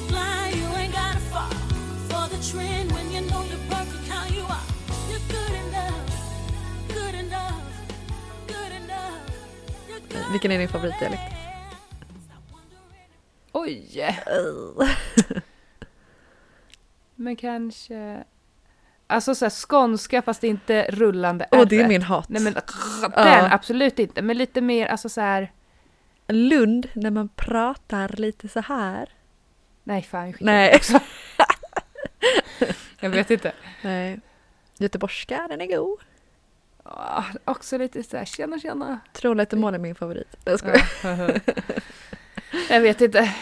be 0.00 0.06
blind, 0.06 0.54
you 0.56 0.68
ain't 0.80 0.92
gotta 0.92 1.20
fall 1.32 1.54
for 2.10 2.24
the 2.28 2.40
trend 2.50 2.92
when 2.92 3.06
you 3.12 3.20
know 3.30 3.42
you're 3.50 3.66
perfect 3.70 4.08
how 4.08 4.24
you 4.36 4.44
are. 4.56 4.66
You're 5.10 5.26
good 5.36 5.54
enough, 5.64 6.10
good 6.88 7.14
enough, 7.14 7.62
good 8.46 8.72
enough. 8.82 10.32
Vilken 10.32 10.52
är 10.52 10.58
din 10.58 10.68
favoritdialekt? 10.68 11.22
Oj! 13.52 14.16
Men 17.16 17.36
kanske... 17.36 18.24
Alltså 19.06 19.34
så 19.34 19.44
här, 19.44 19.50
skånska 19.50 20.22
fast 20.22 20.44
inte 20.44 20.86
rullande 20.90 21.46
Åh, 21.50 21.66
det 21.66 21.80
är 21.80 21.88
min 21.88 22.02
hat. 22.02 22.28
Nej 22.28 22.42
men 22.42 22.52
den 22.52 22.62
Ja. 23.16 23.48
absolut 23.50 23.98
inte. 23.98 24.22
Men 24.22 24.38
lite 24.38 24.60
mer 24.60 24.86
alltså 24.86 25.08
så 25.08 25.20
här. 25.20 25.52
Lund, 26.26 26.88
när 26.92 27.10
man 27.10 27.28
pratar 27.28 28.08
lite 28.08 28.48
så 28.48 28.60
här. 28.60 29.08
Nej 29.88 30.02
fan 30.02 30.26
jag 30.26 30.34
skickar 30.34 30.46
Nej. 30.46 30.76
också. 30.76 31.00
jag 33.00 33.10
vet 33.10 33.30
inte. 33.30 33.52
Nej. 33.82 34.20
Göteborgska, 34.78 35.46
den 35.48 35.60
är 35.60 35.66
god. 35.66 35.98
Ah, 36.82 37.24
också 37.44 37.78
lite 37.78 38.02
så 38.02 38.16
här, 38.16 38.24
tjena 38.24 38.58
tjena. 38.58 39.00
Trollhättemål 39.12 39.74
är 39.74 39.78
min 39.78 39.94
favorit. 39.94 40.36
Jag 40.44 40.58
skojar. 40.58 40.88
Ja. 41.04 41.28
jag 42.74 42.80
vet 42.80 43.00
inte. 43.00 43.34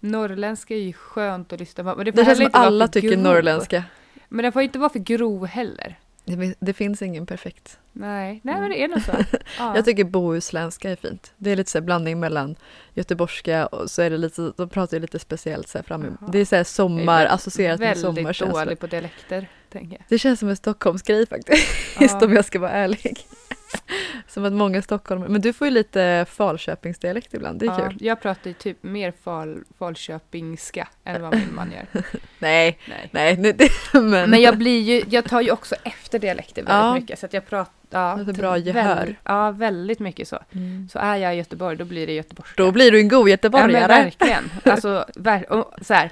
Norrländska 0.00 0.74
är 0.74 0.78
ju 0.78 0.92
skönt 0.92 1.52
att 1.52 1.60
lyssna 1.60 1.84
på. 1.84 1.96
Men 1.96 2.04
det, 2.04 2.12
får 2.12 2.18
Det 2.18 2.24
känns 2.24 2.38
som 2.38 2.50
alla 2.52 2.88
tycker 2.88 3.08
grov. 3.08 3.18
norrländska. 3.18 3.84
Men 4.28 4.42
den 4.42 4.52
får 4.52 4.62
inte 4.62 4.78
vara 4.78 4.90
för 4.90 4.98
grov 4.98 5.46
heller. 5.46 5.98
Det, 6.26 6.54
det 6.60 6.72
finns 6.72 7.02
ingen 7.02 7.26
perfekt. 7.26 7.78
Nej, 7.92 8.40
nej 8.44 8.60
men 8.60 8.70
det 8.70 8.82
är 8.82 8.88
nog 8.88 9.02
så. 9.02 9.12
Ja. 9.58 9.76
Jag 9.76 9.84
tycker 9.84 10.04
bohuslänska 10.04 10.90
är 10.90 10.96
fint. 10.96 11.32
Det 11.36 11.50
är 11.50 11.56
lite 11.56 11.70
så 11.70 11.80
blandning 11.80 12.20
mellan 12.20 12.56
göteborgska 12.94 13.66
och 13.66 13.90
så 13.90 14.02
är 14.02 14.10
det 14.10 14.18
lite, 14.18 14.52
de 14.56 14.68
pratar 14.68 14.96
ju 14.96 15.00
lite 15.00 15.18
speciellt 15.18 15.68
så 15.68 15.78
här 15.78 15.82
fram 15.82 16.02
Jaha. 16.20 16.30
Det 16.32 16.38
är 16.38 16.44
så 16.44 16.54
här 16.54 16.60
är 16.60 16.64
sommar, 16.64 17.18
väl- 17.18 17.26
associerat 17.34 17.80
med 17.80 17.88
Väldigt 17.88 18.04
sommarkänsla. 18.16 18.64
dålig 18.64 18.78
på 18.78 18.86
dialekter, 18.86 19.48
tänker 19.72 19.96
jag. 19.96 20.04
Det 20.08 20.18
känns 20.18 20.40
som 20.40 20.48
en 20.48 20.56
Stockholmsgrej 20.56 21.26
faktiskt, 21.26 21.68
Ja. 22.00 22.20
om 22.26 22.32
jag 22.32 22.44
ska 22.44 22.58
vara 22.58 22.70
ärlig. 22.70 23.26
som 24.28 24.44
att 24.44 24.52
många 24.52 24.82
stockholmare, 24.82 25.28
men 25.28 25.40
du 25.40 25.52
får 25.52 25.66
ju 25.66 25.70
lite 25.70 26.26
Falköpingsdialekt 26.28 27.34
ibland, 27.34 27.58
det 27.60 27.66
är 27.66 27.80
Ja, 27.80 27.88
kul. 27.90 27.96
jag 28.00 28.20
pratar 28.22 28.50
ju 28.50 28.54
typ 28.54 28.82
mer 28.82 29.12
fal, 29.24 29.64
Falköpingska 29.78 30.88
än 31.04 31.22
vad 31.22 31.34
min 31.34 31.54
man 31.54 31.72
gör. 31.72 31.86
Nej, 32.38 32.78
Nej. 32.88 33.08
nej, 33.12 33.36
det, 33.52 33.68
men, 34.00 34.30
Men 34.30 34.40
jag 34.40 34.58
blir 34.58 34.80
ju, 34.82 35.02
jag 35.08 35.24
tar 35.24 35.40
ju 35.40 35.50
också 35.50 35.74
efter 35.84 36.18
dialekter 36.18 36.62
väldigt 36.62 36.72
Ja. 36.74 36.94
mycket. 36.94 37.18
Så 37.18 37.26
att 37.26 37.32
jag 37.32 37.46
pratar, 37.46 37.72
ja, 37.90 38.14
Det 38.16 38.22
är 38.30 38.34
så 38.34 38.40
bra 38.40 38.58
gehör. 38.58 38.96
Väldigt, 38.96 39.16
ja, 39.24 39.50
väldigt 39.50 39.98
mycket 39.98 40.28
så. 40.28 40.38
Mm. 40.52 40.88
Så 40.92 40.98
är 40.98 41.16
jag 41.16 41.34
i 41.34 41.38
Göteborg, 41.38 41.76
då 41.76 41.84
blir 41.84 42.06
det 42.06 42.12
göteborgska. 42.12 42.62
Då 42.62 42.72
blir 42.72 42.92
du 42.92 43.00
en 43.00 43.08
god 43.08 43.18
Ja 43.18 43.22
men 43.24 43.30
göteborgare. 43.30 43.86
verkligen. 43.86 44.50
Alltså, 44.64 45.04
ver- 45.14 45.52
och 45.52 45.74
så 45.82 45.94
här, 45.94 46.10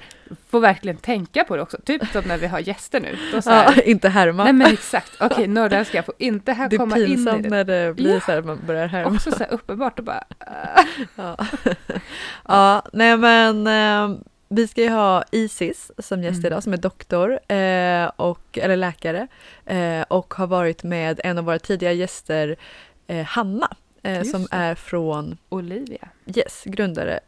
får 0.49 0.59
verkligen 0.59 0.97
tänka 0.97 1.43
på 1.43 1.55
det 1.55 1.61
också. 1.61 1.77
Typ 1.85 2.07
som 2.11 2.23
när 2.27 2.37
vi 2.37 2.47
har 2.47 2.59
gäster 2.59 2.99
nu. 2.99 3.17
Då 3.33 3.41
så 3.41 3.49
här, 3.49 3.73
ja, 3.75 3.81
inte 3.81 4.09
härma. 4.09 4.43
Nej 4.43 4.53
men 4.53 4.73
exakt, 4.73 5.11
okej 5.19 5.47
norrländska 5.47 6.03
får 6.03 6.15
inte 6.17 6.51
här 6.53 6.69
det 6.69 6.75
är 6.75 6.77
komma 6.77 6.97
in 6.97 7.03
i 7.03 7.07
pinsamt 7.07 7.43
det. 7.43 7.49
när 7.49 7.63
det 7.63 7.93
blir 7.93 8.13
Ja. 8.13 8.19
så 8.19 8.31
här 8.31 8.41
man 8.41 8.59
börjar 8.67 8.87
härma. 8.87 9.15
Också 9.15 9.31
så 9.31 9.37
här 9.37 9.53
uppenbart 9.53 9.99
och 9.99 10.05
bara... 10.05 10.23
äh. 10.39 11.05
Ja, 11.15 11.37
ja 12.47 12.83
nej 12.93 13.17
men 13.17 13.67
eh, 13.67 14.17
vi 14.47 14.67
ska 14.67 14.81
ju 14.81 14.89
ha 14.89 15.23
Isis 15.31 15.91
som 15.97 16.23
gäst 16.23 16.37
Mm. 16.37 16.45
idag 16.45 16.63
som 16.63 16.73
är 16.73 16.77
doktor 16.77 17.39
eh, 17.51 18.11
och, 18.15 18.57
eller 18.57 18.75
läkare 18.75 19.27
eh, 19.65 20.01
och 20.01 20.33
har 20.33 20.47
varit 20.47 20.83
med 20.83 21.21
en 21.23 21.37
av 21.37 21.45
våra 21.45 21.59
tidiga 21.59 21.91
gäster 21.91 22.55
eh, 23.07 23.25
Hanna 23.25 23.75
eh, 24.03 24.23
som 24.23 24.47
är 24.51 24.75
från 24.75 25.37
Olivia. 25.49 26.09
Yes, 26.35 26.63
grundare 26.65 27.19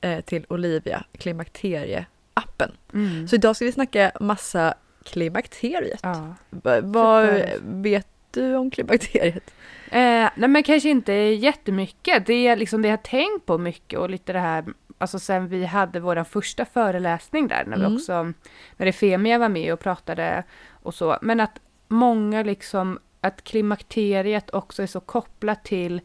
eh, 0.00 0.20
till 0.20 0.44
Olivia 0.48 1.04
Klimakterie-appen. 1.18 2.70
Mm. 2.92 3.28
Så 3.28 3.36
idag 3.36 3.56
ska 3.56 3.64
vi 3.64 3.72
snacka 3.72 4.12
massa 4.20 4.74
klimakteriet. 5.04 6.00
Ja. 6.02 6.34
Va, 6.50 6.80
vad 6.80 7.42
vet 7.62 8.06
du 8.30 8.56
om 8.56 8.70
klimakteriet? 8.70 9.50
Eh, 9.90 10.30
nej 10.34 10.48
men 10.48 10.62
kanske 10.62 10.88
inte 10.88 11.12
jättemycket. 11.12 12.26
Det 12.26 12.46
är 12.46 12.56
liksom 12.56 12.82
det 12.82 12.88
jag 12.88 12.92
har 12.92 13.02
tänkt 13.02 13.46
på 13.46 13.58
mycket 13.58 13.98
och 13.98 14.10
lite 14.10 14.32
det 14.32 14.38
här, 14.38 14.64
alltså 15.00 15.18
sen 15.18 15.48
vi 15.48 15.64
hade 15.64 16.00
vår 16.00 16.24
första 16.24 16.64
föreläsning 16.64 17.48
där, 17.48 17.64
när 17.66 17.76
vi 17.76 17.84
Mm. 17.84 17.94
också, 17.96 18.32
när 18.76 18.86
Efemia 18.86 19.38
var 19.38 19.48
med 19.48 19.72
och 19.72 19.80
pratade 19.80 20.44
och 20.70 20.94
så, 20.94 21.18
men 21.22 21.40
att 21.40 21.60
många 21.88 22.42
liksom, 22.42 22.98
att 23.20 23.44
klimakteriet 23.44 24.50
också 24.50 24.82
är 24.82 24.86
så 24.86 25.00
kopplat 25.00 25.64
till 25.64 26.00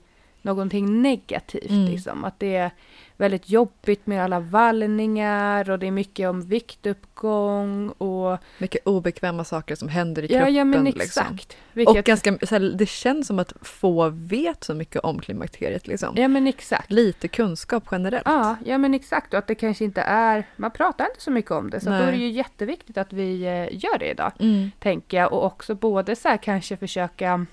någonting 0.46 1.02
negativt 1.02 1.70
Mm. 1.72 1.86
liksom, 1.86 2.24
att 2.26 2.40
det 2.40 2.56
är 2.56 2.72
väldigt 3.18 3.50
jobbigt 3.50 4.08
med 4.08 4.24
alla 4.24 4.40
vallningar 4.40 5.70
och 5.70 5.80
det 5.80 5.88
är 5.88 5.92
mycket 5.92 6.30
om 6.30 6.42
viktuppgång 6.42 7.90
och 7.90 8.38
Mycket 8.58 8.88
obekväma 8.88 9.44
saker 9.44 9.76
som 9.76 9.88
händer 9.88 10.24
i 10.24 10.28
kroppen. 10.28 10.54
ja 10.56 10.64
men 10.64 10.84
liksom. 10.84 11.02
exakt. 11.02 11.52
Och 11.72 11.78
Vilket, 11.78 12.06
ganska, 12.06 12.38
så 12.42 12.56
här, 12.56 12.60
det 12.78 12.86
känns 12.90 13.28
som 13.28 13.40
att 13.40 13.54
få 13.62 14.10
vet 14.10 14.64
så 14.64 14.74
mycket 14.74 15.02
om 15.02 15.20
klimakteriet. 15.20 15.88
Liksom. 15.88 16.14
ja 16.18 16.28
men 16.28 16.48
exakt. 16.48 16.92
Lite 16.92 17.28
kunskap 17.28 17.84
generellt. 17.92 18.24
Ja, 18.26 18.56
ja 18.66 18.78
men 18.78 18.94
exakt. 18.94 19.34
Och 19.34 19.40
att 19.40 19.48
det 19.48 19.56
kanske 19.56 19.84
inte 19.86 20.02
är, 20.02 20.48
man 20.56 20.72
pratar 20.72 21.06
inte 21.06 21.22
så 21.22 21.32
mycket 21.32 21.52
om 21.52 21.70
det. 21.70 21.80
Så 21.80 21.90
då 21.90 21.96
är 21.96 22.12
det 22.12 22.18
ju 22.18 22.30
jätteviktigt 22.30 22.98
att 22.98 23.14
vi 23.14 23.42
eh, 23.44 23.78
gör 23.84 23.98
det 24.00 24.10
idag, 24.12 24.32
Mm. 24.40 24.72
tänker 24.80 25.18
jag. 25.18 25.34
Och 25.34 25.46
också 25.46 25.76
både 25.76 26.16
så 26.16 26.28
här 26.28 26.38
kanske 26.38 26.78
försöka 26.78 27.46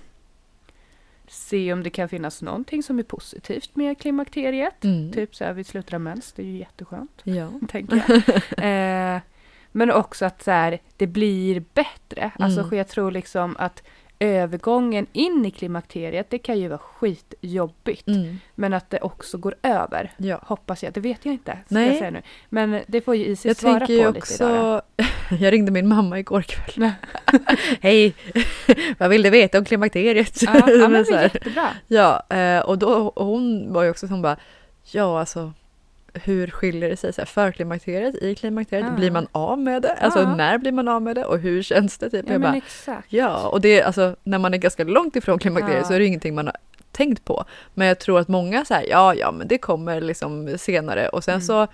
se 1.33 1.73
om 1.73 1.83
det 1.83 1.91
kan 1.91 2.09
finnas 2.09 2.43
någonting 2.43 2.83
som 2.83 2.99
är 2.99 3.03
positivt 3.03 3.77
med 3.77 3.99
klimakteriet. 3.99 4.85
Mm. 4.85 5.13
Typ 5.13 5.35
så 5.37 5.45
här 5.45 5.53
vid 5.53 5.67
slutet 5.67 5.95
av 5.95 6.01
mens, 6.01 6.33
det 6.33 6.43
är 6.43 6.47
ju 6.47 6.57
jätteskönt, 6.59 7.21
Ja. 7.25 7.49
tänker 7.69 8.03
jag. 8.57 9.15
eh, 9.15 9.21
men 9.73 9.91
också 9.91 10.25
att 10.25 10.43
så 10.43 10.51
här, 10.51 10.79
det 10.97 11.07
blir 11.07 11.65
bättre. 11.75 12.31
Alltså 12.39 12.61
Mm. 12.61 12.79
jag 12.79 12.89
tror 12.89 13.11
liksom 13.11 13.57
att 13.59 13.83
övergången 14.23 15.07
in 15.13 15.47
i 15.47 15.51
klimakteriet, 15.51 16.31
det 16.31 16.39
kan 16.39 16.59
ju 16.59 16.69
vara 16.69 16.79
skitjobbigt. 16.79 18.09
Mm. 18.09 18.41
Men 18.55 18.73
att 18.73 18.91
det 18.91 19.01
också 19.01 19.39
går 19.39 19.55
över. 19.63 20.13
ja. 20.17 20.41
Hoppas 20.43 20.83
jag, 20.83 20.93
det 20.93 21.01
vet 21.01 21.25
jag 21.25 21.35
inte. 21.35 21.59
Nej. 21.69 21.89
Jag 21.89 21.99
säga 21.99 22.11
nu. 22.11 22.23
Men 22.49 22.81
det 22.87 23.01
får 23.01 23.17
ju 23.17 23.25
Isis 23.25 23.45
Jag 23.45 23.57
svara 23.57 23.87
på 23.87 23.93
lite 23.93 23.93
idag. 23.93 24.17
också... 24.17 24.83
Jag 25.41 25.53
ringde 25.53 25.71
min 25.71 25.89
mamma 25.89 26.19
igår 26.19 26.43
kväll. 26.43 26.91
Hej! 27.81 28.15
Vad 28.99 29.11
vill 29.11 29.23
du 29.23 29.31
veta 29.31 29.59
om 29.59 29.65
klimakteriet? 29.65 30.43
Ja, 30.43 30.71
ja 30.71 30.89
men 30.89 31.05
det 31.05 31.15
är 31.15 31.23
jättebra. 31.23 31.69
Ja, 31.89 32.37
eh, 32.37 32.61
och 32.61 32.79
då, 32.79 32.93
och 32.93 33.27
hon 33.27 33.73
var 33.73 33.83
ju 33.83 33.91
också 33.91 34.09
som 34.09 34.23
bara, 34.23 34.37
ja 34.91 35.21
alltså 35.21 35.53
hur 36.15 36.47
skiljer 36.47 36.89
det 36.91 36.97
sig? 36.97 37.13
Så 37.13 37.21
här, 37.21 37.27
för 37.27 37.53
klimakteriet, 37.53 38.15
i 38.15 38.35
klimakteriet, 38.35 38.87
Ja. 38.91 38.97
blir 38.97 39.11
man 39.11 39.27
av 39.33 39.59
med 39.59 39.83
det? 39.83 39.93
Alltså 39.95 40.21
Ja. 40.21 40.35
när 40.37 40.59
blir 40.59 40.73
man 40.73 40.89
av 40.89 41.03
med 41.03 41.17
det 41.17 41.25
och 41.25 41.39
hur 41.39 41.63
känns 41.63 41.99
det? 41.99 42.11
Typ? 42.11 42.25
Ja 42.27 42.33
jag 42.33 42.41
bara, 42.41 42.55
exakt. 42.57 43.13
ja, 43.13 43.49
och 43.49 43.61
det 43.61 43.81
är 43.81 43.85
alltså 43.85 44.17
när 44.25 44.39
man 44.39 44.55
är 44.55 44.59
ganska 44.59 44.85
långt 44.85 45.17
ifrån 45.17 45.39
klimakteriet 45.39 45.79
Ja. 45.83 45.85
så 45.89 45.95
är 45.95 45.99
det 45.99 46.07
ingenting 46.07 46.35
man 46.35 46.47
har 46.47 46.57
tänkt 46.93 47.25
på. 47.25 47.45
Men 47.75 47.89
jag 47.89 47.99
tror 47.99 48.19
att 48.21 48.29
många 48.29 48.65
säger 48.65 48.91
ja, 48.91 49.15
ja, 49.15 49.33
men 49.33 49.49
det 49.49 49.59
kommer 49.59 50.01
liksom 50.01 50.59
senare 50.59 51.09
och 51.09 51.25
sen 51.25 51.35
Mm. 51.35 51.43
så 51.43 51.67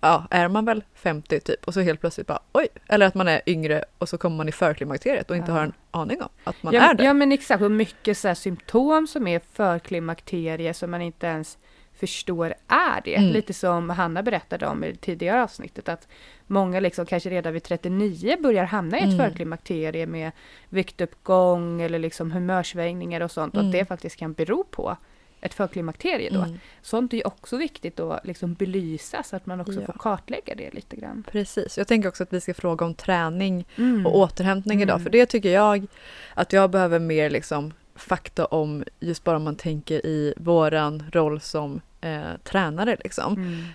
ja, 0.00 0.26
är 0.30 0.48
man 0.48 0.64
väl 0.64 0.84
50 0.94 1.40
typ 1.40 1.64
och 1.66 1.74
så 1.74 1.80
helt 1.80 2.00
plötsligt 2.00 2.26
bara 2.26 2.40
oj, 2.52 2.68
eller 2.88 3.06
att 3.06 3.14
man 3.14 3.28
är 3.28 3.40
yngre 3.46 3.84
och 3.98 4.08
så 4.08 4.18
kommer 4.18 4.36
man 4.36 4.48
i 4.48 4.52
förklimakteriet 4.52 5.30
och 5.30 5.36
inte 5.36 5.50
Ja. 5.50 5.56
har 5.56 5.62
en 5.64 5.72
aning 5.90 6.22
om 6.22 6.28
att 6.44 6.62
man 6.62 6.74
ja, 6.74 6.90
är 6.90 6.94
där. 6.94 7.04
ja 7.04 7.12
men 7.12 7.32
exakt. 7.32 7.62
Och 7.62 7.70
mycket 7.70 8.18
så 8.18 8.28
här 8.28 8.34
symptom 8.34 9.06
som 9.06 9.26
är 9.26 9.40
för 9.52 9.78
klimakterie 9.78 10.74
som 10.74 10.90
man 10.90 11.02
inte 11.02 11.26
ens 11.26 11.58
förstår 12.06 12.54
är 12.68 13.00
det. 13.04 13.14
Mm. 13.16 13.32
Lite 13.32 13.52
som 13.54 13.90
Hanna 13.90 14.22
berättade 14.22 14.66
om 14.66 14.84
i 14.84 14.90
det 14.92 14.96
tidigare 15.00 15.42
avsnittet 15.42 15.88
att 15.88 16.08
många 16.46 16.80
liksom 16.80 17.06
kanske 17.06 17.30
redan 17.30 17.52
vid 17.52 17.62
39 17.62 18.36
börjar 18.40 18.64
hamna 18.64 18.96
i 18.98 19.00
ett 19.00 19.06
Mm. 19.14 19.18
förklimakterie 19.18 20.06
med 20.06 20.32
viktuppgång 20.68 21.82
eller 21.82 21.98
liksom 21.98 22.32
humörsvängningar 22.32 23.20
och 23.20 23.30
sånt. 23.30 23.54
Och 23.54 23.60
Mm. 23.60 23.68
att 23.68 23.72
det 23.72 23.84
faktiskt 23.84 24.16
kan 24.16 24.32
bero 24.32 24.64
på 24.64 24.96
ett 25.40 25.54
förklimakterie 25.54 26.30
då. 26.30 26.40
Mm. 26.42 26.58
Sånt 26.82 27.12
är 27.12 27.16
ju 27.16 27.22
också 27.24 27.56
viktigt 27.56 28.00
att 28.00 28.26
liksom 28.26 28.54
belysa 28.54 29.22
så 29.22 29.36
att 29.36 29.46
man 29.46 29.60
också 29.60 29.80
Ja. 29.80 29.86
får 29.86 29.92
kartlägga 29.98 30.54
det 30.54 30.74
lite 30.74 30.96
grann. 30.96 31.24
Precis, 31.32 31.78
jag 31.78 31.88
tänker 31.88 32.08
också 32.08 32.22
att 32.22 32.32
vi 32.32 32.40
ska 32.40 32.54
fråga 32.54 32.86
om 32.86 32.94
träning 32.94 33.66
Mm. 33.78 34.06
och 34.06 34.16
återhämtning 34.18 34.82
idag. 34.82 34.94
Mm. 34.94 35.04
För 35.04 35.10
det 35.10 35.26
tycker 35.26 35.48
jag 35.52 35.86
att 36.34 36.52
jag 36.52 36.70
behöver 36.70 36.98
mer 36.98 37.30
liksom 37.30 37.72
fakta 37.94 38.44
om 38.44 38.84
just 39.00 39.24
bara 39.24 39.36
om 39.36 39.42
man 39.44 39.56
tänker 39.56 40.06
i 40.06 40.34
våran 40.36 41.02
roll 41.12 41.40
som 41.40 41.80
eh, 42.02 42.36
tränare. 42.44 42.96
Liksom. 43.04 43.32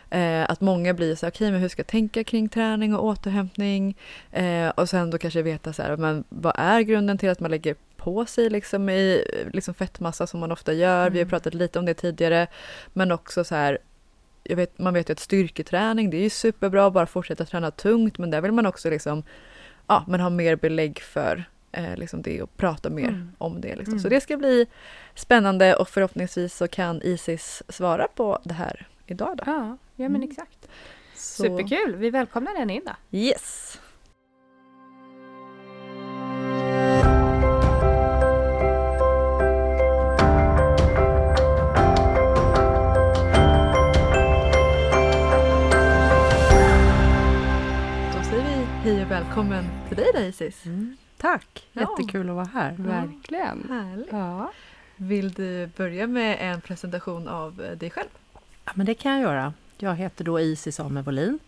Mm. 0.09 0.43
Eh, 0.43 0.51
att 0.51 0.61
många 0.61 0.93
blir 0.93 1.15
så 1.15 1.25
här, 1.25 1.31
okej 1.31 1.51
men 1.51 1.61
hur 1.61 1.69
ska 1.69 1.79
jag 1.79 1.87
tänka 1.87 2.23
kring 2.23 2.49
träning 2.49 2.95
och 2.95 3.05
återhämtning? 3.05 3.97
Eh, 4.31 4.69
och 4.69 4.89
sen 4.89 5.09
då 5.09 5.17
kanske 5.17 5.41
veta 5.41 5.73
så 5.73 5.81
här, 5.81 5.97
men 5.97 6.23
vad 6.29 6.53
är 6.57 6.81
grunden 6.81 7.17
till 7.17 7.29
att 7.29 7.39
man 7.39 7.51
lägger 7.51 7.75
på 7.97 8.25
sig 8.25 8.49
liksom 8.49 8.89
i 8.89 9.23
liksom 9.53 9.73
fettmassa 9.73 10.27
som 10.27 10.39
man 10.39 10.51
ofta 10.51 10.73
gör? 10.73 11.09
Vi 11.09 11.17
har 11.19 11.23
Mm. 11.25 11.29
pratat 11.29 11.53
lite 11.53 11.79
om 11.79 11.85
det 11.85 11.93
tidigare. 11.93 12.47
Men 12.93 13.11
också 13.11 13.43
så 13.43 13.55
här, 13.55 13.77
vet, 14.43 14.79
man 14.79 14.93
vet 14.93 15.09
ju 15.09 15.11
att 15.11 15.19
styrketräning 15.19 16.09
det 16.09 16.17
är 16.17 16.21
ju 16.21 16.29
superbra, 16.29 16.91
bara 16.91 17.05
fortsätta 17.05 17.45
träna 17.45 17.71
tungt 17.71 18.17
men 18.17 18.29
där 18.31 18.41
vill 18.41 18.51
man 18.51 18.65
också 18.65 18.89
liksom, 18.89 19.23
ja, 19.87 20.03
men 20.07 20.19
ha 20.19 20.29
mer 20.29 20.55
belägg 20.55 20.99
för 20.99 21.43
eh, 21.71 21.95
liksom 21.97 22.21
det 22.21 22.41
och 22.41 22.57
prata 22.57 22.89
mer 22.89 23.07
Mm. 23.07 23.31
om 23.37 23.61
det. 23.61 23.75
Liksom. 23.75 23.93
Mm. 23.93 23.99
Så 23.99 24.09
det 24.09 24.21
ska 24.21 24.37
bli 24.37 24.65
spännande 25.15 25.75
och 25.75 25.89
förhoppningsvis 25.89 26.53
så 26.55 26.67
kan 26.67 27.01
Isis 27.01 27.63
svara 27.69 28.07
på 28.15 28.39
det 28.43 28.53
här 28.53 28.87
idag. 29.05 29.37
Då. 29.37 29.43
Ja, 29.45 29.77
ja 29.95 30.09
men 30.09 30.15
Mm. 30.15 30.29
exakt. 30.29 30.67
Så- 31.15 31.43
Superkul! 31.43 31.95
Vi 31.95 32.09
välkomnar 32.09 32.53
den 32.59 32.69
in 32.69 32.81
då. 32.85 33.17
Yes! 33.17 33.79
Då 48.13 48.23
säger 48.23 48.43
vi 48.57 48.89
hej 48.89 49.05
och 49.05 49.11
välkommen 49.11 49.63
till 49.87 49.97
dig 49.97 50.27
Isis. 50.29 50.65
Mm, 50.65 50.97
tack! 51.17 51.67
Ja. 51.73 51.81
Jättekul 51.81 52.29
att 52.29 52.35
vara 52.35 52.45
här. 52.53 52.75
Verkligen. 52.77 53.65
Härligt. 53.69 54.07
Ja. 54.11 54.51
Vill 54.95 55.31
du 55.33 55.67
börja 55.77 56.07
med 56.07 56.37
en 56.39 56.61
presentation 56.61 57.27
av 57.27 57.61
eh, 57.61 57.77
dig 57.77 57.89
själv? 57.89 58.07
Ja, 58.65 58.71
men 58.75 58.85
det 58.85 58.93
kan 58.93 59.11
jag 59.11 59.21
göra. 59.21 59.53
Jag 59.77 59.95
heter 59.95 60.23
då 60.23 60.39
Isis 60.39 60.79
Ame 60.79 61.01
Wåhlin 61.01 61.39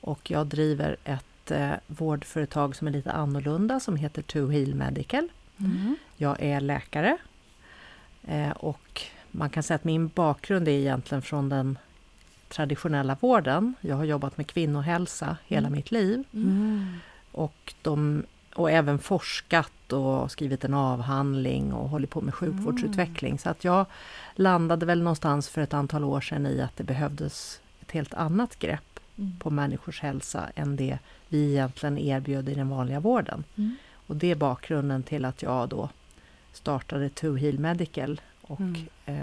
och 0.00 0.30
jag 0.30 0.46
driver 0.46 0.96
ett 1.04 1.50
eh, 1.50 1.70
vårdföretag 1.86 2.76
som 2.76 2.86
är 2.86 2.92
lite 2.92 3.12
annorlunda 3.12 3.80
som 3.80 3.96
heter 3.96 4.22
To 4.22 4.46
Heal 4.48 4.74
Medical. 4.74 5.28
Mm. 5.60 5.96
Jag 6.16 6.36
är 6.42 6.60
läkare 6.60 7.16
eh, 8.26 8.50
och 8.50 9.02
man 9.30 9.50
kan 9.50 9.62
säga 9.62 9.74
att 9.74 9.84
min 9.84 10.08
bakgrund 10.08 10.68
är 10.68 10.72
egentligen 10.72 11.22
från 11.22 11.48
den 11.48 11.78
traditionella 12.48 13.16
vården. 13.20 13.74
Jag 13.80 13.96
har 13.96 14.04
jobbat 14.04 14.36
med 14.36 14.46
kvinnohälsa 14.46 15.36
hela 15.46 15.66
Mm. 15.66 15.76
mitt 15.76 15.90
liv 15.90 16.24
Mm. 16.32 16.94
och, 17.32 17.74
de, 17.82 18.22
och 18.56 18.70
även 18.70 18.98
forskat 18.98 19.92
och 19.92 20.30
skrivit 20.30 20.64
en 20.64 20.74
avhandling 20.74 21.72
och 21.72 21.88
hållit 21.88 22.10
på 22.10 22.20
med 22.20 22.34
sjukvårdsutveckling. 22.34 23.38
Så 23.38 23.48
att 23.50 23.64
jag 23.64 23.86
landade 24.34 24.86
väl 24.86 24.98
någonstans 25.02 25.48
för 25.48 25.60
ett 25.60 25.74
antal 25.74 26.04
år 26.04 26.20
sedan 26.20 26.46
i 26.46 26.60
att 26.62 26.76
det 26.76 26.84
behövdes 26.84 27.60
ett 27.80 27.90
helt 27.92 28.14
annat 28.14 28.58
grepp 28.58 28.82
Mm. 29.18 29.36
på 29.38 29.50
människors 29.50 30.00
hälsa 30.00 30.44
än 30.54 30.76
det 30.76 30.98
vi 31.28 31.50
egentligen 31.50 31.98
erbjöd 31.98 32.48
i 32.48 32.54
den 32.54 32.68
vanliga 32.68 33.00
vården. 33.00 33.44
Mm. 33.56 33.76
Och 34.06 34.16
det 34.16 34.30
är 34.30 34.34
bakgrunden 34.34 35.02
till 35.02 35.24
att 35.24 35.42
jag 35.42 35.68
då 35.68 35.88
startade 36.52 37.08
To 37.08 37.34
Heal 37.36 37.58
Medical 37.58 38.20
och 38.42 38.60
Mm. 38.60 38.86
eh, 39.06 39.14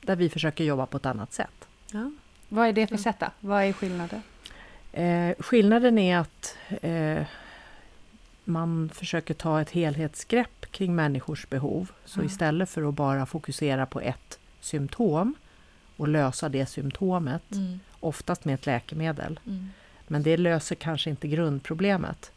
där 0.00 0.16
vi 0.16 0.28
försöker 0.28 0.64
jobba 0.64 0.86
på 0.86 0.96
ett 0.96 1.06
annat 1.06 1.32
sätt. 1.32 1.68
Ja. 1.92 2.10
Vad 2.48 2.68
är 2.68 2.72
det 2.72 2.86
för 2.86 2.96
sätt? 2.96 3.22
Vad 3.40 3.62
är 3.64 3.72
skillnaden? 3.72 4.22
Eh, 4.92 5.34
skillnaden 5.38 5.98
är 5.98 6.18
att 6.18 6.56
eh, 6.82 7.22
man 8.48 8.88
försöker 8.94 9.34
ta 9.34 9.60
ett 9.60 9.70
helhetsgrepp 9.70 10.66
kring 10.72 10.94
människors 10.94 11.48
behov. 11.48 11.90
Så 12.04 12.20
Mm. 12.20 12.26
istället 12.26 12.70
för 12.70 12.88
att 12.88 12.94
bara 12.94 13.26
fokusera 13.26 13.86
på 13.86 14.00
ett 14.00 14.38
symptom 14.60 15.34
och 15.96 16.08
lösa 16.08 16.48
det 16.48 16.66
symptomet, 16.66 17.42
Mm. 17.52 17.80
oftast 18.00 18.44
med 18.44 18.54
ett 18.54 18.66
läkemedel, 18.66 19.40
Mm. 19.46 19.68
men 20.06 20.22
det 20.22 20.36
löser 20.36 20.74
kanske 20.74 21.10
inte 21.10 21.28
grundproblemet, 21.28 22.32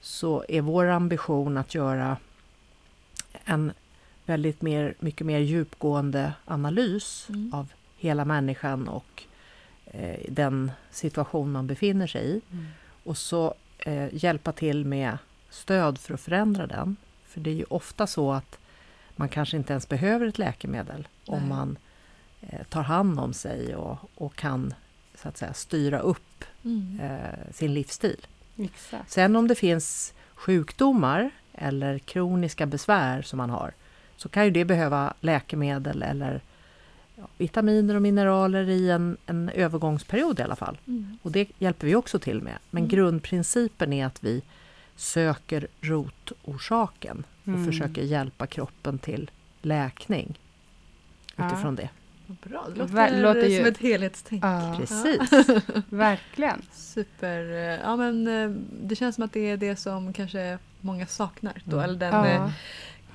så 0.00 0.44
är 0.48 0.60
vår 0.60 0.86
ambition 0.86 1.56
att 1.56 1.74
göra 1.74 2.16
en 3.44 3.72
väldigt 4.24 4.62
mer, 4.62 4.94
mycket 5.00 5.26
mer 5.26 5.38
djupgående 5.38 6.32
analys 6.44 7.26
Mm. 7.28 7.54
av 7.54 7.72
hela 7.96 8.24
människan 8.24 8.88
och 8.88 9.22
eh, 9.86 10.20
den 10.28 10.70
situation 10.90 11.52
man 11.52 11.66
befinner 11.66 12.06
sig 12.06 12.36
i 12.36 12.40
och 13.04 13.16
så 13.18 13.54
eh, 13.78 14.14
hjälpa 14.14 14.52
till 14.52 14.84
med 14.84 15.18
stöd 15.56 15.98
för 15.98 16.14
att 16.14 16.20
förändra 16.20 16.66
den. 16.66 16.96
För 17.26 17.40
det 17.40 17.50
är 17.50 17.54
ju 17.54 17.64
ofta 17.68 18.06
så 18.06 18.32
att 18.32 18.58
man 19.16 19.28
kanske 19.28 19.56
inte 19.56 19.72
ens 19.72 19.88
behöver 19.88 20.26
ett 20.26 20.38
läkemedel 20.38 21.08
om 21.26 21.38
Nej. 21.38 21.48
man 21.48 21.78
eh, 22.40 22.62
tar 22.68 22.82
hand 22.82 23.20
om 23.20 23.32
sig 23.32 23.76
och, 23.76 23.98
och 24.14 24.34
kan 24.36 24.74
så 25.22 25.28
att 25.28 25.36
säga 25.38 25.52
styra 25.54 25.98
upp 25.98 26.44
Mm. 26.64 27.00
eh, 27.00 27.52
sin 27.54 27.74
livsstil. 27.74 28.26
Exakt. 28.58 29.10
Sen 29.10 29.36
om 29.36 29.48
det 29.48 29.54
finns 29.54 30.14
sjukdomar 30.34 31.30
eller 31.52 31.98
kroniska 31.98 32.66
besvär 32.66 33.22
som 33.22 33.36
man 33.36 33.50
har 33.50 33.72
så 34.16 34.28
kan 34.28 34.44
ju 34.44 34.50
det 34.50 34.64
behöva 34.64 35.14
läkemedel 35.20 36.02
eller 36.02 36.40
ja, 37.16 37.22
vitaminer 37.38 37.94
och 37.94 38.02
mineraler 38.02 38.68
i 38.68 38.90
en, 38.90 39.16
en 39.26 39.48
övergångsperiod 39.48 40.40
i 40.40 40.42
alla 40.42 40.56
fall. 40.56 40.78
Mm. 40.86 41.18
Och 41.22 41.32
det 41.32 41.48
hjälper 41.58 41.86
vi 41.86 41.94
också 41.94 42.18
till 42.18 42.42
med. 42.42 42.58
Men 42.70 42.82
Mm. 42.82 42.90
grundprincipen 42.90 43.92
är 43.92 44.06
att 44.06 44.24
vi 44.24 44.42
söker 44.96 45.66
rotorsaken 45.80 47.24
och 47.42 47.48
Mm. 47.48 47.64
försöker 47.66 48.02
hjälpa 48.02 48.46
kroppen 48.46 48.98
till 48.98 49.30
läkning 49.62 50.38
Ja. 51.36 51.46
utifrån 51.46 51.74
det. 51.74 51.88
Bra, 52.26 52.66
det 52.68 52.78
låter, 52.78 52.94
Ver- 52.94 53.22
låter 53.22 53.46
ju- 53.46 53.58
som 53.58 53.66
ett 53.66 53.78
helhetstänk. 53.78 54.44
Ja, 54.44 54.74
Precis. 54.78 55.20
verkligen. 55.88 56.62
Super. 56.72 57.40
Ja, 57.84 57.96
men 57.96 58.26
eh, 58.28 58.50
det 58.82 58.96
känns 58.96 59.14
som 59.14 59.24
att 59.24 59.32
det 59.32 59.50
är 59.50 59.56
det 59.56 59.76
som 59.76 60.12
kanske 60.12 60.58
många 60.80 61.06
saknar 61.06 61.52
då, 61.64 61.76
Mm. 61.78 61.84
eller 61.90 61.98
den 61.98 62.24
eh, 62.24 62.52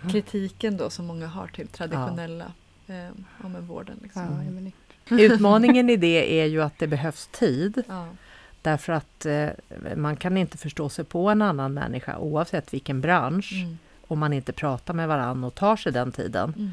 Ja. 0.03 0.09
kritiken 0.11 0.77
då 0.77 0.89
som 0.89 1.05
många 1.05 1.27
har 1.27 1.47
till 1.47 1.67
traditionella 1.67 2.45
eh, 2.87 2.95
ja, 3.43 3.47
men 3.49 3.67
vården. 3.67 3.99
Liksom. 4.03 4.21
Ja, 4.21 4.27
Mm. 4.41 4.55
men- 4.55 4.71
Utmaningen 5.19 5.89
i 5.89 5.97
det 5.97 6.41
är 6.41 6.45
ju 6.45 6.61
att 6.63 6.79
det 6.79 6.87
behövs 6.87 7.27
tid 7.27 7.83
Ja. 7.87 8.07
Därför 8.61 8.93
att 8.93 9.25
eh, 9.25 9.47
man 9.95 10.15
kan 10.15 10.37
inte 10.37 10.57
förstå 10.57 10.89
sig 10.89 11.05
på 11.05 11.29
en 11.29 11.41
annan 11.41 11.73
människa 11.73 12.17
oavsett 12.17 12.73
vilken 12.73 13.01
bransch 13.01 13.51
Mm. 13.53 13.77
om 14.07 14.19
man 14.19 14.33
inte 14.33 14.53
pratar 14.53 14.93
med 14.93 15.07
varann 15.07 15.43
och 15.43 15.55
tar 15.55 15.75
sig 15.75 15.91
den 15.91 16.11
tiden. 16.11 16.53
Mm. 16.57 16.71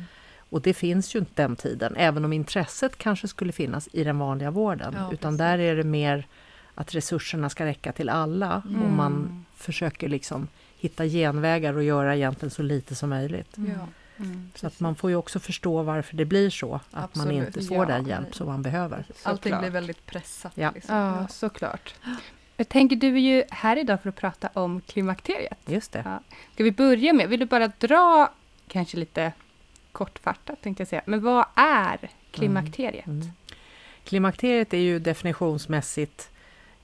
Och 0.51 0.63
det 0.63 0.75
finns 0.75 1.15
ju 1.15 1.19
inte 1.19 1.43
den 1.43 1.57
tiden, 1.57 1.97
även 1.97 2.25
om 2.25 2.33
intresset 2.33 2.99
kanske 2.99 3.29
skulle 3.29 3.53
finnas 3.53 3.89
i 3.93 4.05
den 4.05 4.19
vanliga 4.19 4.51
vården. 4.51 4.95
Ja, 4.97 5.13
utan 5.13 5.19
precis. 5.33 5.39
där 5.39 5.59
är 5.59 5.77
det 5.77 5.85
mer 5.85 6.27
att 6.75 6.95
resurserna 6.95 7.49
ska 7.51 7.65
räcka 7.65 7.93
till 7.93 8.09
alla 8.09 8.57
och 8.65 8.71
Mm. 8.71 8.97
man 8.97 9.45
försöker 9.57 10.09
liksom 10.09 10.49
hitta 10.79 11.05
genvägar 11.07 11.75
och 11.77 11.83
göra 11.85 12.17
egentligen 12.17 12.51
så 12.51 12.63
lite 12.63 12.95
som 12.95 13.09
möjligt. 13.11 13.55
Ja. 13.57 13.87
Mm. 14.21 14.51
Så 14.55 14.67
att 14.67 14.81
man 14.81 14.97
får 14.97 15.11
ju 15.11 15.17
också 15.17 15.41
förstå 15.41 15.83
varför 15.83 16.17
det 16.17 16.25
blir 16.25 16.51
så, 16.51 16.75
att 16.75 16.93
man 16.93 17.05
Absolut. 17.05 17.47
inte 17.47 17.69
får 17.69 17.77
Ja, 17.77 17.85
den 17.85 18.07
hjälp 18.07 18.35
som 18.35 18.47
man 18.47 18.63
behöver. 18.63 18.97
Allting 19.23 19.51
Såklart. 19.51 19.61
blir 19.61 19.71
väldigt 19.71 20.07
pressat. 20.07 20.53
Ja. 20.55 20.71
Liksom. 20.75 20.97
Ja, 20.97 21.29
såklart. 21.29 21.95
Jag 22.57 22.69
tänker, 22.69 22.97
du 22.97 23.07
är 23.15 23.21
ju 23.21 23.45
här 23.51 23.77
idag 23.77 24.03
för 24.03 24.09
att 24.09 24.17
prata 24.17 24.49
om 24.53 24.81
klimakteriet. 24.81 25.59
Just 25.67 25.93
det. 25.93 26.03
Ja. 26.05 26.21
Ska 26.55 26.65
vi 26.65 26.73
börja 26.73 27.13
med, 27.13 27.29
vill 27.29 27.41
du 27.41 27.47
bara 27.47 27.69
dra, 27.79 28.33
kanske 28.69 28.97
lite 28.97 29.33
kortfattat 29.93 30.63
tänkte 30.63 30.81
jag 30.81 30.89
säga, 30.89 31.03
men 31.05 31.23
vad 31.23 31.45
är 31.55 32.11
klimakteriet? 32.31 33.07
Mm. 33.07 33.31
Klimakteriet 34.05 34.75
är 34.75 34.79
ju 34.79 34.99
definitionsmässigt 34.99 36.31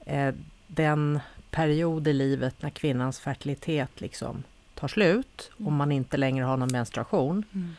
eh, 0.07 0.35
den 0.67 1.21
period 1.51 2.09
i 2.09 2.13
livet 2.13 2.63
när 2.63 2.71
kvinnans 2.71 3.21
fertilitet 3.21 4.01
liksom 4.01 4.43
tar 4.85 4.89
slut 4.89 5.51
Mm. 5.59 5.69
om 5.69 5.75
man 5.77 5.93
inte 5.93 6.17
längre 6.17 6.45
har 6.45 6.57
någon 6.57 6.73
menstruation. 6.73 7.45
Mm. 7.55 7.77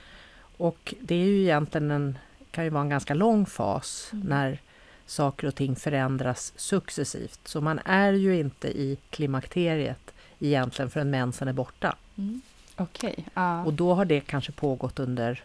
Och 0.58 0.94
det 1.02 1.16
är 1.16 1.26
ju 1.26 1.42
egentligen 1.42 1.92
en, 1.92 2.18
kan 2.52 2.64
ju 2.64 2.70
vara 2.70 2.82
en 2.84 2.90
ganska 2.90 3.14
lång 3.14 3.46
fas 3.46 4.10
Mm. 4.14 4.28
när 4.28 4.60
saker 5.06 5.48
och 5.48 5.56
ting 5.56 5.76
förändras 5.76 6.54
successivt. 6.56 7.40
Så 7.44 7.62
man 7.62 7.80
är 7.86 8.12
ju 8.14 8.40
inte 8.40 8.68
i 8.68 8.98
klimakteriet 9.10 10.14
egentligen 10.40 10.90
förrän 10.92 11.10
mensen 11.10 11.48
är 11.48 11.54
borta. 11.54 11.96
Mm. 12.18 12.42
Okej, 12.76 13.26
ja. 13.34 13.64
Och 13.66 13.74
då 13.74 13.94
har 13.94 14.06
det 14.06 14.22
kanske 14.22 14.52
pågått 14.52 15.00
under 15.00 15.44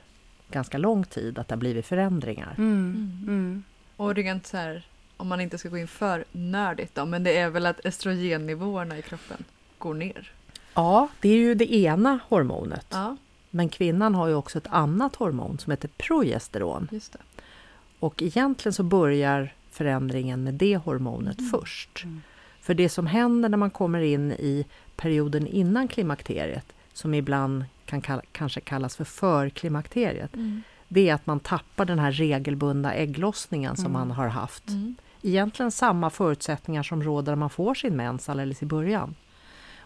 ganska 0.51 0.79
lång 0.79 1.05
tid 1.05 1.39
att 1.39 1.49
det 1.49 1.55
har 1.55 1.61
blivit 1.61 1.87
förändringar. 1.87 2.55
Mm. 2.59 2.73
Mm. 2.73 3.25
Mm. 3.29 3.65
Och 3.97 4.15
rent 4.15 4.47
så 4.47 4.57
här, 4.57 4.87
om 5.17 5.29
man 5.29 5.41
inte 5.41 5.59
ska 5.59 5.69
gå 5.69 5.79
in 5.79 5.89
för 5.89 6.25
nördigt 6.33 6.95
då, 6.95 7.07
men 7.07 7.25
det 7.25 7.37
är 7.37 7.49
väl 7.51 7.67
att 7.67 7.87
östrogennivåerna 7.87 8.99
i 8.99 9.03
kroppen 9.03 9.45
går 9.79 9.95
ner. 9.95 10.33
Ja, 10.75 11.09
det 11.21 11.29
är 11.29 11.37
ju 11.37 11.55
det 11.55 11.75
ena 11.75 12.19
hormonet. 12.29 12.87
Ja, 12.91 13.17
Men 13.51 13.69
kvinnan 13.69 14.15
har 14.15 14.29
ju 14.29 14.35
också 14.35 14.59
ett 14.59 14.67
annat 14.71 15.17
hormon 15.17 15.59
som 15.59 15.71
heter 15.71 15.89
progesteron. 15.97 16.89
just 16.91 17.13
det. 17.13 17.19
Och 18.01 18.23
egentligen 18.23 18.73
så 18.73 18.83
börjar 18.83 19.55
förändringen 19.71 20.45
med 20.45 20.55
det 20.55 20.77
hormonet 20.77 21.39
Mm. 21.39 21.51
först. 21.51 22.05
Mm. 22.05 22.23
För 22.61 22.75
det 22.75 22.89
som 22.89 23.07
händer 23.07 23.49
när 23.49 23.57
man 23.59 23.71
kommer 23.71 24.01
in 24.01 24.33
i 24.33 24.67
perioden 24.97 25.47
innan 25.47 25.89
klimakteriet, 25.89 26.67
som 26.93 27.15
ibland 27.15 27.65
kan 27.87 28.01
kall- 28.03 28.23
kanske 28.33 28.61
kallas 28.61 28.97
för 28.97 29.05
förklimakteriet, 29.05 30.35
Mm. 30.35 30.63
det 30.89 31.09
är 31.09 31.15
att 31.15 31.27
man 31.27 31.41
tappar 31.41 31.85
den 31.85 31.99
här 31.99 32.13
regelbundna 32.13 32.95
ägglossningen 32.95 33.77
som 33.77 33.87
Mm. 33.87 33.93
man 33.93 34.11
har 34.11 34.27
haft. 34.29 34.69
Mm. 34.69 34.95
Egentligen 35.23 35.71
samma 35.71 36.11
förutsättningar 36.11 36.83
som 36.83 37.03
råder 37.03 37.33
när 37.33 37.37
man 37.37 37.51
får 37.51 37.75
sin 37.75 37.97
mens 37.97 38.29
alldeles 38.29 38.63
i 38.63 38.67
början. 38.67 39.15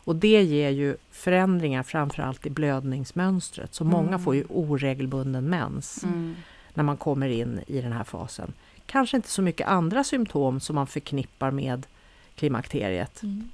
Och 0.04 0.16
det 0.16 0.42
ger 0.42 0.70
ju 0.70 0.96
förändringar 1.10 1.82
framförallt 1.82 2.46
i 2.46 2.50
blödningsmönstret. 2.50 3.74
Så 3.74 3.84
många 3.84 4.08
Mm. 4.08 4.20
får 4.20 4.34
ju 4.34 4.44
oregelbunden 4.48 5.44
mens 5.44 6.04
Mm. 6.04 6.36
när 6.74 6.84
man 6.84 6.96
kommer 6.96 7.28
in 7.28 7.60
i 7.66 7.80
den 7.80 7.92
här 7.92 8.04
fasen. 8.04 8.52
Kanske 8.86 9.16
inte 9.16 9.28
så 9.28 9.42
mycket 9.42 9.68
andra 9.68 10.04
symptom 10.04 10.60
som 10.60 10.74
man 10.76 10.86
förknippar 10.86 11.50
med 11.50 11.86
klimakteriet. 12.34 13.22
Mm. 13.22 13.50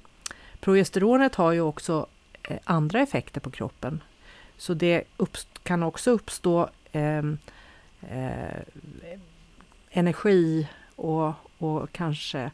Progesteronet 0.59 1.35
har 1.35 1.51
ju 1.51 1.61
också 1.61 2.05
eh, 2.43 2.57
andra 2.63 2.99
effekter 2.99 3.41
på 3.41 3.51
kroppen. 3.51 4.03
Så 4.57 4.73
det 4.73 5.03
kan 5.63 5.83
också 5.83 6.11
uppstå 6.11 6.69
ehm, 6.91 7.37
eh, 8.01 8.59
energi 9.89 10.67
och, 10.95 11.33
och 11.57 11.91
kanske 11.91 12.51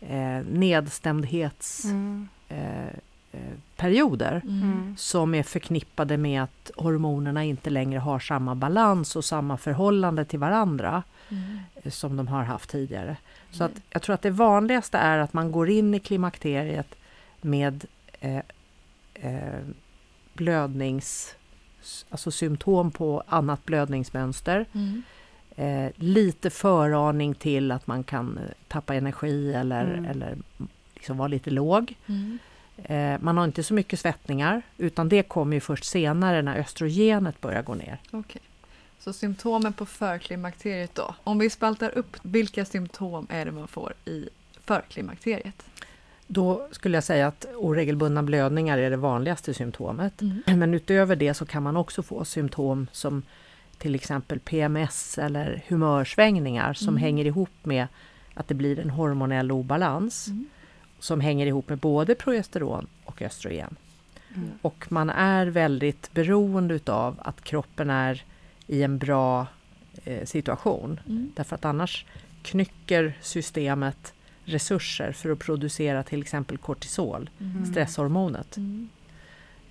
eh, 0.00 0.40
nedstämdhetsperioder 0.50 1.94
Mm. 1.94 2.28
eh, 2.48 2.94
Mm. 3.32 4.62
Mm. 4.62 4.94
som 4.98 5.34
är 5.34 5.42
förknippade 5.42 6.16
med 6.16 6.42
att 6.42 6.70
hormonerna 6.76 7.44
inte 7.44 7.70
längre 7.70 7.98
har 7.98 8.18
samma 8.18 8.54
balans 8.54 9.16
och 9.16 9.24
samma 9.24 9.56
förhållande 9.56 10.24
till 10.24 10.38
varandra 10.38 11.02
Mm. 11.28 11.58
eh, 11.82 11.90
som 11.90 12.16
de 12.16 12.28
har 12.28 12.42
haft 12.42 12.70
tidigare. 12.70 13.16
Så 13.50 13.64
att 13.64 13.72
jag 13.90 14.02
tror 14.02 14.14
att 14.14 14.22
det 14.22 14.30
vanligaste 14.30 14.98
är 14.98 15.18
att 15.18 15.32
man 15.32 15.52
går 15.52 15.70
in 15.70 15.94
i 15.94 16.00
klimakteriet 16.00 16.94
med 17.40 17.84
eh, 18.20 18.42
eh, 19.14 19.60
blödnings... 20.34 21.34
Alltså 22.10 22.30
symptom 22.30 22.90
på 22.90 23.22
annat 23.26 23.64
blödningsmönster. 23.66 24.66
Mm. 24.72 25.02
Eh, 25.56 25.90
lite 25.96 26.50
föraning 26.50 27.34
till 27.34 27.72
att 27.72 27.86
man 27.86 28.04
kan 28.04 28.38
eh, 28.38 28.44
tappa 28.68 28.94
energi 28.94 29.52
eller, 29.54 29.84
Mm. 29.94 30.04
eller 30.04 30.36
liksom 30.94 31.16
vara 31.18 31.28
lite 31.28 31.50
låg. 31.50 31.94
Mm. 32.06 32.38
Eh, 32.84 33.20
man 33.20 33.36
har 33.36 33.44
inte 33.44 33.62
så 33.62 33.74
mycket 33.74 34.00
svettningar 34.00 34.62
utan 34.78 35.08
det 35.08 35.22
kommer 35.22 35.56
ju 35.56 35.60
först 35.60 35.84
senare 35.84 36.42
när 36.42 36.56
östrogenet 36.58 37.40
börjar 37.40 37.62
gå 37.62 37.74
ner. 37.74 37.98
Okej. 38.10 38.42
Så 38.98 39.12
symptomen 39.12 39.72
på 39.72 39.86
förklimakteriet 39.86 40.94
då? 40.94 41.14
Om 41.24 41.38
vi 41.38 41.50
spaltar 41.50 41.98
upp, 41.98 42.16
vilka 42.22 42.64
symptom 42.64 43.26
är 43.30 43.44
det 43.44 43.52
man 43.52 43.68
får 43.68 43.92
i 44.04 44.28
förklimakteriet? 44.64 45.62
Då 46.26 46.68
skulle 46.70 46.96
jag 46.96 47.04
säga 47.04 47.26
att 47.26 47.46
oregelbundna 47.56 48.22
blödningar 48.22 48.78
är 48.78 48.90
det 48.90 48.96
vanligaste 48.96 49.54
symptomet. 49.54 50.20
Mm. 50.22 50.42
Men 50.58 50.74
utöver 50.74 51.16
det 51.16 51.34
så 51.34 51.46
kan 51.46 51.62
man 51.62 51.76
också 51.76 52.02
få 52.02 52.24
symptom 52.24 52.86
som 52.92 53.22
till 53.78 53.94
exempel 53.94 54.38
PMS 54.40 55.18
eller 55.18 55.62
humörsvängningar 55.68 56.74
som 56.74 56.88
Mm. 56.88 57.00
hänger 57.02 57.24
ihop 57.24 57.50
med 57.62 57.86
att 58.34 58.48
det 58.48 58.54
blir 58.54 58.78
en 58.78 58.90
hormonell 58.90 59.52
obalans 59.52 60.26
Mm. 60.28 60.46
Som 61.00 61.20
hänger 61.20 61.46
ihop 61.46 61.68
med 61.68 61.78
både 61.78 62.14
progesteron 62.14 62.86
och 63.04 63.22
östrogen. 63.22 63.76
Mm. 64.34 64.50
Och 64.62 64.86
man 64.88 65.10
är 65.10 65.46
väldigt 65.46 66.12
beroende 66.12 66.74
utav 66.74 67.16
att 67.18 67.44
kroppen 67.44 67.90
är 67.90 68.24
i 68.66 68.82
en 68.82 68.98
bra 68.98 69.46
eh, 70.04 70.24
situation. 70.24 71.00
Mm. 71.06 71.32
Därför 71.36 71.54
att 71.54 71.64
annars 71.64 72.04
knycker 72.42 73.18
systemet 73.20 74.14
resurser 74.44 75.12
för 75.12 75.30
att 75.30 75.38
producera 75.38 76.02
till 76.02 76.20
exempel 76.20 76.58
kortisol, 76.58 77.30
Mm. 77.38 77.66
stresshormonet. 77.66 78.56
Mm. 78.56 78.88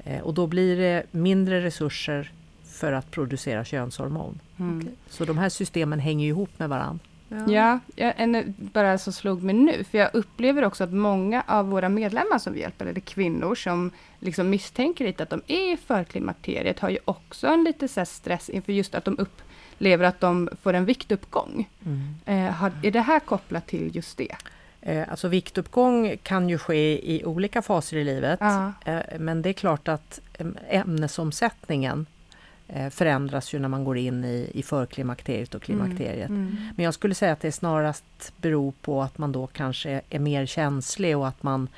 Eh, 0.04 0.22
och 0.22 0.34
då 0.34 0.48
blir 0.48 0.78
det 0.78 1.04
mindre 1.12 1.64
resurser 1.64 2.32
för 2.64 2.92
att 2.92 3.12
producera 3.12 3.66
könshormon. 3.66 4.40
Mm. 4.58 4.78
Okej. 4.80 4.92
Så 5.10 5.26
de 5.26 5.38
här 5.38 5.50
systemen 5.50 6.00
hänger 6.00 6.28
ihop 6.28 6.50
med 6.60 6.70
varandra. 6.70 7.06
Ja, 7.48 7.80
jag, 7.96 8.14
en, 8.18 8.56
bara 8.58 8.98
som 8.98 9.14
slog 9.14 9.44
mig 9.44 9.56
nu, 9.56 9.84
för 9.84 9.98
jag 9.98 10.10
upplever 10.14 10.66
också 10.66 10.84
att 10.84 10.94
många 10.94 11.44
av 11.48 11.70
våra 11.70 11.90
medlemmar 11.90 12.38
som 12.38 12.54
vi 12.54 12.60
hjälper, 12.60 12.86
eller 12.86 13.00
kvinnor 13.00 13.56
som 13.56 13.92
liksom 14.20 14.50
misstänker 14.50 15.06
lite 15.06 15.24
att 15.24 15.30
de 15.30 15.42
är 15.48 15.74
i 15.74 15.78
förklimakteriet, 15.78 16.80
har 16.80 16.90
ju 16.90 16.98
också 17.06 17.48
en 17.48 17.64
lite 17.64 17.88
så 17.88 18.06
stress 18.06 18.50
inför 18.50 18.74
just 18.74 18.96
att 18.96 19.06
de 19.06 19.20
upplever 19.20 20.06
att 20.06 20.20
de 20.20 20.50
får 20.62 20.74
en 20.74 20.86
viktuppgång. 20.86 21.70
Eh, 22.26 22.38
har, 22.38 22.72
är 22.84 22.92
det 22.92 23.02
här 23.02 23.20
kopplat 23.20 23.68
till 23.68 23.96
just 23.96 24.18
det? 24.18 24.36
Eh, 24.82 25.10
alltså 25.10 25.28
viktuppgång 25.28 26.18
kan 26.24 26.50
ju 26.50 26.58
ske 26.58 27.14
i 27.16 27.26
olika 27.26 27.62
faser 27.62 27.98
i 27.98 28.04
livet. 28.04 28.40
Ja. 28.42 28.74
Eh, 28.86 29.20
men 29.20 29.42
det 29.42 29.50
är 29.50 29.54
klart 29.54 29.88
att 29.88 30.22
em, 30.38 30.58
ämnesomsättningen 30.70 32.00
eh, 32.00 32.19
förändras 32.90 33.54
ju 33.54 33.60
när 33.60 33.70
man 33.70 33.84
går 33.84 33.98
in 33.98 34.26
i, 34.26 34.52
i 34.54 34.64
förklimakteriet 34.64 35.56
och 35.56 35.62
klimakteriet. 35.62 36.30
Mm. 36.30 36.56
Men 36.76 36.86
jag 36.86 36.94
skulle 36.94 37.16
säga 37.16 37.34
att 37.34 37.42
det 37.42 37.52
snarast 37.52 38.34
beror 38.38 38.74
på 38.82 39.02
att 39.02 39.18
man 39.18 39.32
då 39.32 39.48
kanske 39.48 40.02
är 40.10 40.20
mer 40.20 40.46
känslig 40.46 41.18
och 41.18 41.28
att 41.28 41.44
man 41.44 41.70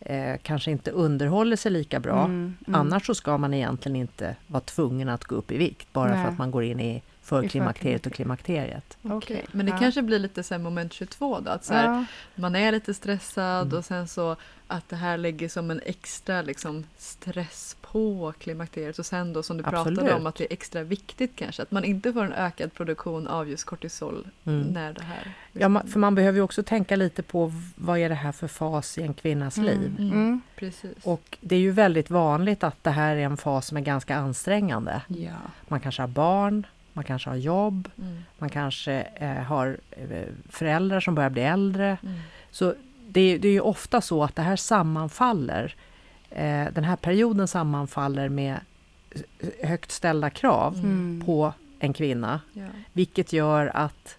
eh, 0.00 0.36
kanske 0.42 0.70
inte 0.70 0.90
underhåller 0.90 1.56
sig 1.56 1.72
lika 1.72 2.00
bra. 2.00 2.24
Mm. 2.24 2.56
Mm. 2.66 2.80
Annars 2.80 3.06
så 3.06 3.14
ska 3.14 3.38
man 3.38 3.54
egentligen 3.54 3.96
inte 3.96 4.36
vara 4.46 4.60
tvungen 4.60 5.08
att 5.08 5.24
gå 5.24 5.34
upp 5.34 5.52
i 5.52 5.58
vikt 5.58 5.92
bara 5.92 6.14
Nej. 6.14 6.24
för 6.24 6.32
att 6.32 6.38
man 6.38 6.50
går 6.50 6.64
in 6.64 6.80
i 6.80 7.02
förklimakteriet 7.24 8.06
och 8.06 8.12
förklimakteriet. 8.12 8.96
klimakteriet. 8.96 8.98
Okej. 9.02 9.36
Okej. 9.36 9.46
Men 9.52 9.66
det 9.66 9.72
Ja. 9.72 9.78
kanske 9.78 10.02
blir 10.02 10.18
lite 10.18 10.42
här 10.50 10.58
moment 10.58 10.92
22 10.92 11.40
då? 11.40 11.50
Att 11.50 11.64
så 11.64 11.74
här, 11.74 11.84
Ja. 11.84 12.04
Man 12.34 12.56
är 12.56 12.72
lite 12.72 12.94
stressad 12.94 13.66
Mm. 13.66 13.78
och 13.78 13.84
sen 13.84 14.08
så 14.08 14.36
att 14.66 14.88
det 14.88 14.96
här 14.96 15.16
lägger 15.16 15.48
som 15.48 15.70
en 15.70 15.80
extra 15.84 16.42
liksom, 16.42 16.84
stress 16.98 17.76
på 17.80 18.32
klimakteriet 18.38 18.98
och 18.98 19.06
sen 19.06 19.32
då 19.32 19.42
som 19.42 19.56
du 19.56 19.62
pratade 19.62 19.90
Absolut. 19.90 20.12
om 20.14 20.26
att 20.26 20.34
det 20.34 20.44
är 20.44 20.52
extra 20.52 20.82
viktigt 20.82 21.32
kanske 21.36 21.62
att 21.62 21.70
man 21.70 21.84
inte 21.84 22.12
får 22.12 22.24
en 22.24 22.32
ökad 22.32 22.72
produktion 22.74 23.26
av 23.26 23.48
just 23.48 23.64
kortisol 23.64 24.26
Mm. 24.44 24.60
när 24.62 24.92
det 24.92 25.02
här... 25.02 25.32
Ja, 25.52 25.82
för 25.92 25.98
man 25.98 26.14
behöver 26.14 26.38
ju 26.38 26.42
också 26.42 26.62
tänka 26.62 26.96
lite 26.96 27.22
på 27.22 27.52
vad 27.74 27.98
är 27.98 28.08
det 28.08 28.14
här 28.14 28.32
för 28.32 28.48
fas 28.48 28.98
i 28.98 29.02
en 29.02 29.14
kvinnas 29.14 29.56
liv. 29.56 29.94
Mm. 29.98 30.12
Mm. 30.12 30.40
Precis. 30.56 30.92
Och 31.04 31.38
det 31.40 31.54
är 31.54 31.60
ju 31.60 31.70
väldigt 31.70 32.10
vanligt 32.10 32.64
att 32.64 32.84
det 32.84 32.90
här 32.90 33.16
är 33.16 33.20
en 33.20 33.36
fas 33.36 33.66
som 33.66 33.76
är 33.76 33.80
ganska 33.80 34.16
ansträngande. 34.16 35.02
Ja. 35.08 35.30
Man 35.68 35.80
kanske 35.80 36.02
har 36.02 36.08
barn, 36.08 36.66
man 36.94 37.04
kanske 37.04 37.30
har 37.30 37.36
jobb, 37.36 37.88
Mm. 37.98 38.24
man 38.38 38.48
kanske 38.50 38.92
eh, 39.14 39.30
har 39.30 39.76
eh, 39.90 40.22
föräldrar 40.48 41.00
som 41.00 41.14
börjar 41.14 41.30
bli 41.30 41.42
äldre. 41.42 41.96
Mm. 42.02 42.14
Så 42.50 42.74
det, 43.08 43.20
är- 43.20 43.38
det 43.38 43.48
är 43.48 43.52
ju 43.52 43.60
ofta 43.60 44.00
så 44.00 44.24
att 44.24 44.36
det 44.36 44.42
här 44.42 44.56
sammanfaller. 44.56 45.74
Eh, 46.30 46.66
den 46.72 46.84
här 46.84 46.96
perioden 46.96 47.48
sammanfaller 47.48 48.28
med 48.28 48.56
högt 49.62 49.90
ställda 49.90 50.30
krav 50.30 50.74
Mm. 50.74 51.22
på 51.26 51.52
en 51.78 51.92
kvinna. 51.92 52.40
Ja. 52.52 52.66
Vilket 52.92 53.32
gör 53.32 53.70
att 53.74 54.18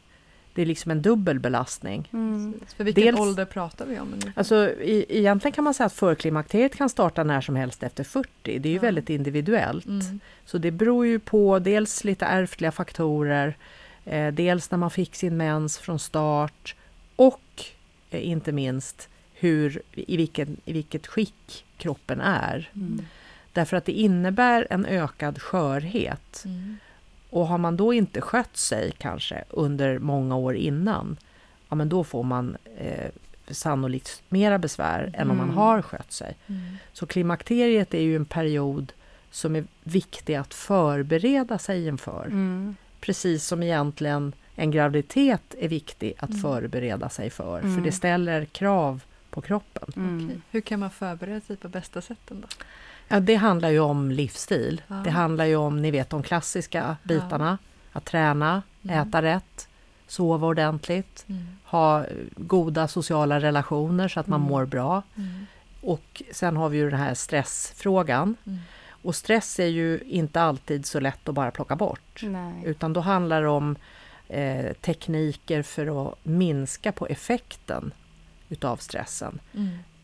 det 0.56 0.62
är 0.62 0.66
liksom 0.66 0.92
en 0.92 1.02
dubbel 1.02 1.40
belastning. 1.40 2.10
Mm. 2.14 2.54
För 2.78 2.84
vilken 2.84 3.04
Dels- 3.06 3.20
ålder 3.20 3.46
pratar 3.46 3.86
vi 3.86 4.00
om? 4.00 4.14
Alltså, 4.36 4.70
i, 4.70 5.06
egentligen 5.10 5.52
kan 5.54 5.64
man 5.64 5.74
säga 5.74 5.88
att 5.88 5.94
förklimakteriet 5.94 6.76
kan 6.76 6.90
starta 6.90 7.24
när 7.24 7.42
som 7.42 7.56
helst 7.56 7.84
efter 7.84 8.04
40. 8.04 8.30
Det 8.44 8.70
är 8.70 8.72
ju 8.72 8.76
Ja. 8.76 8.82
väldigt 8.82 9.10
individuellt. 9.10 9.86
Mm. 9.86 10.20
Så 10.46 10.58
det 10.58 10.72
beror 10.72 11.06
ju 11.06 11.20
på 11.20 11.60
dels 11.60 12.04
lite 12.04 12.26
ärftliga 12.26 12.72
faktorer, 12.72 13.58
eh, 14.06 14.28
dels 14.34 14.72
när 14.72 14.78
man 14.78 14.92
fick 14.92 15.16
sin 15.16 15.38
mens 15.38 15.78
från 15.78 16.00
start 16.00 16.76
och 17.16 17.64
eh, 18.10 18.28
inte 18.30 18.52
minst 18.52 19.10
hur, 19.34 19.82
i, 19.92 20.18
vilken, 20.18 20.58
i 20.66 20.74
vilket 20.74 21.08
skick 21.08 21.66
kroppen 21.78 22.22
är. 22.22 22.70
Mm. 22.76 23.06
Därför 23.54 23.78
att 23.78 23.86
det 23.86 23.92
innebär 23.92 24.68
en 24.70 24.86
ökad 24.86 25.42
skörhet. 25.42 26.42
Mm. 26.46 26.78
Och 27.36 27.48
har 27.48 27.58
man 27.58 27.78
då 27.78 27.94
inte 27.94 28.22
skött 28.22 28.58
sig 28.58 28.92
kanske 28.98 29.44
under 29.50 30.00
många 30.00 30.36
år 30.36 30.56
innan, 30.56 31.18
ja 31.70 31.76
men 31.76 31.90
då 31.90 32.04
får 32.04 32.24
man 32.24 32.58
eh, 32.78 33.12
sannolikt 33.48 34.22
mera 34.30 34.58
besvär 34.58 35.12
än 35.14 35.32
om 35.32 35.38
man 35.38 35.46
Mm. 35.46 35.58
har 35.58 35.82
skött 35.82 36.12
sig. 36.12 36.38
Mm. 36.48 36.62
Så 36.94 37.06
klimakteriet 37.06 37.94
är 37.94 38.02
ju 38.02 38.16
en 38.16 38.26
period 38.26 38.94
som 39.32 39.56
är 39.56 39.64
viktig 39.84 40.36
att 40.36 40.54
förbereda 40.54 41.58
sig 41.58 41.88
inför. 41.88 42.26
Mm. 42.26 42.76
Precis 43.00 43.46
som 43.48 43.64
egentligen 43.64 44.34
en 44.56 44.72
graviditet 44.72 45.56
är 45.60 45.68
viktig 45.68 46.14
att 46.18 46.30
Mm. 46.30 46.42
förbereda 46.42 47.10
sig 47.10 47.30
för. 47.30 47.60
Mm. 47.60 47.76
För 47.76 47.82
det 47.82 47.92
ställer 47.92 48.46
krav 48.46 49.02
på 49.30 49.42
kroppen. 49.42 49.92
Mm. 49.96 50.42
Hur 50.52 50.62
kan 50.62 50.80
man 50.80 50.90
förbereda 50.92 51.42
sig 51.42 51.58
på 51.58 51.68
bästa 51.70 52.02
sätten 52.02 52.42
då? 52.42 52.48
Ja, 53.08 53.20
det 53.20 53.36
handlar 53.36 53.70
ju 53.70 53.80
om 53.80 54.12
livsstil. 54.12 54.82
Ja. 54.88 54.96
Det 54.96 55.10
handlar 55.10 55.46
ju 55.46 55.56
om, 55.56 55.82
ni 55.82 55.92
vet, 55.92 56.10
de 56.10 56.24
klassiska 56.24 56.98
bitarna. 57.04 57.58
Att 57.92 58.06
träna, 58.06 58.62
Mm. 58.84 59.08
äta 59.08 59.22
rätt, 59.22 59.68
sova 60.08 60.48
ordentligt, 60.48 61.26
Mm. 61.30 61.48
ha 61.64 62.00
eh, 62.04 62.08
goda 62.38 62.88
sociala 62.88 63.40
relationer 63.40 64.08
så 64.08 64.20
att 64.20 64.28
man 64.28 64.40
Mm. 64.40 64.50
mår 64.52 64.66
bra. 64.66 65.02
Mm. 65.16 65.46
Och 65.82 66.24
sen 66.32 66.58
har 66.58 66.70
vi 66.70 66.78
ju 66.78 66.90
den 66.90 67.00
här 67.00 67.14
stressfrågan. 67.14 68.36
Mm. 68.46 68.60
Och 68.90 69.16
stress 69.16 69.60
är 69.60 69.66
ju 69.68 70.00
inte 70.06 70.42
alltid 70.42 70.86
så 70.86 71.00
lätt 71.00 71.30
att 71.30 71.36
bara 71.36 71.52
plocka 71.52 71.76
bort. 71.76 72.22
Nej. 72.24 72.64
Utan 72.66 72.94
då 72.94 73.00
handlar 73.02 73.42
det 73.42 73.48
om 73.48 73.76
eh, 74.30 74.74
tekniker 74.74 75.62
för 75.64 76.08
att 76.08 76.16
minska 76.24 76.92
på 76.92 77.08
effekten 77.08 77.92
utav 78.50 78.78
stressen. 78.78 79.40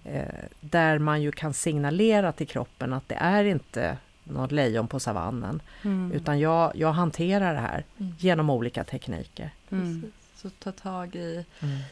Mm. 0.04 0.18
Eh, 0.18 0.28
där 0.60 1.00
man 1.00 1.22
ju 1.22 1.32
kan 1.32 1.54
signalera 1.54 2.32
till 2.32 2.48
kroppen 2.48 2.94
att 2.94 3.10
det 3.10 3.16
är 3.16 3.44
inte 3.44 3.98
något 4.24 4.52
lejon 4.52 4.88
på 4.88 5.00
savannen. 5.00 5.62
Mm. 5.84 6.12
Utan 6.12 6.40
jag, 6.40 6.72
jag 6.76 6.92
hanterar 6.92 7.54
det 7.54 7.60
här 7.60 7.86
Mm. 8.00 8.14
genom 8.20 8.50
olika 8.50 8.84
tekniker. 8.84 9.50
Mm. 9.72 10.12
Så 10.36 10.50
ta 10.50 10.72
tag 10.72 11.16
i 11.16 11.46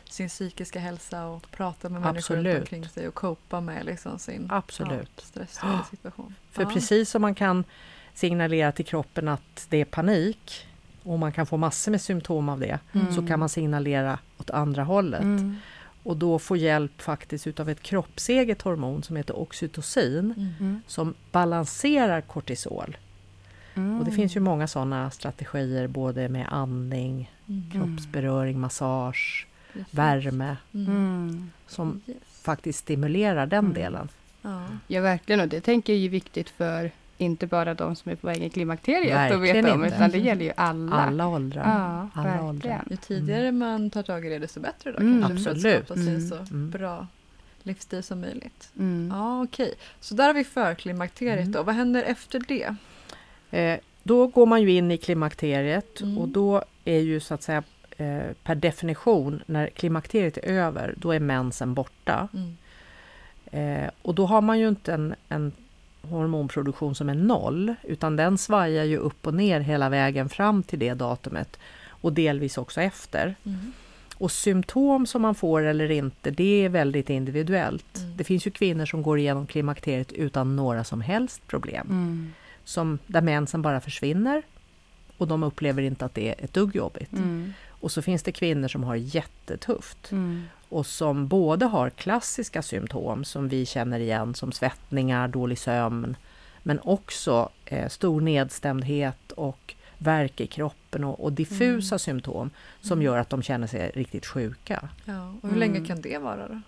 sin 0.10 0.30
psykiska 0.30 0.80
hälsa 0.80 1.25
och 1.25 1.51
prata 1.51 1.89
med 1.89 2.01
människor 2.01 2.18
Absolut. 2.18 2.46
runt 2.56 2.60
omkring 2.60 2.89
sig 2.89 3.08
och 3.08 3.13
copa 3.13 3.62
med 3.62 3.86
liksom 3.86 4.20
sin 4.20 4.48
Absolut. 4.51 5.10
ja, 5.16 5.24
stressade 5.24 5.80
situation. 5.89 6.36
För 6.51 6.62
Ja. 6.63 6.70
precis 6.74 7.10
som 7.10 7.22
man 7.22 7.36
kan 7.36 7.63
signalera 8.13 8.72
till 8.72 8.86
kroppen 8.86 9.28
att 9.28 9.66
det 9.70 9.78
är 9.82 9.86
panik 9.86 10.68
och 11.04 11.20
man 11.20 11.32
kan 11.32 11.46
få 11.46 11.58
massor 11.58 11.92
med 11.92 12.01
symptom 12.01 12.50
av 12.50 12.60
det, 12.60 12.80
Mm. 12.94 13.13
så 13.13 13.28
kan 13.28 13.39
man 13.39 13.50
signalera 13.50 14.20
åt 14.38 14.50
andra 14.50 14.84
hållet. 14.84 15.22
Mm. 16.03 16.12
Och 16.12 16.18
då 16.18 16.39
få 16.39 16.56
hjälp 16.58 17.01
faktiskt 17.01 17.48
utav 17.48 17.70
ett 17.70 17.82
kroppseget 17.82 18.62
hormon 18.62 19.03
som 19.03 19.15
heter 19.15 19.39
oxytocin 19.39 20.34
Mm. 20.38 20.53
Mm. 20.60 20.82
som 20.88 21.13
balanserar 21.32 22.22
kortisol. 22.22 22.98
Mm. 23.75 24.00
Och 24.00 24.06
det 24.06 24.12
finns 24.12 24.36
ju 24.36 24.39
många 24.39 24.68
sådana 24.68 25.12
strategier 25.12 25.88
både 25.88 26.29
med 26.29 26.48
andning, 26.51 27.32
Mm. 27.48 27.72
kroppsberöring, 27.72 28.60
massage, 28.60 29.48
Det 29.74 29.79
är 29.79 29.84
fint. 29.84 29.94
värme 29.94 30.58
Mm. 30.74 30.88
Mm. 30.88 31.51
som 31.68 32.01
Yes. 32.08 32.18
faktiskt 32.41 32.79
stimulerar 32.79 33.46
den 33.46 33.60
Mm. 33.65 33.74
delen. 33.74 34.10
Ja. 34.41 34.63
Ja, 34.88 35.01
verkligen. 35.01 35.41
Och 35.41 35.48
det 35.48 35.62
tänker 35.62 35.94
jag 35.94 36.03
är 36.06 36.10
viktigt 36.10 36.50
för 36.50 36.91
inte 37.19 37.47
bara 37.47 37.73
de 37.73 37.95
som 37.95 38.11
är 38.11 38.15
på 38.15 38.27
väg 38.27 38.43
i 38.43 38.49
klimakteriet 38.49 39.17
att 39.17 39.31
Verkligen 39.31 39.55
veta 39.65 39.73
om, 39.75 39.83
inte. 39.85 39.95
utan 39.95 40.09
det 40.11 40.17
gäller 40.17 40.45
ju 40.45 40.51
alla. 40.57 40.95
Alla 40.95 41.27
åldrar. 41.27 41.63
Ja, 41.63 42.09
alla 42.13 42.23
verkligen. 42.29 42.45
åldrar. 42.49 42.83
Ju 42.89 42.95
tidigare 42.95 43.51
man 43.51 43.89
tar 43.89 44.03
tag 44.03 44.25
i 44.25 44.29
det, 44.29 44.39
desto 44.39 44.59
bättre 44.59 44.91
då 44.91 44.97
Mm, 44.97 45.21
kanske, 45.21 45.43
för 45.43 45.51
att 45.51 45.55
absolut. 45.57 45.85
skapa 45.85 45.95
sig 45.99 46.07
Mm, 46.15 46.27
så 46.29 46.35
mm. 46.35 46.69
bra 46.69 47.07
livsstil 47.63 48.03
som 48.03 48.21
möjligt. 48.21 48.71
Mm. 48.79 49.11
Ja, 49.15 49.43
okej. 49.43 49.73
Så 49.99 50.15
där 50.15 50.27
har 50.27 50.33
vi 50.33 50.43
förklimakteriet 50.43 51.39
Mm. 51.39 51.51
då. 51.51 51.63
Vad 51.63 51.75
händer 51.75 52.03
efter 52.03 52.41
det? 52.47 52.75
Eh, 53.59 53.79
då 54.03 54.27
går 54.27 54.45
man 54.45 54.61
ju 54.61 54.71
in 54.71 54.91
i 54.91 54.97
klimakteriet 54.97 56.01
Mm. 56.01 56.17
och 56.17 56.27
då 56.27 56.63
är 56.85 56.99
ju 56.99 57.19
så 57.19 57.33
att 57.33 57.43
säga 57.43 57.63
eh, 57.97 58.19
per 58.43 58.55
definition 58.55 59.41
när 59.45 59.67
klimakteriet 59.67 60.38
är 60.38 60.41
över, 60.53 60.93
då 60.97 61.11
är 61.11 61.19
mensen 61.19 61.73
borta. 61.73 62.27
Mm. 62.33 62.57
Eh, 63.51 63.89
och 64.01 64.15
då 64.15 64.25
har 64.25 64.41
man 64.41 64.59
ju 64.59 64.67
inte 64.67 64.93
en, 64.93 65.15
en 65.29 65.51
hormonproduktion 66.01 66.96
som 66.96 67.10
är 67.10 67.15
noll, 67.15 67.75
utan 67.84 68.15
den 68.15 68.38
svajar 68.38 68.84
ju 68.84 68.98
upp 68.98 69.27
och 69.27 69.34
ner 69.34 69.60
hela 69.60 69.89
vägen 69.89 70.29
fram 70.29 70.63
till 70.63 70.79
det 70.79 70.94
datumet 70.94 71.60
och 71.88 72.13
delvis 72.13 72.58
också 72.58 72.82
efter. 72.82 73.36
Mm. 73.44 73.72
Och 74.15 74.32
symptom 74.32 75.06
som 75.06 75.22
man 75.22 75.36
får 75.36 75.62
eller 75.62 75.91
inte, 75.91 76.32
det 76.32 76.65
är 76.65 76.70
väldigt 76.70 77.10
individuellt. 77.10 77.98
Mm. 77.98 78.18
Det 78.18 78.24
finns 78.24 78.48
ju 78.48 78.51
kvinnor 78.51 78.86
som 78.86 79.01
går 79.01 79.20
igenom 79.20 79.48
klimakteriet 79.48 80.12
utan 80.12 80.56
några 80.56 80.84
som 80.84 81.01
helst 81.01 81.48
problem. 81.48 81.88
Mm. 81.89 82.34
Som 82.63 83.00
där 83.08 83.22
mensen 83.22 83.62
bara 83.62 83.82
försvinner 83.82 84.44
och 85.18 85.27
de 85.27 85.44
upplever 85.44 85.82
inte 85.82 86.06
att 86.06 86.13
det 86.13 86.29
är 86.29 86.44
ett 86.44 86.53
dugg 86.53 86.75
jobbigt. 86.75 87.13
Mm. 87.13 87.53
Och 87.68 87.91
så 87.91 88.01
finns 88.01 88.24
det 88.24 88.32
kvinnor 88.32 88.68
som 88.68 88.84
har 88.84 88.96
jättetufft 88.96 90.12
Mm. 90.12 90.44
Och 90.69 90.85
som 90.85 91.27
både 91.27 91.65
har 91.65 91.89
klassiska 91.89 92.61
symptom 92.61 93.23
som 93.23 93.47
vi 93.49 93.65
känner 93.65 93.99
igen 93.99 94.35
som 94.35 94.51
svettningar, 94.51 95.27
dålig 95.27 95.57
sömn, 95.59 96.15
men 96.63 96.79
också 96.83 97.49
eh, 97.65 97.89
stor 97.89 98.21
nedstämdhet 98.21 99.31
och 99.31 99.75
värk 99.97 100.41
i 100.41 100.47
kroppen 100.47 101.03
och, 101.03 101.23
och 101.23 101.33
diffusa 101.33 101.95
Mm. 101.95 101.99
symptom 101.99 102.49
som 102.81 102.93
Mm. 102.97 103.05
gör 103.05 103.17
att 103.17 103.29
de 103.29 103.41
känner 103.41 103.67
sig 103.67 103.91
riktigt 103.95 104.25
sjuka. 104.25 104.89
Ja, 105.05 105.33
och 105.41 105.49
hur 105.49 105.57
länge 105.57 105.75
Mm. 105.77 105.88
kan 105.88 106.01
det 106.01 106.17
vara 106.17 106.47
då? 106.47 106.61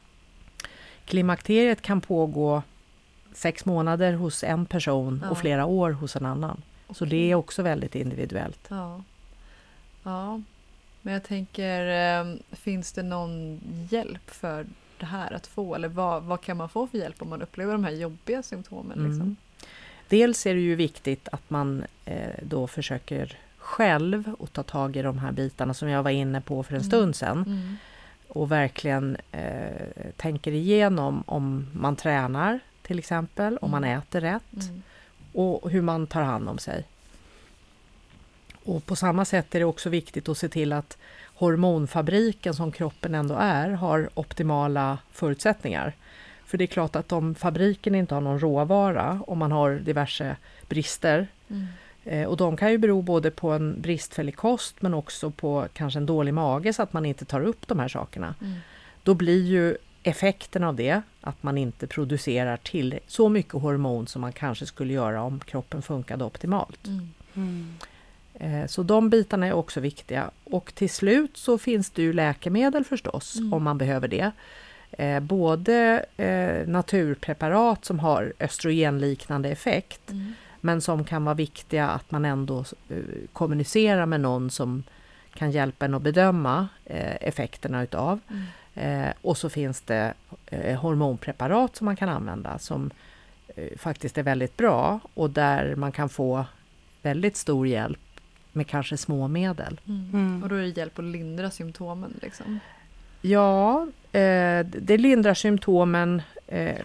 Klimakteriet 1.05 1.81
kan 1.81 2.01
pågå 2.01 2.63
sex 3.33 3.65
månader 3.65 4.13
hos 4.13 4.43
en 4.43 4.65
person 4.65 5.19
Ja. 5.23 5.29
och 5.29 5.37
flera 5.37 5.65
år 5.65 5.91
hos 5.91 6.15
en 6.15 6.25
annan. 6.25 6.61
Så 6.89 7.05
det 7.05 7.31
är 7.31 7.35
också 7.35 7.61
väldigt 7.63 7.95
individuellt. 7.95 8.59
Ja. 8.69 9.03
ja. 10.03 10.41
Men 11.01 11.13
jag 11.13 11.23
tänker, 11.23 11.87
eh, 12.21 12.35
finns 12.51 12.91
det 12.91 13.03
någon 13.03 13.59
hjälp 13.89 14.29
för 14.29 14.65
det 14.97 15.05
här 15.05 15.33
att 15.33 15.47
få? 15.47 15.75
Eller 15.75 15.87
vad, 15.87 16.23
vad 16.23 16.41
kan 16.41 16.57
man 16.57 16.69
få 16.69 16.87
för 16.87 16.97
hjälp 16.97 17.21
om 17.21 17.29
man 17.29 17.41
upplever 17.41 17.71
de 17.71 17.83
här 17.83 17.91
jobbiga 17.91 18.43
symptomen? 18.43 18.99
Mm. 18.99 19.11
Liksom? 19.11 19.35
Dels 20.09 20.45
är 20.45 20.53
det 20.53 20.61
ju 20.61 20.75
viktigt 20.75 21.27
att 21.31 21.49
man 21.49 21.83
eh, 22.05 22.29
då 22.41 22.67
försöker 22.67 23.37
själv 23.57 24.33
och 24.39 24.53
ta 24.53 24.63
tag 24.63 24.95
i 24.97 25.01
de 25.01 25.19
här 25.19 25.31
bitarna 25.31 25.73
som 25.73 25.89
jag 25.89 26.03
var 26.03 26.11
inne 26.11 26.41
på 26.41 26.63
för 26.63 26.73
en 26.73 26.81
Mm. 26.81 26.89
stund 26.89 27.15
sedan. 27.15 27.37
Mm. 27.47 27.75
Och 28.27 28.51
verkligen 28.51 29.17
eh, 29.31 29.87
tänker 30.17 30.51
igenom 30.51 31.23
om 31.27 31.67
man 31.73 31.95
tränar 31.95 32.59
till 32.81 32.99
exempel, 32.99 33.57
om 33.57 33.71
man 33.71 33.83
Mm. 33.83 33.99
äter 33.99 34.21
rätt 34.21 34.53
Mm. 34.69 34.81
och 35.33 35.69
hur 35.71 35.81
man 35.81 36.07
tar 36.07 36.21
hand 36.21 36.49
om 36.49 36.57
sig. 36.57 36.83
Och 38.63 38.85
på 38.85 38.95
samma 38.95 39.25
sätt 39.25 39.55
är 39.55 39.59
det 39.59 39.65
också 39.65 39.89
viktigt 39.89 40.29
att 40.29 40.37
se 40.37 40.49
till 40.49 40.73
att 40.73 40.97
hormonfabriken 41.35 42.53
som 42.53 42.71
kroppen 42.71 43.15
ändå 43.15 43.35
är 43.39 43.69
har 43.69 44.09
optimala 44.13 44.97
förutsättningar. 45.11 45.93
För 46.45 46.57
det 46.57 46.63
är 46.63 46.67
klart 46.67 46.95
att 46.95 47.11
om 47.11 47.35
fabriken 47.35 47.95
inte 47.95 48.13
har 48.13 48.21
någon 48.21 48.39
råvara, 48.39 49.23
om 49.27 49.37
man 49.37 49.51
har 49.51 49.71
diverse 49.71 50.35
brister, 50.67 51.27
Mm. 51.47 51.67
eh, 52.03 52.27
och 52.27 52.37
de 52.37 52.57
kan 52.57 52.71
ju 52.71 52.77
bero 52.77 53.01
både 53.01 53.31
på 53.31 53.51
en 53.51 53.81
bristfällig 53.81 54.35
kost 54.35 54.81
men 54.81 54.93
också 54.93 55.31
på 55.31 55.67
kanske 55.73 55.99
en 55.99 56.05
dålig 56.05 56.33
mage 56.33 56.73
så 56.73 56.83
att 56.83 56.93
man 56.93 57.05
inte 57.05 57.25
tar 57.25 57.41
upp 57.41 57.67
de 57.67 57.79
här 57.79 57.87
sakerna. 57.87 58.35
Mm. 58.41 58.53
Då 59.03 59.13
blir 59.13 59.43
ju 59.43 59.77
effekten 60.03 60.63
av 60.63 60.75
det 60.75 61.01
att 61.21 61.43
man 61.43 61.57
inte 61.57 61.87
producerar 61.87 62.57
till 62.57 62.99
så 63.07 63.29
mycket 63.29 63.53
hormon 63.53 64.07
som 64.07 64.21
man 64.21 64.31
kanske 64.31 64.65
skulle 64.65 64.93
göra 64.93 65.23
om 65.23 65.39
kroppen 65.39 65.81
funkade 65.81 66.23
optimalt. 66.23 66.87
Mm. 66.87 67.09
Mm. 67.35 67.73
Eh, 68.43 68.65
Så 68.67 68.83
de 68.83 69.09
bitarna 69.09 69.47
är 69.47 69.53
också 69.53 69.79
viktiga. 69.79 70.31
Och 70.43 70.75
till 70.75 70.89
slut 70.89 71.37
så 71.37 71.57
finns 71.57 71.89
det 71.89 72.01
ju 72.01 72.13
läkemedel 72.13 72.83
förstås, 72.83 73.35
Mm. 73.37 73.53
om 73.53 73.63
man 73.63 73.77
behöver 73.77 74.07
det. 74.07 74.31
Eh, 74.91 75.19
Både 75.19 76.05
eh, 76.17 76.67
naturpreparat 76.67 77.85
som 77.85 77.99
har 77.99 78.33
östrogenliknande 78.39 79.49
effekt, 79.49 80.09
Mm. 80.11 80.33
men 80.61 80.81
som 80.81 81.03
kan 81.03 81.25
vara 81.25 81.35
viktiga 81.35 81.89
att 81.89 82.11
man 82.11 82.25
ändå 82.25 82.65
kommunicerar 83.33 84.05
med 84.05 84.21
någon 84.21 84.49
som 84.49 84.83
kan 85.33 85.51
hjälpa 85.51 85.85
en 85.85 85.93
att 85.93 86.01
bedöma 86.01 86.67
effekterna 87.21 87.83
utav. 87.83 88.19
Mm. 88.75 89.13
Och 89.21 89.37
så 89.37 89.49
finns 89.49 89.81
det 89.81 90.13
hormonpreparat 90.79 91.75
som 91.75 91.85
man 91.85 91.95
kan 91.95 92.09
använda 92.09 92.59
som 92.59 92.91
faktiskt 93.77 94.17
är 94.17 94.23
väldigt 94.23 94.57
bra 94.57 94.99
och 95.13 95.29
där 95.29 95.75
man 95.75 95.91
kan 95.91 96.09
få 96.09 96.45
väldigt 97.01 97.37
stor 97.37 97.67
hjälp 97.67 98.10
med 98.51 98.67
kanske 98.67 98.97
små 98.97 99.27
medel. 99.27 99.79
Mm. 99.87 100.09
Mm. 100.13 100.43
Och 100.43 100.49
då 100.49 100.55
är 100.55 100.61
det 100.61 100.67
hjälp 100.67 100.99
att 100.99 101.05
lindra 101.05 101.51
symptomen. 101.51 102.13
Liksom. 102.21 102.59
Ja, 103.21 103.87
eh, 104.11 104.65
det 104.65 104.97
lindrar 104.97 105.33
symptomen 105.33 106.21
eh, 106.47 106.75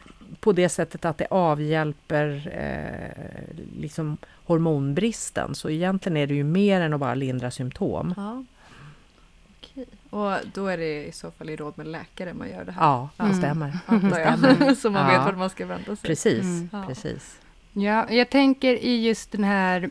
på 0.40 0.52
det 0.52 0.68
sättet 0.68 1.05
att 1.05 1.18
det 1.18 1.26
avhjälper 1.31 2.52
eh, 2.52 3.57
liksom 3.81 4.16
hormonbristen. 4.44 5.55
Så 5.55 5.70
egentligen 5.70 6.16
är 6.16 6.26
det 6.26 6.35
ju 6.35 6.44
mer 6.44 6.81
än 6.81 6.92
att 6.92 7.00
bara 7.00 7.14
lindra 7.14 7.50
symptom. 7.50 8.14
Ja. 8.16 8.44
Okej. 9.61 9.87
Och 10.11 10.33
då 10.55 10.66
är 10.66 10.76
det 10.79 11.05
i 11.07 11.12
så 11.12 11.31
fall 11.31 11.50
i 11.50 11.57
råd 11.57 11.72
med 11.79 11.87
läkare 11.87 12.35
man 12.35 12.48
gör 12.50 12.64
det 12.64 12.72
här? 12.72 12.83
Ja, 12.83 13.09
det 13.16 13.22
Mm. 13.22 13.37
stämmer. 13.38 13.79
Antar 13.87 14.18
jag. 14.18 14.38
stämmer. 14.38 14.74
så 14.83 14.90
man 14.90 15.02
Ja. 15.12 15.18
vet 15.18 15.26
vart 15.26 15.38
man 15.38 15.50
ska 15.50 15.66
vända 15.66 15.96
sig. 15.96 16.09
Precis, 16.09 16.42
Mm. 16.42 16.68
Ja. 16.72 16.85
precis. 16.88 17.38
Ja, 17.72 18.11
jag 18.11 18.31
tänker 18.31 18.74
i 18.85 19.07
just 19.07 19.33
den 19.33 19.44
här, 19.44 19.90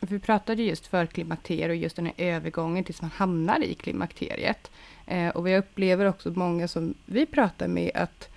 vi 0.00 0.18
pratade 0.18 0.62
just 0.62 0.86
för 0.86 1.06
klimakteriet 1.06 1.68
och 1.70 1.76
just 1.76 1.96
den 1.96 2.06
här 2.06 2.14
övergången 2.18 2.84
tills 2.84 3.02
man 3.02 3.10
hamnar 3.16 3.62
i 3.64 3.74
klimakteriet. 3.74 4.70
Eh, 5.06 5.28
och 5.28 5.46
vi 5.46 5.56
upplever 5.56 6.04
också 6.06 6.30
många 6.30 6.68
som 6.68 6.94
vi 7.06 7.26
pratar 7.26 7.68
med 7.68 7.90
att 7.94 8.28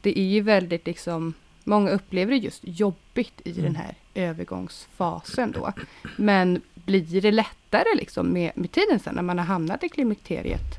det 0.00 0.18
är 0.18 0.24
ju 0.24 0.40
väldigt 0.40 0.86
liksom, 0.86 1.34
många 1.64 1.90
upplever 1.90 2.30
det 2.32 2.38
just 2.38 2.60
jobbigt 2.64 3.40
i 3.44 3.50
Mm. 3.50 3.62
den 3.64 3.76
här 3.76 3.94
övergångsfasen 4.14 5.52
då. 5.52 5.72
Men 6.16 6.60
blir 6.74 7.20
det 7.20 7.30
lättare 7.30 7.94
liksom 7.96 8.32
med, 8.32 8.52
med 8.54 8.70
tiden 8.72 8.98
sen 9.00 9.14
när 9.14 9.22
man 9.22 9.38
har 9.38 9.44
hamnat 9.46 9.84
i 9.84 9.88
klimakteriet 9.88 10.78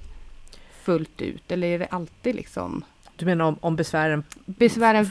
fullt 0.84 1.22
ut? 1.22 1.52
Eller 1.52 1.68
är 1.68 1.80
det 1.80 1.86
alltid 1.86 2.36
liksom 2.36 2.84
Du 3.16 3.26
menar 3.26 3.46
om, 3.46 3.56
om 3.62 3.76
besvären 3.76 4.24
besvären 4.46 5.06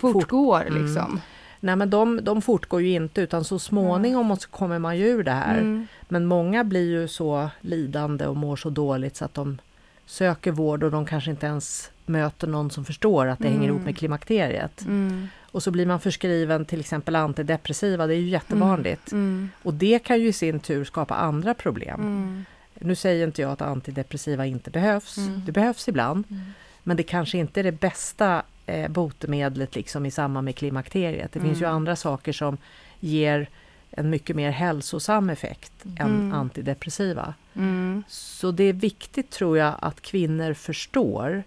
fortgår 0.00 0.60
Mm. 0.66 0.84
liksom? 0.86 1.20
Nej 1.60 1.76
men 1.76 1.90
de, 1.90 2.24
de 2.24 2.42
fortgår 2.42 2.82
ju 2.82 2.88
inte 2.90 3.20
utan 3.20 3.44
så 3.44 3.58
småningom 3.58 4.36
så 4.36 4.48
kommer 4.48 4.78
man 4.78 4.98
ju 4.98 5.06
ur 5.06 5.22
det 5.24 5.30
här. 5.30 5.58
Mm. 5.58 5.86
Men 6.08 6.26
många 6.26 6.64
blir 6.64 6.90
ju 6.90 7.08
så 7.08 7.50
lidande 7.60 8.26
och 8.26 8.36
mår 8.36 8.56
så 8.56 8.70
dåligt 8.70 9.16
så 9.16 9.24
att 9.24 9.34
de 9.34 9.58
söker 10.06 10.52
vård 10.52 10.82
och 10.84 10.90
de 10.90 11.06
kanske 11.06 11.30
inte 11.30 11.46
ens 11.46 11.90
möter 12.06 12.46
någon 12.46 12.70
som 12.70 12.84
förstår 12.84 13.26
att 13.26 13.38
det 13.38 13.44
hänger 13.48 13.58
Mm. 13.58 13.70
ihop 13.70 13.82
med 13.84 13.96
klimakteriet. 13.98 14.80
Mm. 14.86 15.28
Och 15.52 15.62
så 15.62 15.70
blir 15.70 15.86
man 15.86 16.00
förskriven 16.00 16.64
till 16.64 16.80
exempel 16.80 17.16
antidepressiva, 17.16 18.06
det 18.06 18.14
är 18.14 18.18
ju 18.18 18.28
jättevanligt. 18.28 19.12
Mm. 19.12 19.48
Och 19.62 19.74
det 19.74 19.98
kan 19.98 20.20
ju 20.20 20.28
i 20.28 20.32
sin 20.32 20.60
tur 20.60 20.84
skapa 20.84 21.14
andra 21.14 21.54
problem. 21.54 22.00
Mm. 22.00 22.44
Nu 22.74 22.94
säger 22.94 23.26
inte 23.26 23.42
jag 23.42 23.50
att 23.50 23.62
antidepressiva 23.62 24.46
inte 24.46 24.70
behövs, 24.70 25.16
Mm. 25.18 25.42
det 25.46 25.52
behövs 25.52 25.88
ibland. 25.88 26.24
Mm. 26.30 26.42
Men 26.82 26.96
det 26.96 27.02
kanske 27.02 27.38
inte 27.38 27.60
är 27.60 27.64
det 27.64 27.72
bästa 27.80 28.42
eh, 28.66 28.88
botemedlet 28.90 29.74
liksom 29.74 30.06
i 30.06 30.10
samband 30.10 30.44
med 30.44 30.56
klimakteriet. 30.56 31.32
Det 31.32 31.40
finns 31.40 31.58
ju 31.60 31.64
Mm. 31.64 31.76
andra 31.76 31.96
saker 31.96 32.32
som 32.32 32.56
ger 33.00 33.48
en 33.90 34.10
mycket 34.10 34.36
mer 34.36 34.50
hälsosam 34.50 35.30
effekt 35.30 35.72
än 35.84 36.06
Mm. 36.14 36.32
antidepressiva. 36.32 37.34
Mm. 37.54 38.02
Så 38.08 38.50
det 38.50 38.64
är 38.64 38.72
viktigt 38.72 39.30
tror 39.30 39.58
jag 39.58 39.74
att 39.78 40.00
kvinnor 40.02 40.54
förstår 40.54 41.42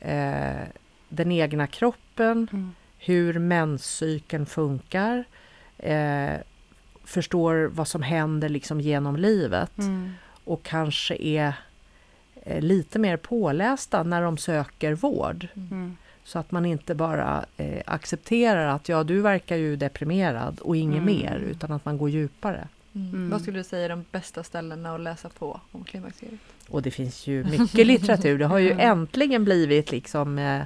eh, 0.00 0.62
den 1.08 1.32
egna 1.32 1.66
kroppen, 1.66 2.48
Mm. 2.52 2.74
hur 2.98 3.38
menscykeln 3.38 4.46
funkar, 4.46 5.24
eh, 5.78 6.32
förstår 7.04 7.70
vad 7.72 7.88
som 7.88 8.02
händer 8.02 8.48
liksom 8.48 8.80
genom 8.80 9.16
livet 9.16 9.78
Mm. 9.78 10.12
och 10.44 10.62
kanske 10.62 11.16
är 11.16 11.54
eh, 12.46 12.60
lite 12.60 12.98
mer 12.98 13.16
pålästa 13.16 14.02
när 14.02 14.22
de 14.22 14.38
söker 14.38 14.92
vård. 14.94 15.46
Så 16.24 16.38
att 16.38 16.50
man 16.52 16.66
inte 16.66 16.94
bara 16.94 17.44
eh, 17.56 17.82
accepterar 17.86 18.66
att 18.66 18.88
ja, 18.88 19.04
du 19.04 19.20
verkar 19.20 19.56
ju 19.56 19.76
deprimerad 19.76 20.60
och 20.60 20.76
inget 20.76 21.02
Mm. 21.02 21.16
mer, 21.16 21.36
utan 21.50 21.72
att 21.72 21.84
man 21.84 21.98
går 21.98 22.10
djupare. 22.10 22.68
Mm. 22.94 23.08
Mm. 23.08 23.30
Vad 23.30 23.40
skulle 23.42 23.58
du 23.58 23.64
säga 23.64 23.84
är 23.84 23.88
de 23.88 24.04
bästa 24.12 24.42
ställena 24.42 24.94
att 24.94 25.00
läsa 25.00 25.28
på 25.28 25.60
om 25.72 25.84
klimakteriet? 25.84 26.40
Och 26.68 26.82
det 26.82 26.90
finns 26.90 27.26
ju 27.26 27.44
mycket 27.44 27.86
litteratur. 27.86 28.38
Det 28.38 28.46
har 28.46 28.58
ju 28.58 28.70
äntligen 28.78 29.44
blivit 29.44 29.90
liksom 29.90 30.38
eh, 30.38 30.62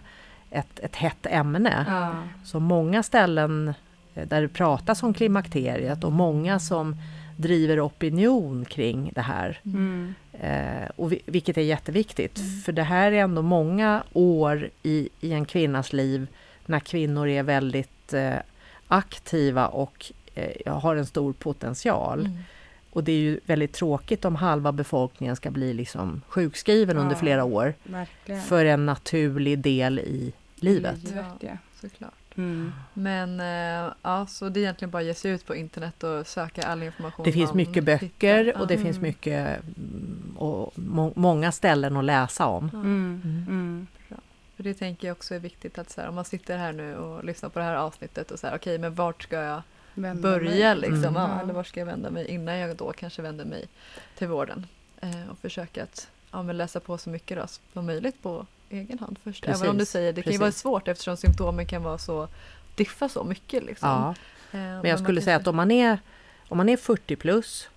ett, 0.51 0.79
ett 0.79 0.97
hett 0.97 1.27
ämne. 1.27 1.85
Ja. 1.89 2.23
Så 2.45 2.61
många 2.61 3.03
ställen 3.03 3.75
eh, 4.15 4.29
där 4.29 4.41
det 4.43 4.49
pratas 4.49 5.03
om 5.03 5.15
klimakteriet 5.15 6.05
och 6.05 6.13
många 6.13 6.59
som 6.59 6.97
driver 7.39 7.87
opinion 7.87 8.65
kring 8.65 9.11
det 9.15 9.21
här. 9.21 9.61
Mm. 9.65 10.15
Eh, 10.33 10.89
och 10.97 11.13
vi, 11.13 11.21
vilket 11.27 11.59
är 11.59 11.63
jätteviktigt, 11.63 12.41
för 12.65 12.73
det 12.73 12.83
här 12.83 13.13
är 13.13 13.17
ändå 13.23 13.43
många 13.43 14.03
år 14.13 14.71
i, 14.83 15.09
i 15.21 15.33
en 15.33 15.45
kvinnas 15.45 15.93
liv 15.93 16.27
när 16.67 16.81
kvinnor 16.81 17.29
är 17.29 17.43
väldigt 17.43 18.13
eh, 18.13 18.35
aktiva 18.89 19.67
och 19.69 20.13
eh, 20.35 20.79
har 20.79 20.97
en 20.97 21.07
stor 21.07 21.33
potential. 21.33 22.21
Mm. 22.21 22.39
Och 22.91 23.05
det 23.05 23.13
är 23.13 23.17
ju 23.21 23.41
väldigt 23.47 23.73
tråkigt 23.73 24.25
om 24.25 24.37
halva 24.37 24.73
befolkningen 24.73 25.37
ska 25.37 25.51
bli 25.51 25.75
liksom 25.75 26.23
sjukskriven 26.29 26.97
under 26.99 27.15
Ja. 27.15 27.19
flera 27.21 27.45
år 27.45 27.75
Verkligen. 27.85 28.43
för 28.43 28.65
en 28.65 28.87
naturlig 28.87 29.59
del 29.59 29.99
i 29.99 30.33
livet. 30.57 31.05
Livet, 31.05 31.25
ja. 31.41 31.57
Såklart. 31.81 32.28
Mm. 32.39 32.73
Men 32.95 33.41
eh, 33.41 33.93
ja, 34.03 34.27
så 34.27 34.49
det 34.49 34.61
är 34.61 34.63
egentligen 34.63 34.91
bara 34.91 34.99
att 34.99 35.05
ge 35.05 35.15
sig 35.15 35.31
ut 35.31 35.47
på 35.47 35.55
internet 35.55 36.03
och 36.03 36.27
söka 36.27 36.63
all 36.67 36.83
information. 36.83 37.25
Det 37.25 37.33
finns 37.33 37.55
mycket 37.55 37.75
hittar. 37.77 37.99
böcker 37.99 38.61
och 38.61 38.67
det 38.67 38.75
Mm. 38.75 38.87
finns 38.87 38.99
mycket 39.01 39.65
mm, 39.77 40.35
och 40.39 40.79
må, 40.79 41.13
många 41.17 41.53
ställen 41.53 41.97
att 41.97 42.05
läsa 42.05 42.47
om. 42.47 42.71
Mm. 42.75 43.21
Mm. 43.25 43.45
Mm. 43.49 43.87
För 44.57 44.63
det 44.63 44.75
tänker 44.75 45.09
jag 45.09 45.17
också 45.17 45.35
är 45.35 45.39
viktigt 45.39 45.79
att 45.79 45.91
så 45.91 46.01
här, 46.01 46.09
om 46.09 46.15
man 46.15 46.25
sitter 46.25 46.59
här 46.59 46.73
nu 46.73 46.97
och 46.97 47.25
lyssnar 47.25 47.49
på 47.49 47.59
det 47.59 47.65
här 47.65 47.75
avsnittet 47.75 48.31
och 48.31 48.39
så 48.39 48.47
här, 48.47 48.57
okej 48.57 48.79
men 48.79 48.95
vart 48.95 49.23
ska 49.23 49.37
jag 49.37 49.63
Vända 49.95 50.23
börja 50.23 50.75
mig. 50.75 50.77
liksom? 50.81 51.05
Mm. 51.05 51.15
Ja, 51.15 51.41
eller 51.43 51.55
vart 51.55 51.67
ska 51.67 51.81
jag 51.81 51.87
vända 51.87 52.11
mig 52.11 52.27
innan 52.27 52.59
jag 52.59 52.77
då 52.77 52.93
kanske 52.93 53.23
vänder 53.23 53.45
mig 53.45 53.69
till 54.19 54.29
vården? 54.29 54.67
Eh, 55.01 55.29
och 55.31 55.39
försöka 55.39 55.83
att 55.83 56.09
ja, 56.33 56.43
men 56.43 56.57
läsa 56.57 56.81
på 56.81 56.99
så 56.99 57.11
mycket 57.11 57.39
då, 57.39 57.45
som 57.73 57.87
möjligt 57.87 58.23
på 58.23 58.47
egen 58.71 58.99
hand 58.99 59.19
först. 59.25 59.45
Precis, 59.45 59.61
Även 59.63 59.71
om 59.71 59.79
du 59.79 59.85
säger 59.85 60.13
det 60.13 60.23
kan 60.23 60.33
ju 60.33 60.39
vara 60.39 60.49
precis. 60.49 60.63
svårt 60.63 60.89
eftersom 60.89 61.17
symptomen 61.17 61.67
kan 61.67 61.83
vara 61.83 61.99
så 61.99 62.29
diffa 62.75 63.09
så 63.09 63.25
mycket. 63.25 63.65
Liksom. 63.65 63.89
Ja. 63.89 64.09
Eh, 64.59 64.59
Men 64.61 64.85
jag 64.85 64.99
skulle 64.99 65.21
säga 65.23 65.37
att 65.37 65.47
om 65.47 65.57
man 65.57 65.71
är, 65.71 65.99
om 66.49 66.57
man 66.57 66.69
är 66.69 66.77
40 66.77 67.17
plus 67.17 67.69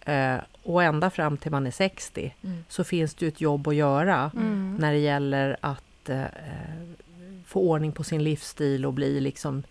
eh, 0.00 0.36
och 0.62 0.82
ända 0.82 1.10
fram 1.10 1.36
till 1.36 1.50
man 1.50 1.66
är 1.66 1.70
60 1.70 2.34
Mm. 2.44 2.64
så 2.68 2.84
finns 2.84 3.14
det 3.14 3.24
ju 3.24 3.28
ett 3.28 3.40
jobb 3.40 3.68
att 3.68 3.74
göra 3.74 4.30
Mm. 4.36 4.76
när 4.80 4.92
det 4.92 4.98
gäller 4.98 5.56
att 5.60 6.08
eh, 6.08 6.24
få 7.46 7.60
ordning 7.60 7.92
på 7.92 8.04
sin 8.04 8.24
livsstil 8.24 8.86
och 8.86 8.92
bli 8.92 9.20
liksom 9.20 9.62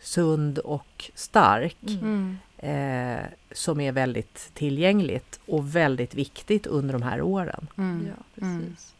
sund 0.00 0.58
och 0.58 1.10
stark. 1.14 1.76
Mm. 1.86 2.00
Mm. 2.02 3.18
Eh, 3.18 3.24
som 3.52 3.80
är 3.80 3.92
väldigt 3.92 4.50
tillgängligt 4.54 5.40
och 5.46 5.76
väldigt 5.76 6.14
viktigt 6.14 6.66
under 6.66 6.92
de 6.92 7.02
här 7.02 7.22
åren. 7.22 7.66
Mm. 7.78 8.06
Ja, 8.08 8.24
precis. 8.34 8.94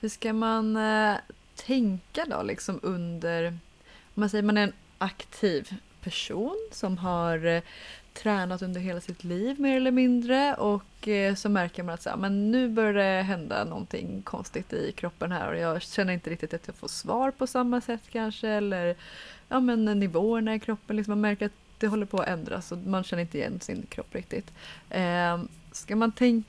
Hur 0.00 0.08
ska 0.08 0.32
man 0.32 0.76
eh, 0.76 1.16
tänka 1.54 2.24
då 2.24 2.42
liksom 2.42 2.80
under, 2.82 3.46
om 3.46 3.56
man 4.14 4.30
säger 4.30 4.42
man 4.42 4.56
är 4.56 4.62
en 4.62 4.72
aktiv 4.98 5.74
person 6.00 6.68
som 6.72 6.98
har 6.98 7.46
eh, 7.46 7.62
tränat 8.12 8.62
under 8.62 8.80
hela 8.80 9.00
sitt 9.00 9.24
liv 9.24 9.60
mer 9.60 9.76
eller 9.76 9.90
mindre 9.90 10.54
och 10.54 11.08
eh, 11.08 11.34
så 11.34 11.48
märker 11.48 11.82
man 11.82 11.94
att 11.94 12.02
så, 12.02 12.10
här, 12.10 12.16
men 12.16 12.50
nu 12.50 12.68
börjar 12.68 12.92
det 12.92 13.22
hända 13.22 13.64
någonting 13.64 14.22
konstigt 14.22 14.72
i 14.72 14.92
kroppen 14.92 15.32
här 15.32 15.52
och 15.52 15.58
jag 15.58 15.82
känner 15.82 16.12
inte 16.12 16.30
riktigt 16.30 16.54
att 16.54 16.66
jag 16.66 16.76
får 16.76 16.88
svar 16.88 17.30
på 17.30 17.46
samma 17.46 17.80
sätt 17.80 18.02
kanske 18.10 18.48
eller 18.48 18.96
ja, 19.48 19.60
men 19.60 19.84
nivåerna 19.84 20.54
i 20.54 20.60
kroppen, 20.60 20.96
liksom 20.96 21.10
man 21.10 21.20
märker 21.20 21.46
att 21.46 21.52
det 21.78 21.86
håller 21.86 22.06
på 22.06 22.18
att 22.18 22.28
ändras 22.28 22.72
och 22.72 22.78
man 22.78 23.04
känner 23.04 23.22
inte 23.22 23.38
igen 23.38 23.60
sin 23.60 23.86
kropp 23.88 24.14
riktigt. 24.14 24.52
Eh, 24.90 25.42
ska 25.72 25.96
man 25.96 26.12
tänka 26.12 26.48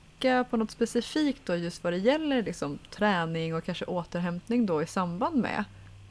på 0.50 0.58
något 0.58 0.72
specifikt 0.72 1.42
då 1.46 1.56
just 1.56 1.84
vad 1.84 1.94
det 1.94 1.98
gäller 1.98 2.44
liksom, 2.44 2.80
träning 2.90 3.56
och 3.56 3.64
kanske 3.64 3.86
återhämtning 3.86 4.66
då 4.66 4.82
i 4.82 4.86
samband 4.86 5.36
med 5.36 5.64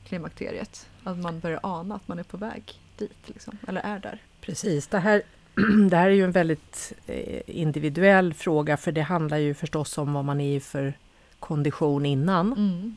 klimakteriet? 0.05 0.89
Att 1.05 1.19
man 1.19 1.41
börjar 1.41 1.61
ana 1.63 1.95
att 1.95 2.09
man 2.09 2.19
är 2.19 2.23
på 2.23 2.37
väg 2.37 2.81
dit 2.97 3.17
liksom, 3.27 3.59
eller 3.69 3.81
är 3.81 3.99
där. 3.99 4.23
Precis, 4.41 4.87
det 4.87 4.99
här, 4.99 5.23
det 5.91 5.97
här 5.97 6.07
är 6.07 6.15
ju 6.15 6.25
en 6.25 6.33
väldigt 6.33 6.93
eh, 7.07 7.43
individuell 7.47 8.35
fråga 8.35 8.77
för 8.77 8.93
det 8.93 9.03
handlar 9.03 9.37
ju 9.37 9.55
förstås 9.55 9.99
om 9.99 10.13
vad 10.13 10.25
man 10.25 10.41
är 10.41 10.57
i 10.57 10.61
för 10.61 10.95
kondition 11.39 12.07
innan. 12.07 12.53
Mm. 12.53 12.97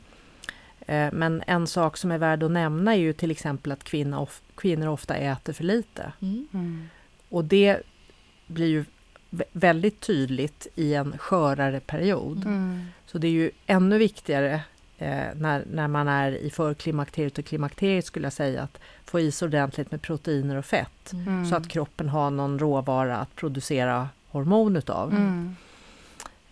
Eh, 0.80 1.12
Men 1.12 1.42
en 1.46 1.66
sak 1.66 1.96
som 1.96 2.10
är 2.10 2.18
värd 2.18 2.42
att 2.42 2.50
nämna 2.50 2.94
är 2.94 2.98
ju 2.98 3.12
till 3.12 3.30
exempel 3.30 3.72
att 3.72 3.84
kvinnor 4.54 4.88
ofta 4.88 5.14
äter 5.14 5.52
för 5.52 5.64
lite. 5.64 6.12
Mm. 6.20 6.48
Mm. 6.52 6.88
Och 7.28 7.44
det 7.44 7.82
blir 8.46 8.66
ju 8.66 8.84
väldigt 9.52 10.00
tydligt 10.00 10.66
i 10.74 10.94
en 10.94 11.18
skörare 11.18 11.80
period. 11.80 12.44
Mm. 12.44 12.84
Så 13.06 13.18
det 13.18 13.26
är 13.26 13.32
ju 13.32 13.50
ännu 13.66 13.98
viktigare 13.98 14.54
eh, 14.98 15.26
när, 15.34 15.64
när 15.72 15.88
man 15.88 16.08
är 16.08 16.32
i 16.32 16.50
förklimakteriet 16.50 17.38
och 17.38 17.44
klimakteriet 17.44 18.04
skulle 18.04 18.26
jag 18.26 18.32
säga 18.32 18.62
att 18.62 18.78
få 19.04 19.20
i 19.20 19.30
sig 19.30 19.46
ordentligt 19.46 19.90
med 19.90 20.02
proteiner 20.02 20.56
och 20.56 20.64
fett. 20.64 21.12
Mm. 21.12 21.46
Så 21.46 21.56
att 21.56 21.68
kroppen 21.68 22.08
har 22.08 22.30
någon 22.30 22.58
råvara 22.58 23.16
att 23.16 23.36
producera 23.36 24.08
hormon 24.28 24.76
utav. 24.76 25.10
Mm. 25.10 25.56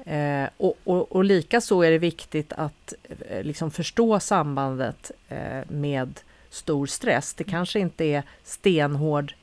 Eh, 0.05 0.49
och, 0.57 0.79
och, 0.85 1.12
och 1.12 1.25
likaså 1.25 1.83
är 1.83 1.91
det 1.91 1.99
viktigt 1.99 2.53
att 2.53 2.95
eh, 3.29 3.43
liksom 3.43 3.71
förstå 3.71 4.21
sambandet 4.21 5.11
eh, 5.29 5.61
med 5.69 6.21
stor 6.51 6.87
stress. 6.87 7.35
Det 7.35 7.45
kanske 7.45 7.81
inte 7.81 8.05
är 8.05 8.23
stenhård 8.45 9.35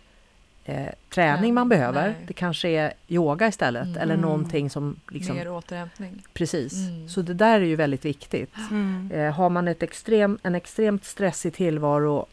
eh, 0.65 0.87
träning 1.09 1.53
man 1.53 1.69
behöver. 1.69 2.01
nej. 2.07 2.15
Det 2.27 2.33
kanske 2.33 2.69
är 2.69 2.93
yoga 3.07 3.47
istället 3.47 3.83
Mm. 3.87 3.97
eller 3.97 4.13
Mm. 4.13 4.21
någonting 4.25 4.69
som 4.69 4.95
liksom, 5.09 5.35
Mer 5.35 5.51
återhämtning. 5.51 6.23
precis. 6.33 6.73
Mm. 6.73 7.09
Så 7.09 7.21
det 7.21 7.33
där 7.33 7.61
är 7.61 7.65
ju 7.65 7.75
väldigt 7.75 8.05
viktigt. 8.05 8.53
Mm. 8.71 9.11
Eh, 9.13 9.33
har 9.33 9.49
man 9.49 9.67
ett 9.67 9.83
extrem, 9.83 10.37
en 10.43 10.55
extremt 10.55 11.05
stressig 11.05 11.53
tillvaro 11.53 12.25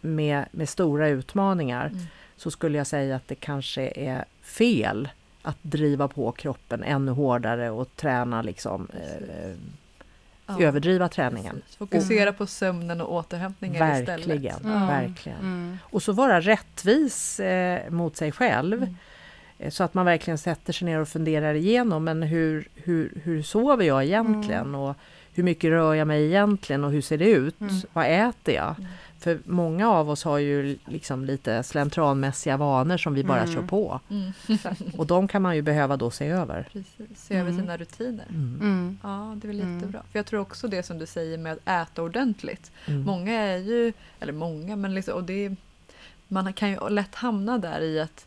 med, 0.00 0.44
med 0.50 0.68
stora 0.68 1.08
utmaningar 1.08 1.86
Mm. 1.86 2.04
så 2.36 2.50
skulle 2.50 2.78
jag 2.78 2.86
säga 2.86 3.16
att 3.16 3.28
det 3.28 3.34
kanske 3.34 3.82
är 3.96 4.24
fel 4.42 5.08
att 5.42 5.56
driva 5.62 6.08
på 6.08 6.32
kroppen 6.32 6.82
ännu 6.84 7.12
hårdare 7.12 7.70
och 7.70 7.96
träna 7.96 8.42
liksom 8.42 8.88
eh, 8.94 9.56
Ja, 10.48 10.60
överdriva 10.60 11.08
träningen. 11.08 11.54
precis. 11.60 11.76
Fokusera 11.76 12.32
på 12.32 12.46
sömnen 12.46 13.00
och 13.00 13.12
återhämtningen 13.14 13.78
Verkligen, 13.78 14.20
istället. 14.20 14.64
Mm. 14.64 14.86
verkligen. 14.86 15.38
Mm. 15.38 15.78
Och 15.82 16.02
så 16.02 16.12
vara 16.12 16.40
rättvis 16.40 17.40
eh, 17.40 17.90
mot 17.90 18.16
sig 18.16 18.32
själv 18.32 18.82
Mm. 18.82 18.96
eh, 19.58 19.70
så 19.70 19.84
att 19.84 19.94
man 19.94 20.06
verkligen 20.06 20.38
sätter 20.38 20.72
sig 20.72 20.86
ner 20.86 21.00
och 21.00 21.08
funderar 21.08 21.54
igenom 21.54 22.04
men 22.04 22.22
hur, 22.22 22.68
hur, 22.74 23.20
hur 23.24 23.42
sover 23.42 23.84
jag 23.84 24.04
egentligen 24.04 24.60
Mm. 24.66 24.74
och 24.80 24.96
hur 25.34 25.42
mycket 25.42 25.70
rör 25.70 25.94
jag 25.94 26.06
mig 26.08 26.24
egentligen 26.26 26.84
och 26.84 26.90
hur 26.90 27.00
ser 27.02 27.18
det 27.18 27.30
ut? 27.30 27.60
Mm. 27.60 27.74
Vad 27.92 28.06
äter 28.28 28.54
jag? 28.54 28.74
För 29.20 29.38
många 29.44 29.90
av 29.90 30.10
oss 30.10 30.24
har 30.24 30.38
ju 30.38 30.78
liksom 30.84 31.24
lite 31.24 31.62
slentrianmässiga 31.62 32.56
vanor 32.56 32.96
som 32.96 33.14
vi 33.14 33.24
bara 33.24 33.42
Mm. 33.42 33.54
kör 33.54 33.62
på 33.62 34.00
Mm. 34.10 34.32
och 34.96 35.06
de 35.06 35.28
kan 35.28 35.42
man 35.42 35.56
ju 35.56 35.62
behöva 35.62 35.96
då 35.96 36.10
se 36.10 36.26
över. 36.28 36.68
Precis, 36.72 36.96
se 37.16 37.34
över 37.36 37.50
Mm. 37.50 37.62
sina 37.62 37.76
rutiner. 37.76 38.26
Mm. 38.30 38.58
Mm. 38.60 38.98
Ja, 39.02 39.34
det 39.36 39.46
är 39.46 39.48
väl 39.48 39.60
Mm. 39.60 39.74
jättebra. 39.74 40.02
För 40.12 40.18
jag 40.18 40.26
tror 40.26 40.40
också 40.40 40.68
det 40.68 40.82
som 40.82 40.98
du 40.98 41.06
säger 41.06 41.38
med 41.38 41.52
att 41.52 41.88
äta 41.88 42.02
ordentligt. 42.02 42.70
Mm. 42.86 43.02
Många 43.02 43.32
är 43.32 43.56
ju, 43.56 43.92
eller 44.20 44.32
många, 44.32 44.76
men 44.76 44.94
liksom, 44.94 45.14
och 45.14 45.24
det 45.24 45.54
man 46.28 46.52
kan 46.52 46.70
ju 46.70 46.88
lätt 46.88 47.14
hamna 47.14 47.58
där 47.58 47.80
i 47.80 48.00
att 48.00 48.26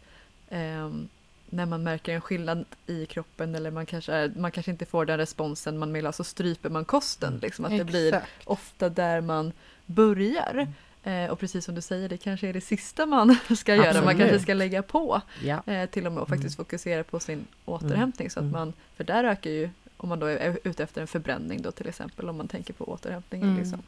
ehm, 0.50 1.08
när 1.54 1.66
man 1.66 1.84
märker 1.84 2.14
en 2.16 2.22
skillnad 2.22 2.66
i 2.88 3.06
kroppen 3.06 3.56
eller 3.56 3.72
man 3.72 3.86
kanske, 3.86 4.14
är, 4.14 4.32
man 4.36 4.52
kanske 4.52 4.72
inte 4.72 4.86
får 4.86 5.06
den 5.06 5.18
responsen 5.18 5.78
man 5.78 5.94
vill 5.94 6.06
ha 6.06 6.12
så 6.12 6.24
stryper 6.24 6.70
man 6.70 6.86
kosten. 6.86 7.30
Mm. 7.30 7.40
Liksom, 7.42 7.66
att 7.66 7.78
det 7.78 7.86
blir 7.86 8.08
Exakt. 8.14 8.32
ofta 8.46 8.90
där 8.90 9.22
man 9.22 9.52
börjar. 9.86 10.68
Eh, 11.04 11.26
och 11.26 11.40
precis 11.40 11.66
som 11.66 11.76
du 11.76 11.82
säger, 11.82 12.10
det 12.10 12.18
kanske 12.18 12.48
är 12.48 12.54
det 12.54 12.62
sista 12.62 13.06
man 13.06 13.36
ska 13.58 13.76
göra. 13.76 13.86
Man 13.86 13.98
Absolut. 13.98 14.18
kanske 14.18 14.40
ska 14.40 14.54
lägga 14.54 14.84
på 14.84 15.22
Ja. 15.44 15.64
eh, 15.66 15.90
till 15.90 16.06
och 16.08 16.12
med 16.14 16.22
och 16.22 16.30
faktiskt 16.30 16.56
fokusera 16.58 17.04
på 17.04 17.20
sin 17.20 17.46
återhämtning. 17.66 18.30
Så 18.30 18.40
att 18.40 18.44
Mm. 18.44 18.52
man, 18.52 18.74
för 18.96 19.04
där 19.04 19.24
ökar 19.24 19.50
ju, 19.52 19.70
om 19.98 20.10
man 20.10 20.20
då 20.20 20.26
är 20.26 20.60
ute 20.64 20.84
efter 20.84 21.02
en 21.02 21.08
förbränning 21.08 21.62
då 21.62 21.72
till 21.72 21.88
exempel, 21.88 22.30
om 22.30 22.38
man 22.38 22.48
tänker 22.48 22.74
på 22.74 22.84
återhämtningen. 22.86 23.48
Mm. 23.50 23.60
Liksom. 23.60 23.82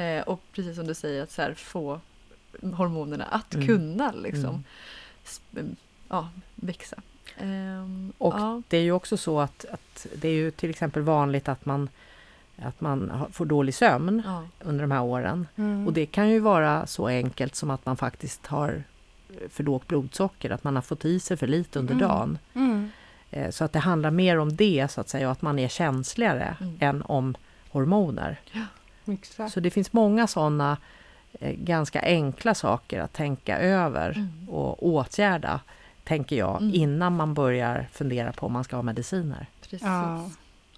Eh, 0.00 0.22
och 0.22 0.40
precis 0.52 0.76
som 0.76 0.86
du 0.86 0.94
säger, 0.94 1.22
att 1.22 1.30
så 1.32 1.42
här, 1.42 1.54
få 1.54 2.00
hormonerna 2.62 3.24
att 3.24 3.54
Mm. 3.54 3.66
kunna 3.66 4.12
liksom, 4.12 4.64
Mm. 5.56 5.76
Ja, 6.08 6.28
växa. 6.54 6.96
Ehm, 7.38 8.12
Och 8.18 8.34
ja. 8.34 8.62
det 8.68 8.76
är 8.76 8.82
ju 8.82 8.92
också 8.92 9.16
så 9.16 9.40
att, 9.40 9.64
att 9.72 10.06
det 10.16 10.28
är 10.28 10.32
ju 10.32 10.50
till 10.50 10.70
exempel 10.70 11.02
vanligt 11.02 11.48
att 11.48 11.66
man, 11.66 11.88
att 12.62 12.80
man 12.80 13.12
får 13.32 13.46
dålig 13.46 13.74
sömn 13.74 14.22
Ja. 14.26 14.44
under 14.60 14.82
de 14.84 14.90
här 14.90 15.02
åren. 15.02 15.46
Mm. 15.56 15.86
Och 15.86 15.92
det 15.92 16.06
kan 16.06 16.28
ju 16.30 16.38
vara 16.38 16.86
så 16.86 17.06
enkelt 17.08 17.54
som 17.54 17.70
att 17.70 17.86
man 17.86 17.96
faktiskt 17.96 18.46
har 18.46 18.82
för 19.50 19.64
lågt 19.64 19.86
blodsocker, 19.88 20.50
att 20.50 20.64
man 20.64 20.74
har 20.74 20.82
fått 20.82 21.04
i 21.04 21.20
sig 21.20 21.36
för 21.36 21.46
lite 21.46 21.78
under 21.78 21.94
Mm. 21.94 22.08
dagen. 22.08 22.38
Mm. 22.54 22.90
Eh, 23.30 23.50
Så 23.50 23.64
att 23.64 23.72
det 23.72 23.78
handlar 23.78 24.10
mer 24.10 24.38
om 24.38 24.56
det 24.56 24.88
så 24.90 25.00
att 25.00 25.08
säga, 25.08 25.26
och 25.26 25.32
att 25.32 25.42
man 25.42 25.58
är 25.58 25.68
känsligare 25.68 26.56
Mm. 26.60 26.76
än 26.80 27.02
om 27.02 27.34
hormoner. 27.70 28.40
Exakt. 29.06 29.52
Så 29.52 29.60
det 29.60 29.70
finns 29.70 29.92
många 29.92 30.26
sådana 30.26 30.76
eh, 31.40 31.52
ganska 31.58 32.00
enkla 32.02 32.54
saker 32.54 33.00
att 33.00 33.12
tänka 33.12 33.58
över 33.58 34.10
Mm. 34.10 34.48
och 34.48 34.86
åtgärda, 34.86 35.60
tänker 36.06 36.36
jag, 36.36 36.56
Mm. 36.62 36.74
innan 36.74 37.16
man 37.16 37.34
börjar 37.34 37.88
fundera 37.92 38.32
på 38.32 38.46
om 38.46 38.52
man 38.52 38.64
ska 38.64 38.76
ha 38.76 38.82
mediciner. 38.82 39.46
Precis. 39.60 39.82
Ja. 39.82 40.30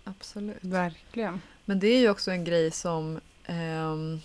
Absolut. 0.05 0.57
Verkligen. 0.65 1.41
Men 1.65 1.79
det 1.81 1.87
är 1.89 2.01
ju 2.01 2.11
också 2.11 2.31
en 2.31 2.45
grej 2.45 2.71
som 2.71 3.21
ehm, 3.47 4.21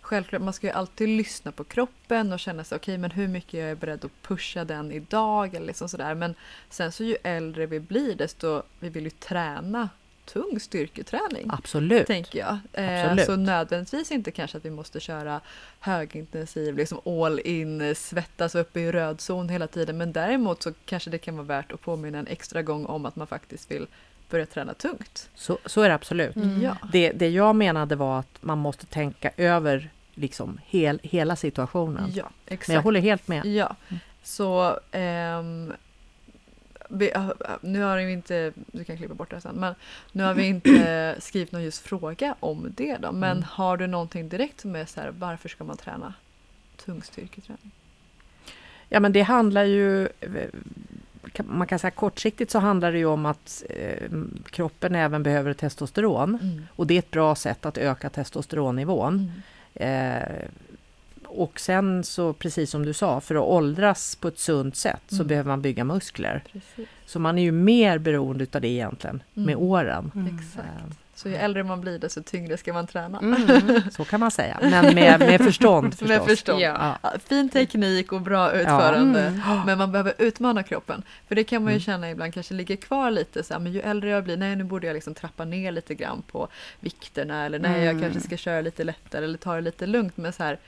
Självklart, 0.00 0.42
man 0.42 0.52
ska 0.52 0.66
ju 0.66 0.72
alltid 0.72 1.08
lyssna 1.08 1.52
på 1.52 1.64
kroppen 1.64 2.32
och 2.32 2.38
känna 2.40 2.64
sig 2.64 2.76
okej, 2.76 2.98
men 2.98 3.10
hur 3.10 3.28
mycket 3.28 3.60
jag 3.60 3.70
är 3.70 3.74
beredd 3.74 4.04
att 4.04 4.22
pusha 4.22 4.64
den 4.64 4.92
idag 4.92 5.54
eller 5.54 5.66
liksom 5.66 5.88
sådär. 5.88 6.14
Men 6.14 6.34
sen 6.70 6.92
så 6.92 7.04
ju 7.04 7.16
äldre 7.22 7.66
vi 7.66 7.80
blir 7.80 8.14
desto 8.14 8.62
vi 8.80 8.88
vill 8.88 9.04
ju 9.04 9.10
träna 9.10 9.88
tung 10.32 10.60
styrketräning. 10.60 11.50
Absolut. 11.52 12.06
Tänker 12.06 12.38
jag. 12.38 12.58
Eh, 12.72 13.04
Absolut. 13.04 13.26
så 13.26 13.36
nödvändigtvis 13.36 14.12
inte 14.12 14.30
kanske 14.30 14.58
att 14.58 14.64
vi 14.64 14.70
måste 14.70 15.00
köra 15.00 15.40
högintensiv, 15.80 16.76
liksom 16.76 17.00
all 17.04 17.40
in, 17.40 17.80
eh, 17.80 17.94
svettas 17.94 18.54
upp 18.54 18.76
i 18.76 18.92
röd 18.92 19.20
zon 19.20 19.48
hela 19.48 19.66
tiden. 19.66 19.98
Men 19.98 20.12
däremot 20.12 20.62
så 20.62 20.72
kanske 20.84 21.10
det 21.10 21.18
kan 21.18 21.36
vara 21.36 21.46
värt 21.46 21.72
att 21.72 21.80
påminna 21.80 22.18
en 22.18 22.26
extra 22.26 22.62
gång 22.62 22.86
om 22.86 23.06
att 23.06 23.16
man 23.16 23.26
faktiskt 23.26 23.70
vill 23.70 23.86
börja 24.30 24.46
träna 24.46 24.74
tungt. 24.74 25.30
Så, 25.34 25.58
så 25.66 25.80
är 25.82 25.88
det 25.88 25.94
absolut. 25.94 26.36
Mm. 26.36 26.62
Ja. 26.62 26.76
Det, 26.92 27.10
det 27.10 27.28
jag 27.28 27.56
menade 27.56 27.96
var 27.96 28.18
att 28.18 28.38
man 28.40 28.58
måste 28.58 28.86
tänka 28.86 29.30
över 29.36 29.90
liksom 30.14 30.60
hel, 30.66 31.00
hela 31.02 31.36
situationen. 31.36 32.10
Ja, 32.14 32.30
exakt. 32.46 32.68
Men 32.68 32.74
jag 32.74 32.82
håller 32.82 33.00
helt 33.00 33.28
med. 33.28 33.46
Ja, 33.46 33.76
så 34.22 34.78
ehm, 34.92 35.72
nu 37.60 37.82
har 37.82 37.96
vi 37.96 38.12
inte, 38.12 38.52
du 38.72 38.84
kan 38.84 38.96
klippa 38.96 39.14
bort 39.14 39.30
det 39.30 39.40
sen, 39.40 39.54
men 39.56 39.74
nu 40.12 40.22
har 40.22 40.34
vi 40.34 40.46
inte 40.46 41.16
skrivit 41.20 41.52
någon 41.52 41.62
just 41.62 41.82
fråga 41.82 42.34
om 42.40 42.72
det 42.76 42.96
då. 42.96 43.12
Men 43.12 43.30
Mm. 43.36 43.42
har 43.50 43.76
du 43.76 43.86
någonting 43.86 44.28
direkt 44.28 44.60
som 44.60 44.76
är 44.76 44.84
så 44.84 45.00
här, 45.00 45.10
varför 45.18 45.48
ska 45.48 45.64
man 45.64 45.76
träna 45.76 46.14
tung 46.84 47.02
styrketräning? 47.02 47.70
Ja 48.88 49.00
men 49.00 49.12
det 49.12 49.22
handlar 49.22 49.64
ju, 49.64 50.02
eh, 50.04 50.48
man 51.44 51.66
kan 51.66 51.78
säga 51.78 51.90
kortsiktigt 51.90 52.50
så 52.50 52.58
handlar 52.58 52.92
det 52.92 52.98
ju 52.98 53.06
om 53.06 53.26
att 53.26 53.62
eh, 53.70 54.10
kroppen 54.50 54.94
även 54.94 55.22
behöver 55.22 55.54
testosteron. 55.54 56.38
Mm. 56.42 56.66
Och 56.76 56.86
det 56.86 56.94
är 56.94 56.98
ett 56.98 57.10
bra 57.10 57.34
sätt 57.34 57.66
att 57.66 57.78
öka 57.78 58.10
testosteronnivån. 58.10 59.32
Mm. 59.74 60.22
Eh, 60.22 60.48
och 61.28 61.60
sen 61.60 62.04
så, 62.04 62.32
precis 62.32 62.70
som 62.70 62.84
du 62.84 62.92
sa, 62.92 63.20
för 63.20 63.34
att 63.34 63.42
åldras 63.42 64.16
på 64.16 64.28
ett 64.28 64.38
sunt 64.38 64.76
sätt 64.76 65.02
så 65.08 65.14
Mm. 65.14 65.26
behöver 65.26 65.48
man 65.48 65.62
bygga 65.62 65.84
muskler. 65.84 66.44
Precis. 66.52 66.88
Så 67.06 67.18
man 67.18 67.38
är 67.38 67.42
ju 67.42 67.52
mer 67.52 67.98
beroende 67.98 68.44
utav 68.44 68.60
det 68.62 68.68
egentligen 68.68 69.22
med 69.34 69.52
Mm. 69.54 69.58
åren. 69.68 70.12
Exakt. 70.40 70.66
Eh, 70.68 70.92
Så 71.14 71.28
ju 71.28 71.34
äldre 71.34 71.64
man 71.64 71.80
blir 71.80 71.98
desto 71.98 72.22
tyngre 72.22 72.56
ska 72.56 72.72
man 72.72 72.86
träna. 72.86 73.18
Mm. 73.18 73.80
Så 73.90 74.04
kan 74.04 74.20
man 74.20 74.30
säga, 74.30 74.58
men 74.62 74.94
med, 74.94 75.20
med 75.20 75.40
förstånd 75.40 75.90
förstås. 75.98 76.08
Med 76.08 76.22
förstånd. 76.24 76.60
Ja. 76.60 76.98
Ja, 77.02 77.12
fin 77.24 77.48
teknik 77.48 78.12
och 78.12 78.20
bra 78.20 78.52
utförande. 78.52 79.20
Mm. 79.20 79.40
Men 79.66 79.78
man 79.78 79.92
behöver 79.92 80.14
utmana 80.18 80.62
kroppen. 80.62 81.02
För 81.28 81.34
det 81.34 81.44
kan 81.44 81.62
man 81.62 81.72
ju 81.72 81.74
Mm. 81.76 81.80
känna 81.80 82.10
ibland 82.10 82.34
kanske 82.34 82.54
ligger 82.54 82.76
kvar 82.76 83.10
lite 83.10 83.42
så 83.42 83.54
här, 83.54 83.60
men 83.60 83.72
ju 83.72 83.80
äldre 83.80 84.10
jag 84.10 84.24
blir, 84.24 84.36
nej 84.36 84.56
nu 84.56 84.64
borde 84.64 84.86
jag 84.86 84.94
liksom 84.94 85.14
trappa 85.14 85.44
ner 85.44 85.72
lite 85.72 85.94
grann 85.94 86.22
på 86.22 86.48
vikterna 86.80 87.44
eller 87.46 87.58
nej 87.58 87.84
jag 87.84 87.90
Mm. 87.90 88.02
kanske 88.02 88.20
ska 88.20 88.36
köra 88.36 88.60
lite 88.60 88.84
lättare 88.84 89.24
eller 89.24 89.38
ta 89.38 89.54
det 89.54 89.60
lite 89.60 89.86
lugnt. 89.86 90.16
Men 90.16 90.32
så 90.32 90.42
här, 90.42 90.58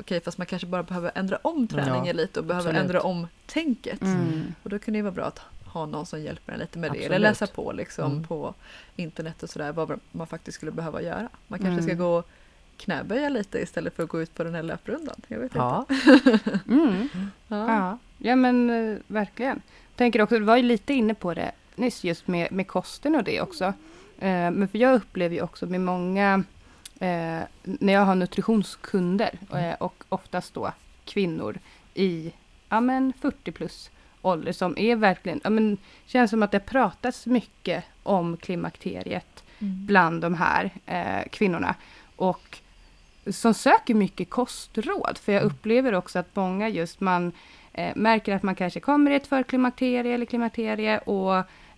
okej 0.00 0.20
fast 0.20 0.38
man 0.38 0.46
kanske 0.46 0.66
bara 0.68 0.82
behöver 0.82 1.10
ändra 1.14 1.36
om 1.42 1.66
träningen 1.68 2.06
Ja, 2.06 2.12
lite 2.12 2.40
och 2.40 2.46
behöver 2.46 2.68
absolut. 2.70 2.82
ändra 2.84 3.00
om 3.00 3.26
tänket. 3.46 4.02
Mm. 4.02 4.42
Och 4.62 4.70
då 4.70 4.78
kan 4.78 4.92
det 4.92 4.98
ju 4.98 5.02
vara 5.02 5.14
bra 5.14 5.24
att 5.24 5.40
ha 5.64 5.86
någon 5.86 6.06
som 6.06 6.20
hjälper 6.22 6.52
en 6.52 6.58
lite 6.58 6.78
med 6.78 6.92
det. 6.92 6.98
Eller 6.98 7.06
Absolut. 7.06 7.22
läsa 7.22 7.46
på 7.46 7.72
liksom 7.72 8.12
Mm. 8.12 8.24
på 8.24 8.54
internet 8.96 9.42
och 9.42 9.50
sådär 9.50 9.72
vad 9.72 10.00
man 10.12 10.26
faktiskt 10.26 10.54
skulle 10.56 10.72
behöva 10.72 11.02
göra. 11.02 11.28
Man 11.48 11.58
kanske 11.58 11.82
ska 11.82 11.92
Mm. 11.92 12.04
gå 12.04 12.16
och 12.18 12.28
knäböja 12.76 13.28
lite 13.28 13.58
istället 13.58 13.94
för 13.96 14.02
att 14.02 14.08
gå 14.08 14.22
ut 14.22 14.34
på 14.34 14.44
den 14.44 14.54
här 14.54 14.62
löprundan. 14.62 15.16
Jag 15.28 15.38
vet 15.38 15.54
Ja, 15.54 15.86
Mm. 16.68 17.02
inte. 17.02 17.18
Ja. 17.48 17.68
Ja, 17.68 17.98
ja 18.18 18.36
men 18.36 18.70
eh, 18.70 18.98
verkligen. 19.06 19.62
Tänker 19.96 20.22
också, 20.22 20.38
du 20.38 20.44
var 20.44 20.56
ju 20.56 20.62
lite 20.62 20.94
inne 20.94 21.14
på 21.14 21.34
det 21.34 21.52
nyss 21.76 22.04
just 22.04 22.26
med, 22.28 22.52
med 22.52 22.68
kosten 22.68 23.14
och 23.14 23.24
det 23.24 23.40
också. 23.40 23.64
Eh, 24.18 24.50
men 24.50 24.68
för 24.68 24.78
jag 24.78 24.94
upplever 24.94 25.34
ju 25.36 25.42
också 25.42 25.66
med 25.66 25.80
många, 25.80 26.42
eh, 27.00 27.40
när 27.62 27.92
jag 27.92 28.04
har 28.04 28.14
nutritionskunder 28.14 29.38
eh, 29.54 29.74
och 29.74 30.04
oftast 30.08 30.54
då 30.54 30.72
kvinnor 31.04 31.58
i 31.94 32.32
ja, 32.68 32.80
men 32.80 33.12
40 33.20 33.52
plus 33.52 33.90
ålder 34.22 34.52
som 34.52 34.78
är 34.78 34.96
verkligen, 34.96 35.40
ja, 35.44 35.50
men, 35.50 35.76
känns 36.06 36.30
som 36.30 36.42
att 36.42 36.50
det 36.52 36.60
pratas 36.60 37.26
mycket 37.26 37.84
om 38.02 38.36
klimakteriet 38.36 39.44
Mm. 39.60 39.86
bland 39.86 40.20
de 40.22 40.34
här 40.34 40.70
eh, 40.86 41.28
kvinnorna. 41.30 41.74
Och 42.16 42.58
som 43.30 43.54
söker 43.54 43.94
mycket 43.94 44.30
kostråd. 44.30 45.18
För 45.18 45.32
jag 45.32 45.42
Mm. 45.42 45.54
upplever 45.54 45.94
också 45.94 46.18
att 46.18 46.36
många 46.36 46.68
just 46.68 47.00
man 47.00 47.32
eh, 47.72 47.92
märker 47.96 48.34
att 48.34 48.42
man 48.42 48.54
kanske 48.54 48.80
kommer 48.80 49.10
i 49.10 49.14
ett 49.14 49.26
förklimakterie 49.26 50.14
eller 50.14 50.26
klimakterie 50.26 50.98
och 50.98 51.36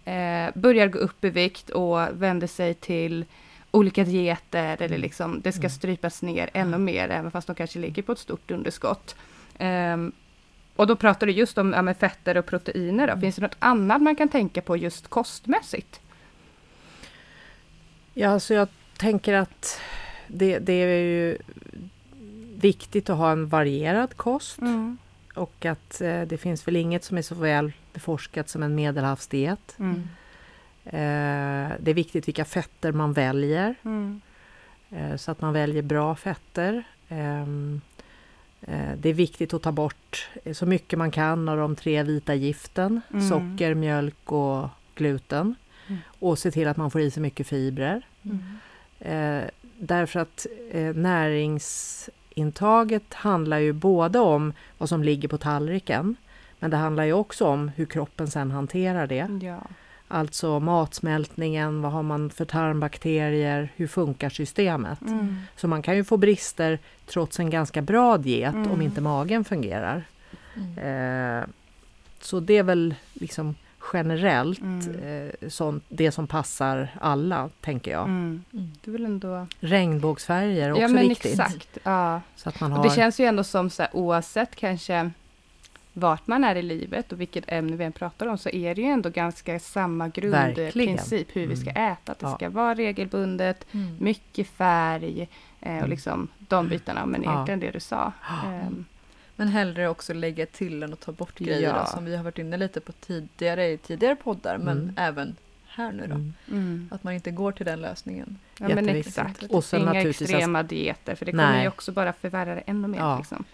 eh, 0.09 0.51
börjar 0.55 0.87
gå 0.87 0.99
upp 0.99 1.25
i 1.25 1.31
vikt 1.31 1.71
och 1.71 2.23
vänder 2.23 2.47
sig 2.47 2.75
till 2.75 3.25
olika 3.71 4.05
dieter 4.05 4.77
eller 4.77 4.87
Mm. 4.87 5.01
liksom 5.01 5.41
det 5.41 5.53
ska 5.53 5.61
Mm. 5.61 5.71
strypas 5.71 6.23
ner 6.23 6.51
ännu 6.53 6.79
mer 6.79 7.09
även 7.09 7.31
fast 7.31 7.47
de 7.47 7.57
kanske 7.57 7.79
ligger 7.79 8.03
på 8.03 8.13
ett 8.13 8.19
stort 8.19 8.51
underskott. 8.51 9.17
Ehm, 9.59 10.13
och 10.77 10.87
då 10.87 10.97
pratar 10.97 11.27
du 11.27 11.33
just 11.33 11.59
om 11.59 11.73
ja, 11.73 11.95
fetter 11.95 12.37
och 12.37 12.47
proteiner. 12.47 13.07
Då. 13.07 13.13
Mm. 13.13 13.21
Finns 13.21 13.37
det 13.37 13.43
något 13.43 13.57
annat 13.59 14.03
man 14.03 14.17
kan 14.17 14.29
tänka 14.29 14.63
på 14.63 14.77
just 14.77 15.09
kostmässigt? 15.09 16.01
ja 18.15 18.41
så 18.41 18.55
jag 18.55 18.69
tänker 18.97 19.35
att 19.35 19.81
det, 20.27 20.59
det 20.59 20.73
är 20.73 20.99
ju 21.03 21.39
viktigt 22.61 23.11
att 23.11 23.17
ha 23.19 23.33
en 23.33 23.49
varierad 23.49 24.17
kost. 24.17 24.59
Mm. 24.61 24.99
Och 25.35 25.65
att 25.67 26.01
eh, 26.01 26.23
det 26.23 26.39
finns 26.39 26.69
väl 26.69 26.77
inget 26.77 27.05
som 27.05 27.19
är 27.19 27.23
så 27.23 27.35
väl 27.35 27.73
beforskat 27.93 28.49
som 28.49 28.63
en 28.63 28.75
medelhavsdiet. 28.75 29.75
Mm. 29.79 30.09
Eh, 30.93 31.71
det 31.81 31.91
är 31.91 31.95
viktigt 31.95 32.29
vilka 32.29 32.45
fetter 32.45 32.93
man 32.93 33.13
väljer. 33.13 33.75
Mm. 33.85 34.21
Eh, 34.91 35.17
så 35.17 35.31
att 35.31 35.41
man 35.41 35.53
väljer 35.53 35.83
bra 35.83 36.17
fetter. 36.17 36.83
Ehm, 37.09 37.81
eh, 38.61 38.93
det 38.99 39.09
är 39.09 39.15
viktigt 39.15 39.55
att 39.55 39.63
ta 39.63 39.73
bort 39.73 40.29
så 40.53 40.67
mycket 40.67 40.99
man 40.99 41.11
kan 41.11 41.49
av 41.49 41.57
de 41.57 41.77
tre 41.77 42.03
vita 42.03 42.35
giften. 42.35 43.01
Mm. 43.11 43.29
Socker, 43.29 43.75
mjölk 43.75 44.33
och 44.33 44.69
gluten. 44.95 45.55
Mm. 45.87 46.01
Och 46.07 46.39
se 46.39 46.51
till 46.51 46.69
att 46.69 46.77
man 46.77 46.91
får 46.91 47.01
i 47.01 47.11
sig 47.11 47.23
mycket 47.23 47.47
fibrer. 47.47 48.03
Mm. 48.23 48.39
Därför 49.79 50.21
att 50.21 50.47
näringsintaget 50.95 53.15
handlar 53.15 53.59
ju 53.59 53.73
både 53.73 54.19
om 54.19 54.53
vad 54.79 54.89
som 54.89 55.03
ligger 55.03 55.29
på 55.29 55.39
tallriken 55.39 56.17
men 56.59 56.71
det 56.71 56.77
handlar 56.77 57.05
ju 57.05 57.13
också 57.13 57.47
om 57.47 57.69
hur 57.69 57.87
kroppen 57.87 58.31
sen 58.31 58.51
hanterar 58.51 59.07
det. 59.07 59.39
Ja. 59.43 59.61
Alltså 60.13 60.61
matsmältningen, 60.61 61.83
vad 61.83 61.93
har 61.93 62.03
man 62.03 62.31
för 62.31 62.45
tarmbakterier, 62.45 63.69
hur 63.77 63.87
funkar 63.87 64.31
systemet? 64.31 65.01
Mm. 65.01 65.37
Så 65.57 65.69
man 65.69 65.83
kan 65.83 65.97
ju 65.97 66.05
få 66.05 66.17
brister 66.17 66.79
trots 67.07 67.41
en 67.41 67.51
ganska 67.51 67.83
bra 67.83 68.19
diet 68.19 68.55
Mm. 68.55 68.71
om 68.71 68.83
inte 68.83 69.01
magen 69.01 69.45
fungerar. 69.45 70.05
Mm. 70.57 71.39
Eh, 71.43 71.45
så 72.21 72.41
det 72.41 72.57
är 72.59 72.63
väl 72.63 72.95
liksom 73.13 73.55
generellt 73.93 74.61
Mm. 74.61 75.29
eh, 75.41 75.49
sånt, 75.49 75.85
det 75.89 76.11
som 76.13 76.27
passar 76.27 76.89
alla, 77.01 77.49
tänker 77.61 77.91
jag. 77.91 78.05
Mm. 78.05 78.45
Mm. 78.53 78.71
Är 78.87 78.91
väl 78.91 79.05
ändå... 79.05 79.47
Regnbågsfärger 79.61 80.67
är 80.69 80.73
också 80.73 80.83
ja 80.83 80.89
men 80.89 81.09
viktigt. 81.09 81.33
exakt. 81.41 81.79
Ja. 81.83 82.21
Så 82.37 82.49
att 82.49 82.61
man 82.61 82.73
Och 82.73 82.79
har... 82.79 82.85
det 82.85 82.91
känns 82.95 83.21
ju 83.21 83.25
ändå 83.25 83.45
som 83.45 83.71
så 83.71 83.83
här, 83.83 83.91
oavsett 83.97 84.57
kanske 84.57 85.11
vart 85.93 86.27
man 86.27 86.45
är 86.45 86.55
i 86.57 86.63
livet 86.63 87.13
och 87.13 87.21
vilket 87.21 87.45
ämne 87.53 87.77
vi 87.77 87.85
än 87.85 87.93
pratar 87.93 88.27
om 88.27 88.39
så 88.39 88.49
är 88.49 88.75
det 88.75 88.81
ju 88.81 88.87
ändå 88.89 89.11
ganska 89.11 89.59
samma 89.59 90.09
grundprincip 90.09 91.37
hur 91.37 91.47
vi 91.47 91.57
ska 91.57 91.71
äta. 91.71 92.13
Att 92.13 92.19
det 92.19 92.27
Ja. 92.27 92.35
ska 92.37 92.51
vara 92.51 92.75
regelbundet, 92.75 93.67
Mm. 93.73 93.97
mycket 94.01 94.47
färg 94.49 95.21
eh, 95.61 95.73
och 95.73 95.79
Mm. 95.79 95.91
liksom 95.91 96.29
de 96.39 96.69
bitarna. 96.69 97.07
Men 97.07 97.23
Ja. 97.23 97.33
egentligen 97.33 97.61
det 97.61 97.71
du 97.71 97.81
sa. 97.81 98.13
Ja. 98.29 98.51
Ehm, 98.53 98.85
Men 99.37 99.49
hellre 99.49 99.89
också 99.89 100.15
lägga 100.15 100.47
till 100.47 100.83
än 100.83 100.93
att 100.93 101.01
ta 101.01 101.13
bort 101.13 101.39
grejer 101.39 101.63
Ja. 101.77 101.87
som 101.87 102.05
vi 102.05 102.17
har 102.17 102.25
varit 102.25 102.39
inne 102.39 102.57
lite 102.57 102.81
på 102.81 102.93
tidigare 102.93 103.69
i 103.69 103.79
tidigare 103.79 104.17
poddar 104.17 104.59
men 104.59 104.79
Mm. 104.79 104.95
även 104.97 105.37
här 105.67 105.93
nu 105.93 106.07
då. 106.07 106.15
Mm. 106.15 106.33
mm. 106.51 106.89
Att 106.93 107.05
man 107.05 107.15
inte 107.15 107.31
går 107.31 107.53
till 107.53 107.67
den 107.67 107.81
lösningen. 107.81 108.39
Ja 108.59 108.69
men 108.75 108.89
exakt. 108.89 109.43
Och 109.43 109.65
sen 109.65 109.83
Inga 109.83 110.01
extrema 110.03 110.63
dieter 110.63 111.15
för 111.15 111.27
det 111.27 111.33
kommer 111.33 111.53
Nej. 111.53 111.63
ju 111.63 111.69
också 111.69 111.93
bara 111.93 112.13
förvärra 112.13 112.55
det 112.55 112.61
ännu 112.67 112.89
mer. 112.89 112.99
Ja. 112.99 113.19
Liksom. 113.19 113.45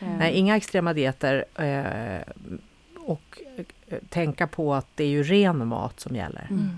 Ehm, 0.00 0.16
Nej, 0.18 0.34
inga 0.34 0.56
extrema 0.56 0.92
dieter. 0.92 1.44
Eh, 1.54 2.22
och 2.98 3.40
eh, 3.86 3.98
tänka 4.08 4.46
på 4.46 4.74
att 4.74 4.86
det 4.94 5.04
är 5.04 5.08
ju 5.08 5.22
ren 5.22 5.66
mat 5.66 6.00
som 6.00 6.16
gäller. 6.16 6.46
Mm. 6.50 6.68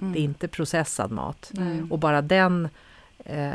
Mm. 0.00 0.12
Det 0.12 0.18
är 0.20 0.22
inte 0.22 0.48
processad 0.48 1.10
mat. 1.10 1.52
Mm. 1.56 1.92
Och 1.92 1.98
bara 1.98 2.22
den 2.22 2.68
eh, 3.24 3.50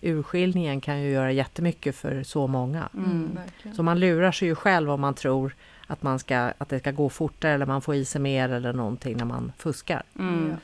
urskiljningen 0.00 0.80
kan 0.80 1.00
ju 1.02 1.10
göra 1.10 1.32
jättemycket 1.32 1.96
för 1.96 2.22
så 2.22 2.46
många. 2.46 2.88
Mm. 2.94 3.30
verkligen. 3.34 3.76
Så 3.76 3.82
man 3.82 4.00
lurar 4.00 4.32
sig 4.32 4.48
ju 4.48 4.54
själv 4.54 4.90
om 4.90 5.00
man 5.00 5.14
tror 5.14 5.54
att, 5.86 6.02
man 6.02 6.18
ska, 6.18 6.52
att 6.58 6.68
det 6.68 6.78
ska 6.78 6.90
gå 6.90 7.08
fortare 7.08 7.52
eller 7.52 7.66
man 7.66 7.82
får 7.82 7.94
i 7.94 8.04
sig 8.04 8.20
mer 8.20 8.48
eller 8.48 8.72
någonting 8.72 9.16
när 9.16 9.24
man 9.24 9.52
fuskar. 9.58 10.02
Mm. 10.18 10.56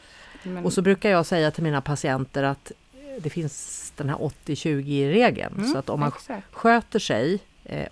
Men- 0.43 0.65
Och 0.65 0.73
så 0.73 0.83
brukar 0.83 1.11
jag 1.11 1.27
säga 1.27 1.51
till 1.51 1.63
mina 1.63 1.81
patienter 1.81 2.43
att 2.43 2.73
det 3.21 3.31
finns 3.31 3.93
den 3.97 4.09
här 4.09 4.17
80-20-regeln. 4.17 5.55
Mm, 5.57 5.69
Så 5.73 5.79
att 5.79 5.89
om 5.89 6.01
man 6.01 6.09
exakt. 6.09 6.55
sköter 6.55 6.99
sig 6.99 7.39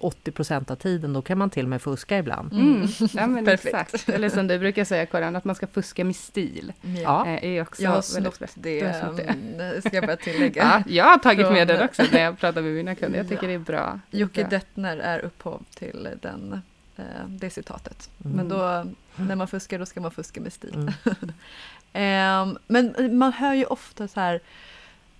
80 0.01 0.31
procent 0.33 0.71
av 0.71 0.77
tiden, 0.77 1.13
då 1.13 1.23
kan 1.23 1.39
man 1.39 1.51
till 1.51 1.65
och 1.65 1.69
med 1.69 1.83
fuska 1.83 2.19
ibland. 2.19 2.53
Mm. 2.53 2.87
Ja, 3.15 3.27
men 3.27 3.45
Perfekt. 3.45 3.75
exakt. 3.95 4.09
Eller 4.09 4.29
som 4.29 4.47
du 4.47 4.59
brukar 4.59 4.85
säga 4.85 5.07
Karin, 5.07 5.37
att 5.37 5.45
man 5.45 5.55
ska 5.55 5.67
fuska 5.67 6.05
med 6.05 6.17
stil. 6.17 6.73
Ja. 7.03 7.27
Eh, 7.27 7.45
är 7.45 7.63
också 7.63 7.83
Jag 7.83 7.91
har 7.91 8.03
snott 8.03 8.41
det, 8.55 8.81
har 8.81 9.01
snott 9.01 9.17
det. 9.17 9.23
mm, 9.23 9.81
ska 9.83 9.91
jag 9.97 10.07
bara 10.07 10.17
tillägga. 10.17 10.63
Ja, 10.87 10.93
jag 10.93 11.05
har 11.05 11.19
tagit 11.19 11.41
Från- 11.47 11.55
med 11.55 11.69
den 11.69 11.85
också 11.85 12.03
när 12.13 12.21
jag 12.21 12.39
pratar 12.39 12.63
med 12.63 12.73
mina 12.73 12.95
kunder. 12.95 13.19
Jag 13.19 13.29
tycker 13.29 13.43
Ja. 13.43 13.49
det 13.49 13.55
är 13.55 13.59
bra. 13.59 14.01
Jocke 14.11 14.41
Bra. 14.41 14.51
Dettner 14.51 14.97
är 14.97 15.19
upphov 15.19 15.63
till 15.75 16.09
den, 16.23 16.61
eh, 16.97 17.05
det 17.29 17.51
citatet. 17.51 18.11
Mm. 18.25 18.37
Men 18.37 18.49
då, 18.49 18.85
när 19.17 19.37
man 19.37 19.49
fuskar, 19.49 19.79
då 19.79 19.87
ska 19.87 20.01
man 20.01 20.11
fuska 20.11 20.41
med 20.41 20.53
stil. 20.53 20.75
Mm. 20.75 20.93
Ehm, 21.93 22.59
men 22.67 23.19
man 23.19 23.33
hör 23.33 23.55
ju 23.55 23.65
ofta 23.65 24.09
så 24.09 24.21
här 24.21 24.41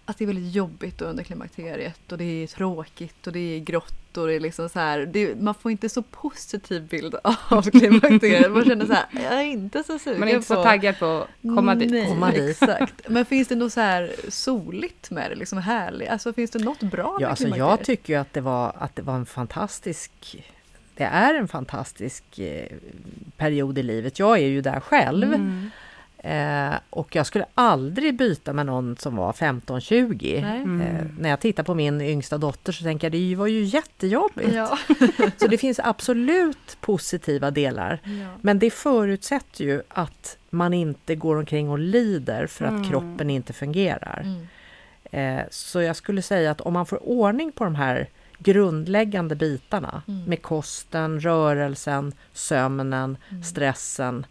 att 0.05 0.19
det 0.19 0.25
är 0.25 0.27
väldigt 0.27 0.55
jobbigt 0.55 1.03
under 1.03 1.25
klimakteriet 1.25 2.13
och 2.13 2.19
det 2.19 2.25
är 2.43 2.47
tråkigt 2.47 3.27
och 3.27 3.33
det 3.33 3.57
är 3.57 3.61
grått 3.61 4.06
och 4.17 4.27
det 4.27 4.35
är 4.35 4.41
liksom 4.41 4.69
så 4.69 4.79
här, 4.79 4.99
det, 5.07 5.41
man 5.41 5.55
får 5.55 5.71
inte 5.71 5.89
så 5.89 6.03
positiv 6.03 6.89
bild 6.89 7.15
av 7.49 7.71
klimakteriet. 7.71 8.53
Man 8.53 8.65
känner 8.65 8.87
så 8.87 8.93
här, 8.93 9.07
jag 9.13 9.41
är 9.41 9.45
inte 9.45 9.83
så 9.85 9.99
sugen 9.99 10.21
Man 10.21 10.29
är 10.29 10.35
inte 10.35 10.47
så 10.47 10.55
på... 10.55 10.63
taggad 10.63 10.99
på 10.99 11.07
att 11.07 11.29
komma 11.55 11.75
dit. 11.75 11.91
Nej, 11.91 12.07
Komma 12.09 12.31
dit. 12.31 12.51
exakt. 12.63 13.09
Men 13.09 13.25
finns 13.25 13.49
det 13.49 13.55
något 13.55 13.73
så 13.73 13.81
här 13.81 14.15
soligt 14.29 15.11
med 15.11 15.31
det, 15.31 15.35
liksom 15.35 15.59
härligt? 15.59 16.09
Alltså 16.09 16.33
finns 16.33 16.51
det 16.51 16.59
något 16.59 16.81
bra 16.81 17.17
Ja, 17.21 17.21
med 17.21 17.29
alltså 17.29 17.49
jag 17.49 17.85
tycker 17.85 18.13
ju 18.13 18.21
att 18.21 18.33
det 18.33 18.41
var, 18.41 18.73
att 18.79 18.97
det 18.97 19.03
var 19.03 19.15
en 19.15 19.27
fantastisk 19.27 20.13
det 20.97 21.05
är 21.05 21.35
en 21.35 21.49
fantastisk 21.49 22.39
eh, 22.39 22.67
period 23.37 23.79
i 23.79 23.83
livet. 23.83 24.19
Jag 24.19 24.39
är 24.39 24.47
ju 24.47 24.61
där 24.61 24.81
själv. 24.81 25.35
Mm. 25.35 25.71
Eh, 26.27 26.75
och 26.91 27.17
jag 27.17 27.27
skulle 27.27 27.47
aldrig 27.55 28.17
byta 28.17 28.53
med 28.53 28.67
någon 28.67 28.97
som 28.97 29.17
var 29.17 29.33
15-20. 29.33 30.43
Nej. 30.43 30.57
Mm. 30.63 30.81
Eh, 30.81 31.05
när 31.19 31.31
jag 31.31 31.41
tittar 31.41 31.63
på 31.63 31.75
min 31.75 32.01
yngsta 32.01 32.39
dotter 32.39 32.73
så 32.73 32.85
tänker 32.85 33.05
jag 33.07 33.13
det 33.13 33.37
var 33.37 33.47
ju 33.47 33.63
jättejobbigt. 33.65 34.55
Ja. 34.55 34.79
Så 35.37 35.47
det 35.47 35.59
finns 35.59 35.81
absolut 35.85 36.77
positiva 36.81 37.51
delar. 37.51 38.01
ja. 38.05 38.29
Men 38.41 38.59
det 38.59 38.71
förutsätter 38.71 39.65
ju 39.65 39.83
att 39.89 40.39
man 40.51 40.75
inte 40.75 41.15
går 41.15 41.37
omkring 41.37 41.71
och 41.71 41.79
lider 41.79 42.47
för 42.47 42.65
att 42.65 42.71
Mm. 42.71 42.85
kroppen 42.85 43.31
inte 43.31 43.53
fungerar. 43.53 44.23
Mm. 44.25 44.47
Eh, 45.41 45.45
så 45.51 45.83
jag 45.83 45.97
skulle 45.97 46.23
säga 46.23 46.51
att 46.51 46.61
om 46.61 46.73
man 46.73 46.87
får 46.87 47.09
ordning 47.09 47.53
på 47.53 47.65
de 47.65 47.75
här 47.75 48.09
grundläggande 48.39 49.35
bitarna 49.35 50.03
Mm. 50.09 50.25
med 50.25 50.43
kosten, 50.43 51.21
rörelsen, 51.21 52.13
sömnen, 52.33 53.17
Mm. 53.31 53.43
stressen 53.43 54.27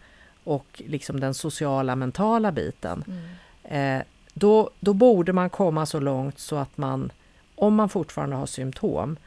och 0.46 0.82
liksom 0.88 1.20
den 1.20 1.34
sociala 1.34 1.96
mentala 1.96 2.52
biten. 2.52 3.04
Mm. 3.08 4.00
Eh, 4.00 4.04
då, 4.34 4.70
då 4.80 4.94
borde 4.94 5.34
man 5.34 5.50
komma 5.50 5.86
så 5.86 6.00
långt 6.00 6.40
så 6.40 6.56
att 6.56 6.78
man, 6.78 7.12
om 7.56 7.76
man 7.76 7.90
fortfarande 7.90 8.36
har 8.36 8.46
symptom, 8.46 9.18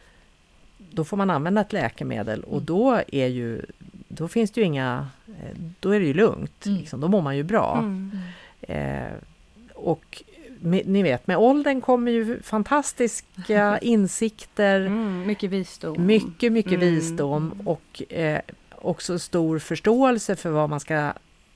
då 0.91 1.05
får 1.05 1.17
man 1.17 1.31
använda 1.31 1.61
ett 1.61 1.73
läkemedel 1.73 2.43
och 2.45 2.53
Mm. 2.53 2.65
då 2.65 3.01
är 3.09 3.27
ju 3.27 3.63
då 4.09 4.29
finns 4.29 4.51
det 4.51 4.61
ju 4.61 4.67
inga, 4.67 5.09
eh, 5.27 5.57
då 5.81 5.91
är 5.91 6.01
det 6.01 6.07
ju 6.07 6.15
lugnt, 6.15 6.67
Mm. 6.67 6.79
liksom, 6.79 7.01
då 7.01 7.09
mår 7.09 7.23
man 7.23 7.37
ju 7.37 7.43
bra. 7.43 7.79
Mm. 7.79 8.11
Eh, 8.61 9.13
och 9.75 10.23
med, 10.61 10.87
ni 10.89 11.03
vet, 11.03 11.27
med 11.27 11.37
åldern 11.39 11.81
kommer 11.81 12.13
ju 12.13 12.43
fantastiska 12.43 13.79
insikter, 13.83 14.81
Mm. 14.81 15.27
Mycket 15.27 15.51
visdom. 15.51 16.07
mycket, 16.07 16.53
mycket 16.53 16.73
Mm. 16.73 16.89
visdom 16.89 17.63
och 17.65 18.03
eh, 18.13 18.41
också 18.81 19.19
stor 19.19 19.59
förståelse 19.59 20.37
för 20.37 20.51
vad 20.51 20.71
man 20.71 20.81
ska 20.81 20.95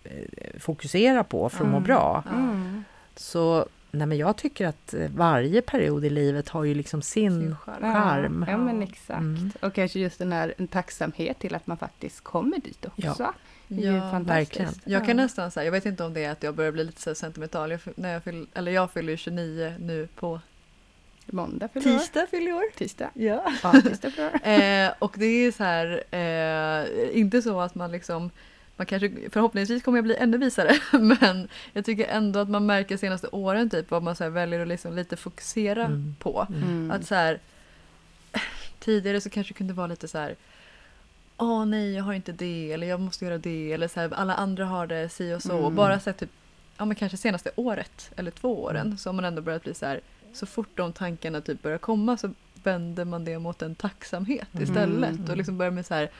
eh, 0.04 0.10
fokusera 0.58 1.24
på 1.24 1.48
för 1.48 1.64
att 1.64 1.70
må 1.70 1.76
Mm. 1.76 1.82
bra. 1.84 2.24
Mm. 2.32 2.84
Så 3.16 3.66
nej, 3.90 4.06
men 4.06 4.18
jag 4.18 4.36
tycker 4.36 4.66
att 4.66 4.94
eh, 4.94 5.10
varje 5.16 5.62
period 5.62 6.04
i 6.04 6.10
livet 6.10 6.48
har 6.48 6.64
ju 6.64 6.74
liksom 6.74 7.02
sin... 7.02 7.40
Sin 7.40 7.56
charm. 7.56 8.44
Ja, 8.48 8.56
men 8.56 8.82
exakt. 8.82 9.10
Mm. 9.20 9.50
Och 9.60 9.74
kanske 9.74 9.98
just 10.00 10.18
den 10.18 10.32
här 10.32 10.54
en 10.58 10.68
tacksamhet 10.68 11.38
till 11.38 11.54
att 11.54 11.66
man 11.66 11.76
faktiskt 11.76 12.20
kommer 12.24 12.58
dit 12.58 12.86
också. 12.86 13.32
Det 13.68 13.86
är 13.86 13.90
ju 13.92 13.96
Ja, 13.96 14.10
fantastiskt. 14.10 14.60
verkligen. 14.60 14.72
Jag 14.84 15.06
kan 15.06 15.18
Ja. 15.18 15.22
nästan 15.24 15.50
säga, 15.50 15.64
jag 15.64 15.72
vet 15.72 15.86
inte 15.86 16.04
om 16.04 16.14
det 16.14 16.24
är 16.24 16.32
att 16.32 16.42
jag 16.42 16.54
börjar 16.54 16.72
bli 16.72 16.84
lite 16.84 17.14
sentimental. 17.14 17.70
Jag, 17.70 17.80
när 17.96 18.12
jag, 18.12 18.22
fyll, 18.22 18.46
eller 18.54 18.72
jag 18.72 18.90
fyller 18.90 19.10
ju 19.10 19.16
29 19.16 19.74
nu 19.78 20.08
på 20.16 20.40
Måndag 21.26 21.68
fyller 21.68 21.98
tisdag 21.98 22.26
fyller 22.30 22.52
år. 22.52 22.64
Tisdag. 22.76 23.10
Ja. 23.14 23.52
Ja, 23.62 23.72
tisdag 23.72 24.10
fyller 24.10 24.34
år. 24.34 24.40
Eh, 24.48 24.92
och 24.98 25.14
det 25.18 25.26
är 25.26 25.52
så 25.52 25.64
här, 25.64 26.04
eh, 26.10 27.18
inte 27.20 27.42
så 27.42 27.60
att 27.60 27.74
man 27.74 27.92
liksom 27.92 28.30
man 28.76 28.86
kanske, 28.86 29.12
förhoppningsvis 29.30 29.82
kommer 29.82 29.98
jag 29.98 30.04
bli 30.04 30.16
ännu 30.16 30.38
visare, 30.38 30.74
men 31.00 31.48
jag 31.72 31.84
tycker 31.84 32.04
ändå 32.08 32.40
att 32.40 32.48
man 32.50 32.66
märker 32.66 32.96
senaste 32.96 33.28
åren 33.28 33.70
typ 33.70 33.90
vad 33.90 34.02
man 34.02 34.16
så 34.16 34.24
här 34.24 34.30
väljer 34.30 34.60
att 34.60 34.68
liksom 34.68 34.96
lite 34.96 35.16
fokusera 35.16 35.84
Mm. 35.84 36.14
på. 36.18 36.46
Mm. 36.50 36.90
Att 36.90 37.06
så 37.06 37.14
här, 37.14 37.38
tidigare 38.78 39.20
så 39.20 39.30
kanske 39.30 39.52
det 39.54 39.58
kunde 39.58 39.74
vara 39.74 39.86
lite 39.86 40.08
så 40.08 40.18
här 40.18 40.36
Åh 41.36 41.64
nej, 41.66 41.94
jag 41.94 42.04
har 42.04 42.12
inte 42.12 42.32
det, 42.32 42.72
eller 42.72 42.86
jag 42.86 43.00
måste 43.00 43.24
göra 43.24 43.38
det, 43.38 43.72
eller 43.72 43.88
så 43.88 44.00
här, 44.00 44.10
alla 44.14 44.34
andra 44.34 44.64
har 44.66 44.86
det 44.86 45.08
si 45.08 45.34
och 45.34 45.42
så. 45.42 45.52
Och 45.54 45.60
Mm. 45.60 45.74
bara 45.74 46.00
så 46.00 46.10
här, 46.10 46.14
typ, 46.18 46.30
ja 46.78 46.84
men 46.84 46.94
kanske 46.96 47.16
senaste 47.18 47.50
året 47.56 48.10
eller 48.16 48.30
två 48.30 48.62
åren 48.62 48.86
Mm. 48.86 48.98
så 48.98 49.08
har 49.08 49.14
man 49.14 49.24
ändå 49.24 49.42
börjat 49.42 49.62
bli 49.64 49.74
så 49.74 49.86
här, 49.86 50.00
så 50.36 50.46
fort 50.46 50.68
de 50.74 50.92
tankarna 50.92 51.40
typ 51.40 51.62
börjar 51.62 51.78
komma 51.78 52.16
så 52.16 52.30
vänder 52.62 53.04
man 53.04 53.24
det 53.24 53.38
mot 53.38 53.62
en 53.62 53.74
tacksamhet 53.74 54.48
Mm. 54.52 54.64
istället. 54.64 55.28
Och 55.30 55.36
liksom 55.36 55.58
börjar 55.58 55.70
med 55.72 55.86
så 55.86 55.94
här, 55.94 56.10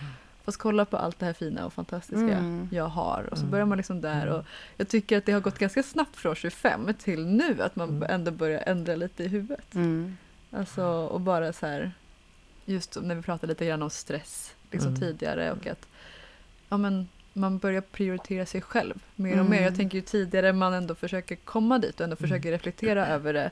fast 0.45 0.59
kolla 0.59 0.85
på 0.85 0.97
allt 0.97 1.19
det 1.19 1.27
här 1.27 1.33
fina 1.33 1.67
och 1.67 1.73
fantastiska 1.73 2.23
Mm. 2.39 2.69
jag 2.73 2.85
har. 2.89 3.29
Och 3.31 3.37
så 3.39 3.43
Mm. 3.43 3.51
börjar 3.51 3.67
man 3.67 3.79
liksom 3.79 4.01
där. 4.01 4.23
Mm. 4.27 4.35
Och 4.35 4.45
jag 4.77 4.89
tycker 4.89 5.19
att 5.19 5.27
det 5.27 5.33
har 5.33 5.41
gått 5.41 5.59
ganska 5.59 5.83
snabbt 5.83 6.17
från 6.17 6.35
25 6.35 6.95
till 6.95 7.27
nu, 7.27 7.63
att 7.63 7.77
man 7.77 7.89
Mm. 7.89 8.11
ändå 8.11 8.31
börjar 8.31 8.63
ändra 8.67 8.95
lite 8.95 9.25
i 9.25 9.29
huvudet. 9.29 9.75
Mm. 9.75 10.17
Alltså, 10.51 10.85
och 10.87 11.21
bara 11.21 11.53
så 11.53 11.67
här, 11.67 11.93
just 12.65 12.99
när 13.03 13.15
vi 13.15 13.23
pratade 13.23 13.47
lite 13.53 13.67
grann 13.67 13.83
om 13.83 13.91
stress 13.91 14.55
liksom 14.71 14.89
Mm. 14.89 15.01
tidigare 15.01 15.53
och 15.53 15.67
att 15.67 15.87
ja, 16.69 16.77
men, 16.77 17.09
man 17.33 17.59
börjar 17.59 17.81
prioritera 17.81 18.47
sig 18.47 18.61
själv 18.61 19.03
mer 19.17 19.33
och 19.33 19.39
Mm. 19.39 19.51
mer. 19.51 19.63
Jag 19.63 19.77
tänker 19.77 19.99
ju 19.99 20.03
tidigare 20.03 20.53
man 20.53 20.73
ändå 20.75 20.95
försöker 20.95 21.37
komma 21.37 21.79
dit 21.79 21.95
och 21.95 22.01
ändå 22.05 22.17
Mm. 22.17 22.29
försöker 22.29 22.51
reflektera 22.51 23.07
över 23.07 23.33
det 23.33 23.51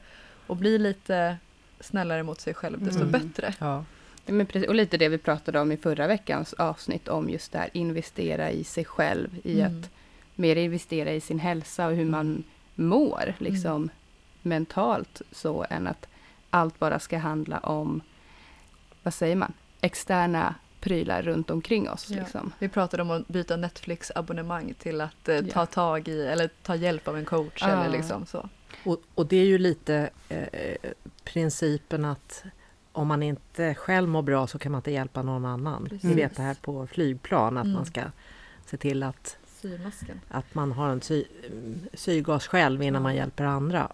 och 0.50 0.56
bli 0.56 0.78
lite 0.78 1.36
snällare 1.80 2.22
mot 2.22 2.40
sig 2.40 2.54
själv, 2.54 2.84
desto 2.84 3.00
Mm. 3.04 3.10
bättre. 3.10 3.54
Ja. 3.58 3.84
Men 4.26 4.46
precis, 4.46 4.68
och 4.68 4.74
lite 4.74 4.96
det 4.96 5.08
vi 5.08 5.18
pratade 5.18 5.60
om 5.60 5.72
i 5.72 5.76
förra 5.76 6.06
veckans 6.06 6.52
avsnitt 6.52 7.08
om 7.08 7.30
just 7.30 7.52
det 7.52 7.58
här 7.58 7.70
investera 7.72 8.50
i 8.50 8.64
sig 8.64 8.84
själv, 8.84 9.28
i 9.44 9.60
Mm. 9.60 9.78
att 9.80 9.90
mer 10.34 10.56
investera 10.56 11.12
i 11.12 11.20
sin 11.20 11.38
hälsa 11.38 11.86
och 11.86 11.94
hur 11.94 12.04
man 12.04 12.44
mår 12.74 13.34
liksom 13.38 13.90
mentalt 14.42 15.22
så 15.32 15.66
än 15.70 15.86
att 15.86 16.06
allt 16.50 16.78
bara 16.78 16.98
ska 16.98 17.18
handla 17.18 17.58
om, 17.58 18.00
vad 19.02 19.14
säger 19.14 19.36
man, 19.36 19.52
externa 19.80 20.54
prylar 20.80 21.22
runt 21.22 21.50
omkring 21.50 21.90
oss. 21.90 22.06
Ja. 22.10 22.16
Liksom. 22.22 22.52
Vi 22.58 22.68
pratade 22.68 23.02
om 23.02 23.10
att 23.10 23.28
byta 23.28 23.56
Netflix-abonnemang 23.56 24.74
till 24.78 25.00
att 25.00 25.28
eh, 25.28 25.40
ta 25.40 25.60
Ja. 25.60 25.66
tag 25.66 26.08
i 26.08 26.26
eller 26.26 26.50
ta 26.62 26.74
hjälp 26.76 27.08
av 27.08 27.16
en 27.16 27.24
coach 27.24 27.58
Ja. 27.62 27.68
eller 27.68 27.88
liksom 27.96 28.26
så. 28.26 28.48
Och, 28.84 29.02
och 29.14 29.26
det 29.26 29.36
är 29.36 29.44
ju 29.46 29.58
lite 29.58 30.10
eh, 30.28 30.90
principen 31.24 32.04
att 32.04 32.44
om 32.92 33.08
man 33.08 33.22
inte 33.22 33.74
själv 33.74 34.08
mår 34.08 34.22
bra 34.22 34.46
så 34.46 34.58
kan 34.58 34.72
man 34.72 34.78
inte 34.78 34.90
hjälpa 34.90 35.22
någon 35.22 35.44
annan. 35.44 35.82
Ni 35.82 35.88
Precis. 35.88 36.16
vet 36.16 36.36
det 36.36 36.42
här 36.42 36.56
på 36.62 36.86
flygplan 36.86 37.56
att 37.56 37.64
Mm. 37.64 37.74
man 37.74 37.86
ska 37.86 38.02
se 38.66 38.76
till 38.76 39.02
att, 39.02 39.36
Symasken. 39.60 40.20
att 40.28 40.54
man 40.54 40.72
har 40.72 40.88
en 40.88 41.00
sy, 41.02 41.24
syrgas 41.94 42.46
själv 42.46 42.82
innan 42.82 42.94
Ja. 42.94 43.02
man 43.02 43.14
hjälper 43.16 43.44
andra. 43.44 43.92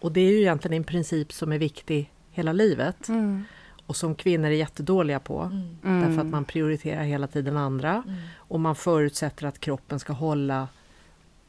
Och 0.00 0.12
det 0.12 0.20
är 0.20 0.30
ju 0.30 0.40
egentligen 0.40 0.76
en 0.76 0.84
princip 0.84 1.32
som 1.32 1.52
är 1.52 1.58
viktig 1.58 2.10
hela 2.30 2.52
livet 2.52 3.08
Mm. 3.08 3.44
och 3.86 3.96
som 3.96 4.14
kvinnor 4.14 4.46
är 4.48 4.50
jättedåliga 4.54 5.20
på. 5.20 5.40
Mm. 5.42 5.76
Mm. 5.84 6.00
Därför 6.08 6.20
att 6.20 6.30
man 6.32 6.44
prioriterar 6.44 7.02
hela 7.02 7.26
tiden 7.26 7.56
andra 7.56 8.02
Mm. 8.06 8.20
och 8.36 8.60
man 8.60 8.74
förutsätter 8.74 9.46
att 9.46 9.60
kroppen 9.60 9.98
ska 10.00 10.12
hålla 10.12 10.68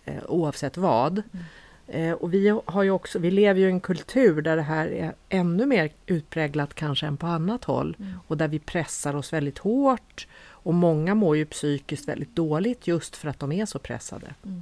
eh, 0.05 0.23
oavsett 0.27 0.77
vad. 0.77 1.23
Eh, 1.88 2.12
och 2.12 2.34
vi, 2.34 2.60
har 2.65 2.84
ju 2.84 2.91
också, 2.91 3.19
vi 3.19 3.32
lever 3.32 3.60
ju 3.60 3.67
i 3.67 3.71
en 3.71 3.80
kultur 3.80 4.41
där 4.41 4.56
det 4.56 4.62
här 4.62 4.88
är 4.88 5.13
ännu 5.30 5.65
mer 5.65 5.89
utpräglat 6.06 6.74
kanske 6.74 7.06
än 7.08 7.17
på 7.17 7.28
annat 7.28 7.63
håll 7.63 7.95
Mm. 8.00 8.13
och 8.28 8.38
där 8.38 8.48
vi 8.48 8.60
pressar 8.60 9.15
oss 9.15 9.34
väldigt 9.34 9.58
hårt 9.58 10.28
och 10.48 10.74
många 10.74 11.15
mår 11.15 11.38
ju 11.38 11.46
psykiskt 11.46 12.08
väldigt 12.08 12.36
dåligt 12.36 12.88
just 12.88 13.15
för 13.15 13.27
att 13.29 13.40
de 13.40 13.52
är 13.52 13.65
så 13.65 13.79
pressade. 13.79 14.33
Mm. 14.46 14.62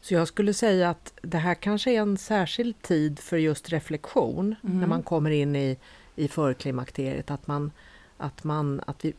Så 0.00 0.14
jag 0.14 0.28
skulle 0.28 0.54
säga 0.54 0.90
att 0.90 1.12
det 1.22 1.38
här 1.38 1.54
kanske 1.54 1.90
är 1.92 2.00
en 2.00 2.16
särskild 2.18 2.82
tid 2.82 3.18
för 3.18 3.36
just 3.36 3.68
reflektion 3.68 4.54
Mm. 4.64 4.80
när 4.80 4.86
man 4.86 5.02
kommer 5.02 5.30
in 5.30 5.56
i, 5.56 5.76
i 6.16 6.28
förklimakteriet. 6.28 7.30
Att, 7.30 7.46
man, 7.46 7.70
att, 8.16 8.44
man, 8.44 8.80
att 8.86 9.04
vi 9.04 9.12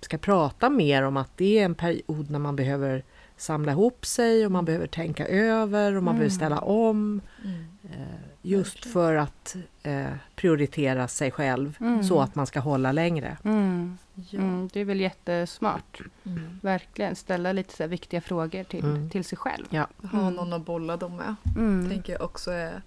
ska 0.00 0.18
prata 0.18 0.70
mer 0.70 1.02
om 1.02 1.16
att 1.16 1.30
det 1.36 1.58
är 1.58 1.64
en 1.64 1.74
period 1.74 2.30
när 2.30 2.38
man 2.38 2.56
behöver 2.56 3.02
samla 3.36 3.72
ihop 3.72 4.06
sig 4.06 4.46
och 4.46 4.52
man 4.52 4.64
behöver 4.64 4.86
tänka 4.86 5.26
över 5.26 5.96
och 5.96 6.02
man 6.02 6.14
Mm. 6.14 6.18
behöver 6.18 6.34
ställa 6.36 6.58
om. 6.58 7.20
Mm. 7.44 7.64
Eh, 7.84 8.06
just 8.42 8.76
Verkligen. 8.76 8.92
för 8.92 9.14
att 9.14 9.56
eh, 9.82 10.06
prioritera 10.34 11.08
sig 11.08 11.30
själv 11.30 11.76
Mm. 11.80 12.02
så 12.04 12.20
att 12.20 12.34
man 12.34 12.46
ska 12.46 12.60
hålla 12.60 12.92
längre. 12.92 13.36
Mm. 13.44 13.98
Ja. 14.30 14.38
Mm. 14.38 14.68
Det 14.72 14.80
är 14.80 14.84
väl 14.84 15.00
jättesmart. 15.00 16.00
Mm. 16.24 16.58
Verkligen. 16.62 17.16
Ställa 17.16 17.52
lite 17.52 17.76
så 17.76 17.82
här 17.82 17.88
viktiga 17.88 18.20
frågor 18.20 18.64
till, 18.64 18.84
Mm. 18.84 19.10
till 19.10 19.24
sig 19.24 19.38
själv. 19.38 19.64
Ja. 19.70 19.86
Ha 20.12 20.30
någon 20.30 20.52
att 20.52 20.66
bolla 20.66 20.96
dem 20.96 21.16
med. 21.16 21.34
Mm. 21.56 21.90
tänker 21.90 22.12
jag 22.12 22.22
också 22.22 22.50
är 22.50 22.82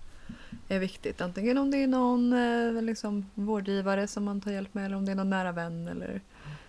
är 0.69 0.79
viktigt. 0.79 1.21
Antingen 1.21 1.57
om 1.57 1.71
det 1.71 1.77
är 1.83 1.87
någon 1.87 2.33
eh, 2.33 2.81
liksom, 2.81 3.25
vårdgivare 3.33 4.07
som 4.07 4.23
man 4.23 4.41
tar 4.41 4.51
hjälp 4.51 4.73
med 4.73 4.85
eller 4.85 4.95
om 4.97 5.05
det 5.05 5.11
är 5.11 5.15
någon 5.15 5.29
nära 5.29 5.51
vän 5.51 5.87
eller 5.87 6.21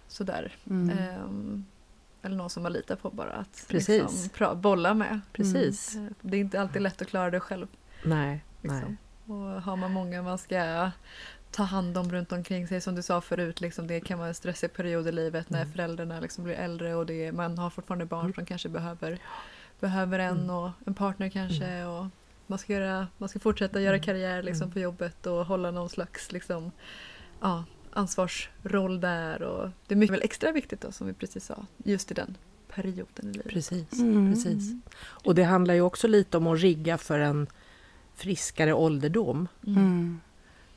sådär. 0.09 0.53
Mm. 0.71 1.65
Eller 2.23 2.37
någon 2.37 2.51
som 2.51 2.63
man 2.63 2.73
litar 2.73 2.97
på 2.97 3.11
bara 3.11 3.31
att 3.33 3.65
Precis. 3.69 4.29
liksom, 4.29 4.61
bolla 4.61 4.95
med. 4.95 5.21
Precis. 5.33 5.97
Eh, 5.97 6.03
Det 6.21 6.37
är 6.37 6.41
inte 6.41 6.61
alltid 6.61 6.83
lätt 6.83 7.03
att 7.03 7.09
klara 7.09 7.31
det 7.31 7.41
själv. 7.41 7.67
Nej, 8.05 8.45
nej. 8.61 8.77
Liksom. 8.81 8.97
Och 9.35 9.63
har 9.63 9.77
man 9.77 9.93
många 9.93 10.23
man 10.23 10.39
ska 10.39 10.91
ta 11.51 11.63
hand 11.63 11.99
om 11.99 12.13
runt 12.13 12.33
omkring 12.33 12.69
sig 12.69 12.81
som 12.81 12.95
du 12.95 13.03
sa 13.03 13.21
förut, 13.21 13.61
liksom, 13.61 13.87
det 13.87 14.01
kan 14.01 14.19
vara 14.19 14.29
en 14.29 14.35
stressig 14.35 14.73
period 14.73 15.07
i 15.09 15.13
livet 15.13 15.51
när 15.51 15.61
Mm. 15.63 15.73
föräldrarna 15.73 16.21
liksom 16.21 16.45
blir 16.45 16.55
äldre 16.55 16.95
och 16.95 17.07
det, 17.07 17.33
man 17.33 17.59
har 17.59 17.71
fortfarande 17.71 18.05
barn 18.07 18.21
Mm. 18.21 18.35
som 18.35 18.47
kanske 18.47 18.69
behöver, 18.69 19.19
behöver 19.81 20.19
en 20.19 20.37
Mm. 20.39 20.51
och 20.51 20.71
en 20.87 20.95
partner 20.95 21.29
kanske. 21.29 21.85
Och 21.85 22.07
man, 22.47 22.59
ska 22.59 22.73
göra, 22.73 23.07
man 23.19 23.29
ska 23.29 23.39
fortsätta 23.39 23.81
göra 23.81 23.95
Mm. 23.95 24.05
karriär 24.05 24.43
liksom, 24.43 24.63
Mm. 24.65 24.73
på 24.73 24.79
jobbet 24.79 25.27
och 25.27 25.47
hålla 25.47 25.71
någon 25.71 25.89
slags 25.89 26.33
liksom, 26.33 26.73
ja, 27.41 27.65
ansvarsroll 27.93 29.01
där. 29.01 29.43
Och 29.43 29.69
det 29.87 29.95
är 29.95 29.97
mycket 29.97 30.15
väl 30.15 30.23
extra 30.23 30.53
viktigt 30.53 30.81
då, 30.81 30.93
som 30.93 31.07
vi 31.07 31.13
precis 31.13 31.45
sa, 31.45 31.67
just 31.85 32.11
i 32.11 32.15
den 32.15 32.37
perioden 32.69 33.25
i 33.31 33.33
livet. 33.33 33.47
Precis, 33.49 33.93
Mm. 33.93 34.33
precis. 34.35 34.73
Och 35.01 35.35
det 35.35 35.43
handlar 35.45 35.75
ju 35.75 35.81
också 35.81 36.09
lite 36.09 36.37
om 36.37 36.47
att 36.47 36.59
rigga 36.61 36.99
för 36.99 37.19
en 37.19 37.47
friskare 38.15 38.73
ålderdom. 38.73 39.49
Mm. 39.67 40.21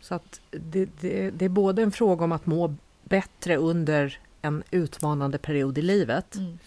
Så 0.02 0.16
att 0.16 0.42
det, 0.52 0.90
det, 1.02 1.30
det 1.32 1.46
är 1.46 1.50
både 1.50 1.82
en 1.84 1.92
fråga 1.92 2.24
om 2.24 2.32
att 2.32 2.46
må 2.46 2.76
bättre 3.04 3.58
under 3.58 4.20
en 4.42 4.64
utmanande 4.72 5.38
period 5.38 5.78
i 5.78 5.82
livet, 5.82 6.36
Mm. 6.36 6.58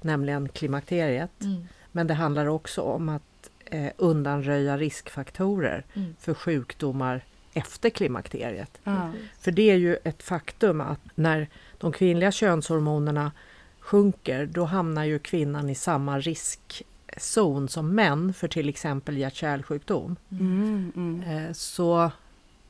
nämligen 0.00 0.48
klimakteriet. 0.48 1.42
Mm. 1.42 1.64
Men 1.92 2.06
det 2.06 2.14
handlar 2.14 2.46
också 2.46 2.82
om 2.82 3.08
att 3.08 3.50
eh, 3.64 3.92
undanröja 3.96 4.78
riskfaktorer 4.78 5.84
Mm. 5.94 6.14
för 6.18 6.34
sjukdomar 6.34 7.24
efter 7.54 7.90
klimakteriet. 7.90 8.78
Ja. 8.84 9.10
För 9.40 9.50
det 9.52 9.70
är 9.70 9.76
ju 9.76 9.96
ett 10.04 10.22
faktum 10.22 10.80
att 10.80 11.00
när 11.14 11.48
de 11.78 11.92
kvinnliga 11.92 12.32
könshormonerna 12.32 13.32
sjunker, 13.80 14.46
då 14.46 14.64
hamnar 14.64 15.04
ju 15.04 15.18
kvinnan 15.18 15.70
i 15.70 15.74
samma 15.74 16.18
riskzon 16.20 17.68
som 17.68 17.94
män 17.94 18.32
för 18.34 18.48
till 18.48 18.68
exempel 18.68 19.16
hjärt-kärlsjukdom. 19.18 20.16
Mm. 20.30 20.92
Mm. 20.96 21.22
Eh, 21.46 21.52
Så 21.52 22.10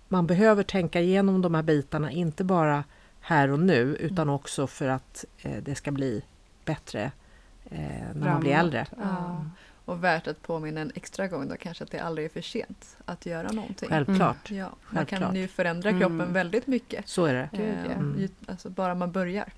man 0.09 0.27
behöver 0.27 0.63
tänka 0.63 1.01
igenom 1.01 1.43
de 1.43 1.55
här 1.55 1.63
bitarna, 1.63 2.11
inte 2.11 2.45
bara 2.45 2.85
här 3.21 3.51
och 3.51 3.61
nu, 3.61 3.97
utan 4.01 4.29
också 4.29 4.67
för 4.67 4.89
att 4.89 5.25
eh, 5.43 5.63
det 5.63 5.75
ska 5.75 5.91
bli 5.91 6.23
bättre 6.65 7.13
eh, 7.71 7.79
när 8.15 8.31
man 8.31 8.41
blir 8.41 8.51
Framåt. 8.53 8.65
äldre. 8.65 8.87
Ja. 9.03 9.45
Och 9.91 10.05
värt 10.05 10.27
att 10.27 10.43
påminna 10.43 10.81
en 10.81 10.93
extra 10.95 11.29
gång 11.29 11.49
då 11.49 11.57
kanske 11.57 11.85
att 11.85 11.91
det 11.91 11.99
aldrig 11.99 12.25
är 12.25 12.29
för 12.31 12.41
sent 12.41 12.97
att 13.05 13.27
göra 13.27 13.53
någonting. 13.53 13.89
Självklart, 13.89 14.51
Ja, 14.51 14.71
man 14.91 15.07
kan 15.07 15.19
Självklart. 15.19 15.35
ju 15.37 15.49
förändra 15.49 15.89
Mm. 15.89 16.01
kroppen 16.01 16.33
väldigt 16.33 16.67
mycket. 16.67 17.09
så 17.09 17.25
är 17.25 17.35
det. 17.35 17.49
Eh, 17.53 17.93
Mm. 17.97 18.29
alltså 18.49 18.71
bara 18.71 18.95
man 18.95 19.13
börjar. 19.13 19.53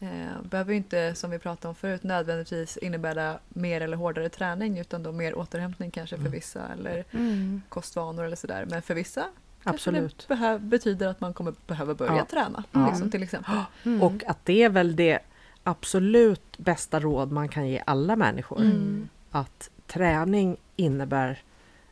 Eh, 0.00 0.08
behöver 0.42 0.70
ju 0.72 0.76
inte, 0.76 1.14
som 1.14 1.30
vi 1.30 1.38
pratade 1.38 1.68
om 1.68 1.74
förut, 1.74 2.02
nödvändigtvis 2.02 2.76
innebära 2.76 3.38
mer 3.48 3.80
eller 3.80 3.96
hårdare 3.96 4.28
träning 4.28 4.78
utan 4.78 5.02
då 5.02 5.12
mer 5.12 5.38
återhämtning 5.38 5.90
kanske 5.90 6.16
för 6.16 6.20
Mm. 6.20 6.32
vissa 6.32 6.60
eller 6.72 7.04
Mm. 7.10 7.62
kostvanor 7.68 8.24
eller 8.24 8.36
sådär. 8.36 8.66
Men 8.70 8.82
för 8.82 8.94
vissa 8.94 9.24
Absolut. 9.64 10.24
det 10.28 10.34
behö- 10.34 10.58
betyder 10.58 11.06
att 11.08 11.20
man 11.20 11.34
kommer 11.34 11.54
behöva 11.66 11.94
börja 11.94 12.16
Ja. 12.16 12.24
träna. 12.30 12.64
Liksom, 12.90 13.10
till 13.10 13.22
exempel. 13.22 13.54
Mm. 13.84 14.02
Och 14.02 14.24
att 14.26 14.38
det 14.44 14.62
är 14.62 14.68
väl 14.68 14.96
det 14.96 15.18
absolut 15.62 16.58
bästa 16.58 17.00
råd 17.00 17.32
man 17.32 17.48
kan 17.48 17.68
ge 17.68 17.82
alla 17.86 18.16
människor. 18.16 18.60
Mm. 18.60 19.08
Att 19.30 19.70
träning 19.86 20.56
innebär 20.76 21.38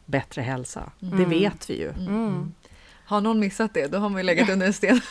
bättre 0.07 0.43
hälsa. 0.43 0.93
Mm. 1.03 1.19
Det 1.19 1.25
vet 1.25 1.71
vi 1.71 1.79
ju. 1.81 1.91
Mm. 1.91 2.07
Mm. 2.09 2.53
Har 3.05 3.21
någon 3.21 3.41
missat 3.41 3.75
det, 3.75 3.87
då 3.87 3.99
har 3.99 4.09
man 4.09 4.19
ju 4.19 4.23
legat 4.25 4.49
under 4.49 4.67
en 4.67 4.73
sten. 4.73 5.01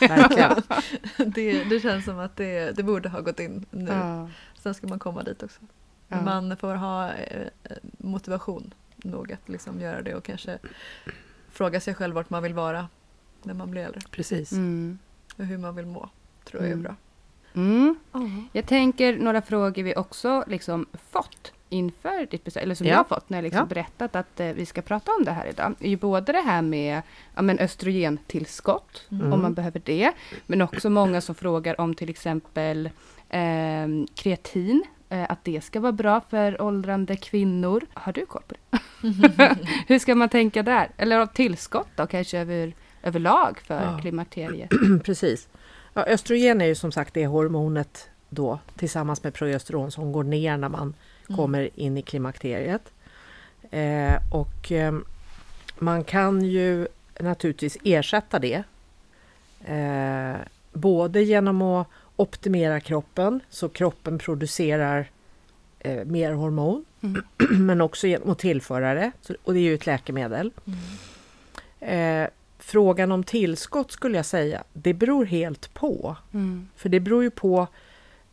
Det, 1.34 1.64
det 1.64 1.80
känns 1.80 2.04
som 2.04 2.18
att 2.18 2.36
det, 2.36 2.76
det 2.76 2.82
borde 2.82 3.08
ha 3.08 3.20
gått 3.20 3.40
in 3.40 3.66
nu. 3.70 3.90
Ja. 3.90 4.28
Sen 4.62 4.74
ska 4.74 4.86
man 4.86 4.98
komma 4.98 5.22
dit 5.22 5.42
också. 5.42 5.60
Ja. 6.08 6.22
Man 6.22 6.56
får 6.56 6.74
ha 6.74 7.12
eh, 7.12 7.46
motivation 7.98 8.74
nog 8.96 9.32
att 9.32 9.48
liksom 9.48 9.80
göra 9.80 10.02
det 10.02 10.14
och 10.14 10.24
kanske 10.24 10.58
fråga 11.50 11.80
sig 11.80 11.94
själv 11.94 12.14
vart 12.14 12.30
man 12.30 12.42
vill 12.42 12.54
vara 12.54 12.88
när 13.42 13.54
man 13.54 13.70
blir 13.70 13.82
äldre. 13.82 14.00
Precis. 14.10 14.52
Mm. 14.52 14.98
Och 15.36 15.44
hur 15.44 15.58
man 15.58 15.74
vill 15.76 15.86
må. 15.86 16.10
tror 16.44 16.62
jag 16.62 16.68
är 16.68 16.72
Mm. 16.74 16.82
bra. 16.82 16.94
Mm. 17.54 17.96
Jag 18.52 18.66
tänker 18.66 19.16
några 19.18 19.42
frågor 19.42 19.82
vi 19.82 19.96
också 19.96 20.44
liksom 20.46 20.86
fått 21.10 21.52
inför 21.70 22.26
ditt 22.30 22.44
besök, 22.44 22.62
eller 22.62 22.74
som 22.74 22.86
Ja. 22.86 22.92
jag 22.92 22.98
har 22.98 23.04
fått 23.04 23.30
när 23.30 23.38
jag 23.38 23.42
liksom 23.42 23.58
Ja. 23.60 23.66
berättat 23.66 24.16
att 24.16 24.40
eh, 24.40 24.46
vi 24.46 24.66
ska 24.66 24.82
prata 24.82 25.12
om 25.18 25.24
det 25.24 25.30
här 25.32 25.46
idag. 25.46 25.74
är 25.80 25.88
ju 25.88 25.96
både 25.96 26.32
det 26.32 26.40
här 26.40 26.62
med 26.62 27.02
ja, 27.34 27.42
men 27.42 27.58
östrogentillskott, 27.58 29.06
Mm. 29.10 29.32
om 29.32 29.42
man 29.42 29.54
behöver 29.54 29.82
det, 29.84 30.12
men 30.46 30.62
också 30.62 30.90
många 30.90 31.20
som 31.20 31.34
frågar 31.34 31.80
om 31.80 31.94
till 31.94 32.10
exempel 32.10 32.90
eh, 33.28 33.86
kreatin, 34.14 34.84
eh, 35.08 35.30
att 35.30 35.44
det 35.44 35.64
ska 35.64 35.80
vara 35.80 35.92
bra 35.92 36.20
för 36.30 36.62
åldrande 36.62 37.16
kvinnor. 37.16 37.86
Har 37.94 38.12
du 38.12 38.26
koll 38.26 38.42
på 38.48 38.54
det? 38.70 38.78
Hur 39.88 39.98
ska 39.98 40.14
man 40.14 40.28
tänka 40.28 40.62
där? 40.62 40.90
Eller 40.96 41.26
tillskott 41.26 41.88
då, 41.96 42.06
kanske 42.06 42.38
över, 42.38 42.72
överlag 43.02 43.58
för 43.66 43.82
Ja. 43.82 43.98
klimakteriet? 44.00 44.70
Precis. 45.04 45.48
Ja, 45.98 46.04
östrogen 46.04 46.60
är 46.60 46.66
ju 46.66 46.74
som 46.74 46.92
sagt 46.92 47.14
det 47.14 47.26
hormonet 47.26 48.08
då 48.28 48.58
tillsammans 48.76 49.22
med 49.24 49.34
progesteron 49.34 49.90
som 49.90 50.12
går 50.12 50.24
ner 50.24 50.56
när 50.56 50.68
man 50.68 50.94
Mm. 51.28 51.36
kommer 51.36 51.70
in 51.74 51.98
i 51.98 52.02
klimakteriet. 52.02 52.82
Eh, 53.70 54.14
och 54.32 54.72
eh, 54.72 54.94
man 55.78 56.04
kan 56.04 56.42
ju 56.44 56.88
naturligtvis 57.20 57.78
ersätta 57.84 58.38
det. 58.38 58.62
Eh, 59.64 60.36
både 60.72 61.22
genom 61.22 61.62
att 61.62 61.86
optimera 62.16 62.80
kroppen 62.80 63.40
så 63.50 63.68
kroppen 63.68 64.18
producerar 64.18 65.10
eh, 65.78 66.04
mer 66.04 66.32
hormon. 66.32 66.84
Mm. 67.00 67.22
Men 67.66 67.80
också 67.80 68.06
genom 68.06 68.30
att 68.30 68.38
tillföra 68.38 68.94
det. 68.94 69.12
Och 69.42 69.52
det 69.54 69.58
är 69.58 69.62
ju 69.62 69.74
ett 69.74 69.86
läkemedel. 69.86 70.52
Mm. 71.80 72.28
Frågan 72.68 73.12
om 73.12 73.24
tillskott 73.24 73.92
skulle 73.92 74.16
jag 74.16 74.26
säga, 74.26 74.64
det 74.72 74.94
beror 74.94 75.24
helt 75.24 75.74
på. 75.74 76.16
Mm. 76.34 76.68
För 76.76 76.88
det 76.88 77.00
beror 77.00 77.22
ju 77.22 77.30
på 77.30 77.66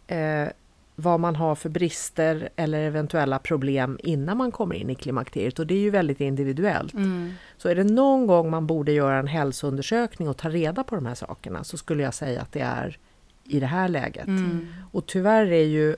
eh, 0.07 0.47
vad 0.95 1.19
man 1.19 1.35
har 1.35 1.55
för 1.55 1.69
brister 1.69 2.49
eller 2.55 2.79
eventuella 2.79 3.39
problem 3.39 3.99
innan 4.03 4.37
man 4.37 4.51
kommer 4.51 4.75
in 4.75 4.89
i 4.89 4.95
klimakteriet 4.95 5.59
och 5.59 5.67
det 5.67 5.73
är 5.73 5.79
ju 5.79 5.89
väldigt 5.89 6.21
individuellt. 6.21 6.93
Mm. 6.93 7.33
Så 7.57 7.69
är 7.69 7.75
det 7.75 7.83
någon 7.83 8.27
gång 8.27 8.49
man 8.49 8.67
borde 8.67 8.91
göra 8.91 9.19
en 9.19 9.27
hälsoundersökning 9.27 10.29
och 10.29 10.37
ta 10.37 10.49
reda 10.49 10.83
på 10.83 10.95
de 10.95 11.05
här 11.05 11.15
sakerna 11.15 11.63
så 11.63 11.77
skulle 11.77 12.03
jag 12.03 12.13
säga 12.13 12.41
att 12.41 12.51
det 12.51 12.61
är 12.61 12.97
i 13.43 13.59
det 13.59 13.65
här 13.65 13.87
läget. 13.87 14.27
Mm. 14.27 14.67
Och 14.91 15.05
tyvärr 15.05 15.51
är 15.51 15.65
ju 15.65 15.95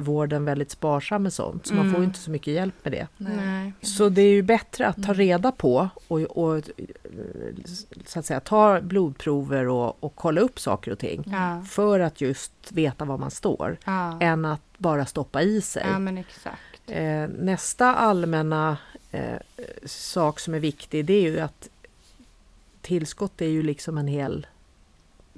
vården 0.00 0.44
väldigt 0.44 0.70
sparsam 0.70 1.22
med 1.22 1.32
sånt 1.32 1.66
så 1.66 1.74
man 1.74 1.84
får 1.84 1.90
ju 1.90 1.96
Mm. 1.96 2.04
inte 2.08 2.18
så 2.18 2.30
mycket 2.30 2.54
hjälp 2.54 2.74
med 2.82 2.92
det. 2.92 3.06
Nej. 3.16 3.72
Så 3.82 4.08
det 4.08 4.22
är 4.22 4.30
ju 4.30 4.42
bättre 4.42 4.86
att 4.86 4.96
ta 4.96 5.02
Mm. 5.02 5.14
reda 5.14 5.52
på 5.52 5.88
och, 6.08 6.20
och 6.20 6.62
så 8.06 8.18
att 8.18 8.26
säga, 8.26 8.40
ta 8.40 8.80
blodprover 8.80 9.68
och, 9.68 10.04
och 10.04 10.12
kolla 10.16 10.40
upp 10.40 10.60
saker 10.60 10.90
och 10.92 10.98
ting 10.98 11.24
Ja. 11.26 11.62
för 11.68 12.00
att 12.00 12.20
just 12.20 12.52
veta 12.72 13.04
var 13.04 13.18
man 13.18 13.30
står 13.30 13.76
Ja. 13.84 14.20
än 14.20 14.44
att 14.44 14.60
bara 14.78 15.06
stoppa 15.06 15.42
i 15.42 15.60
sig. 15.60 15.86
ja, 15.92 15.98
men 15.98 16.18
exakt. 16.18 16.60
Eh, 16.86 17.28
nästa 17.38 17.94
allmänna 17.94 18.76
eh, 19.10 19.38
sak 19.84 20.40
som 20.40 20.54
är 20.54 20.58
viktig 20.60 21.04
det 21.04 21.12
är 21.14 21.22
ju 21.22 21.40
att 21.40 21.68
tillskott 22.80 23.40
är 23.42 23.46
ju 23.46 23.62
liksom 23.62 23.98
en 23.98 24.08
hel... 24.08 24.46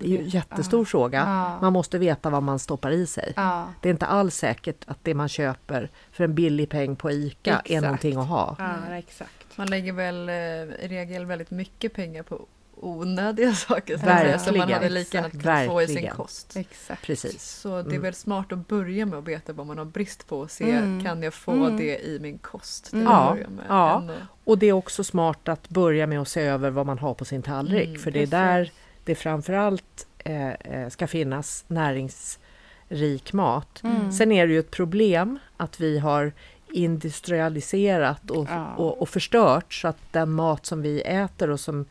Det 0.01 0.07
är 0.07 0.11
ju 0.11 0.19
en 0.19 0.29
jättestor 0.29 0.85
fråga. 0.85 1.19
Ja. 1.19 1.59
Man 1.61 1.73
måste 1.73 1.99
veta 1.99 2.31
vad 2.31 2.43
man 2.43 2.59
stoppar 2.59 2.91
i 2.91 3.07
sig. 3.07 3.33
Ja. 3.37 3.69
Det 3.83 3.89
är 3.89 3.91
inte 3.91 4.07
alls 4.07 4.35
säkert 4.37 4.85
att 4.87 4.99
det 5.03 5.15
man 5.15 5.29
köper 5.29 5.91
för 6.13 6.25
en 6.25 6.35
billig 6.35 6.69
peng 6.71 6.97
på 6.97 7.11
ICA 7.11 7.51
Exakt. 7.51 7.71
är 7.71 7.81
någonting 7.81 8.17
att 8.19 8.27
ha. 8.29 8.57
Ja, 8.59 8.95
exakt. 8.97 9.31
Man 9.57 9.71
lägger 9.71 9.93
väl 9.93 10.29
eh, 10.29 10.35
i 10.35 10.89
regel 10.89 11.27
väldigt 11.27 11.51
mycket 11.51 11.95
pengar 11.95 12.23
på 12.23 12.47
onödiga 12.83 13.53
saker 13.55 13.97
som 13.99 14.07
man 14.09 14.17
Verkligen. 14.17 14.71
hade 14.73 14.89
lika 14.89 15.17
gärna 15.19 15.31
kunnat 15.31 15.67
få 15.67 15.83
i 15.83 15.87
sin 15.87 15.95
Verkligen. 15.95 16.17
kost. 16.17 16.57
Exakt. 16.57 17.03
Precis. 17.03 17.43
Så 17.61 17.69
det 17.69 17.75
är 17.81 17.85
Mm. 17.91 18.03
väl 18.03 18.15
smart 18.15 18.53
att 18.53 18.69
börja 18.69 19.07
med 19.07 19.19
att 19.19 19.25
veta 19.25 19.53
vad 19.53 19.67
man 19.67 19.79
har 19.79 19.85
brist 19.85 20.27
på 20.29 20.41
och 20.41 20.51
se 20.51 20.71
Mm. 20.71 21.05
kan 21.05 21.23
jag 21.23 21.35
få 21.35 21.53
Mm. 21.53 21.77
det 21.77 21.99
i 22.07 22.19
min 22.21 22.39
kost. 22.39 22.93
Mm. 22.93 23.05
Ja, 23.05 23.37
ja. 23.69 23.99
än 24.03 24.11
att- 24.11 24.17
Och 24.45 24.59
det 24.59 24.67
är 24.67 24.73
också 24.73 25.05
smart 25.05 25.49
att 25.49 25.69
börja 25.69 26.07
med 26.07 26.21
att 26.21 26.29
se 26.29 26.41
över 26.43 26.71
vad 26.71 26.87
man 26.87 26.99
har 26.99 27.15
på 27.15 27.25
sin 27.25 27.43
tallrik. 27.43 27.89
Mm, 27.89 28.01
för 28.01 28.11
det 28.11 28.19
är 28.19 28.23
precis. 28.23 28.31
där 28.31 28.71
det 29.05 29.15
framförallt 29.15 30.07
eh, 30.19 30.49
eh, 30.51 30.89
ska 30.89 31.07
finnas 31.07 31.65
näringsrik 31.69 33.33
mat. 33.33 33.81
Mm. 33.85 34.13
Sen 34.13 34.33
är 34.33 34.47
det 34.47 34.53
ju 34.53 34.59
ett 34.59 34.71
problem 34.71 35.39
att 35.57 35.81
vi 35.81 35.99
har 35.99 36.33
industrialiserat 36.73 38.31
och, 38.31 38.49
Ja. 38.51 38.75
och, 38.77 39.03
och 39.03 39.09
förstört 39.09 39.75
så 39.75 39.89
att 39.89 39.99
den 40.13 40.31
mat 40.33 40.67
som 40.67 40.83
vi 40.83 41.01
äter 41.01 41.51
och 41.51 41.61
som 41.61 41.85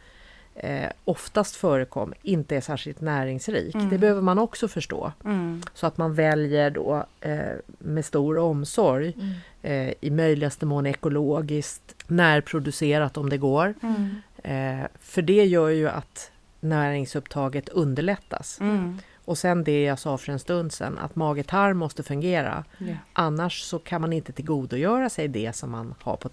eh, 0.55 0.89
oftast 1.05 1.55
förekommer 1.55 2.17
inte 2.21 2.55
är 2.55 2.61
särskilt 2.61 3.01
näringsrik. 3.01 3.75
Mm. 3.75 3.89
Det 3.89 3.97
behöver 3.97 4.21
man 4.21 4.39
också 4.39 4.67
förstå. 4.67 5.11
Mm. 5.25 5.61
Så 5.73 5.87
att 5.87 5.97
man 5.97 6.13
väljer 6.13 6.69
då 6.69 7.05
eh, 7.21 7.39
med 7.79 8.05
stor 8.05 8.37
omsorg, 8.37 9.13
Mm. 9.17 9.87
eh, 9.87 9.93
i 10.01 10.09
möjligaste 10.09 10.65
mån 10.65 10.85
ekologiskt, 10.85 11.95
närproducerat 12.07 13.17
om 13.17 13.29
det 13.29 13.37
går. 13.37 13.73
Mm. 13.81 14.15
Eh, 14.43 14.87
för 14.99 15.21
det 15.21 15.45
gör 15.45 15.69
ju 15.69 15.89
att 15.89 16.31
näringsupptaget 16.59 17.69
underlättas. 17.69 18.59
Mm. 18.59 18.97
Och 19.25 19.37
sen 19.37 19.63
det 19.63 19.83
jag 19.83 19.99
sa 19.99 20.17
för 20.17 20.31
en 20.31 20.39
stund 20.39 20.73
sedan, 20.73 20.97
att 20.97 21.15
mage-tarm 21.15 21.77
måste 21.77 22.03
fungera. 22.03 22.63
Ja. 22.77 22.95
Annars 23.13 23.61
så 23.61 23.79
kan 23.79 24.01
man 24.01 24.13
inte 24.13 24.31
tillgodogöra 24.31 25.09
sig 25.09 25.27
det 25.27 25.55
som 25.55 25.71
man 25.71 25.95
har 26.01 26.15
på, 26.17 26.29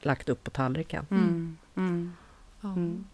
lagt 0.00 0.28
upp 0.28 0.44
på 0.44 0.50
tallriken. 0.50 1.06
Mm. 1.10 1.56
Mm. 1.76 2.12
Ja. 2.60 2.68
Mm. 2.68 3.04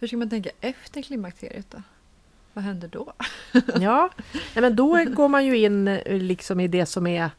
Hur 0.00 0.08
ska 0.08 0.16
man 0.16 0.30
tänka 0.30 0.50
efter 0.60 1.02
klimakteriet 1.02 1.66
då? 1.70 1.82
Vad 2.52 2.64
händer 2.64 2.88
då? 2.88 3.12
Ja, 3.80 4.10
nej, 4.32 4.62
men 4.62 4.76
då 4.76 5.04
går 5.14 5.28
man 5.28 5.46
ju 5.46 5.58
in 5.58 5.88
eh, 5.88 6.18
liksom 6.18 6.60
i 6.60 6.68
det 6.68 6.86
som 6.86 7.06
är 7.06 7.30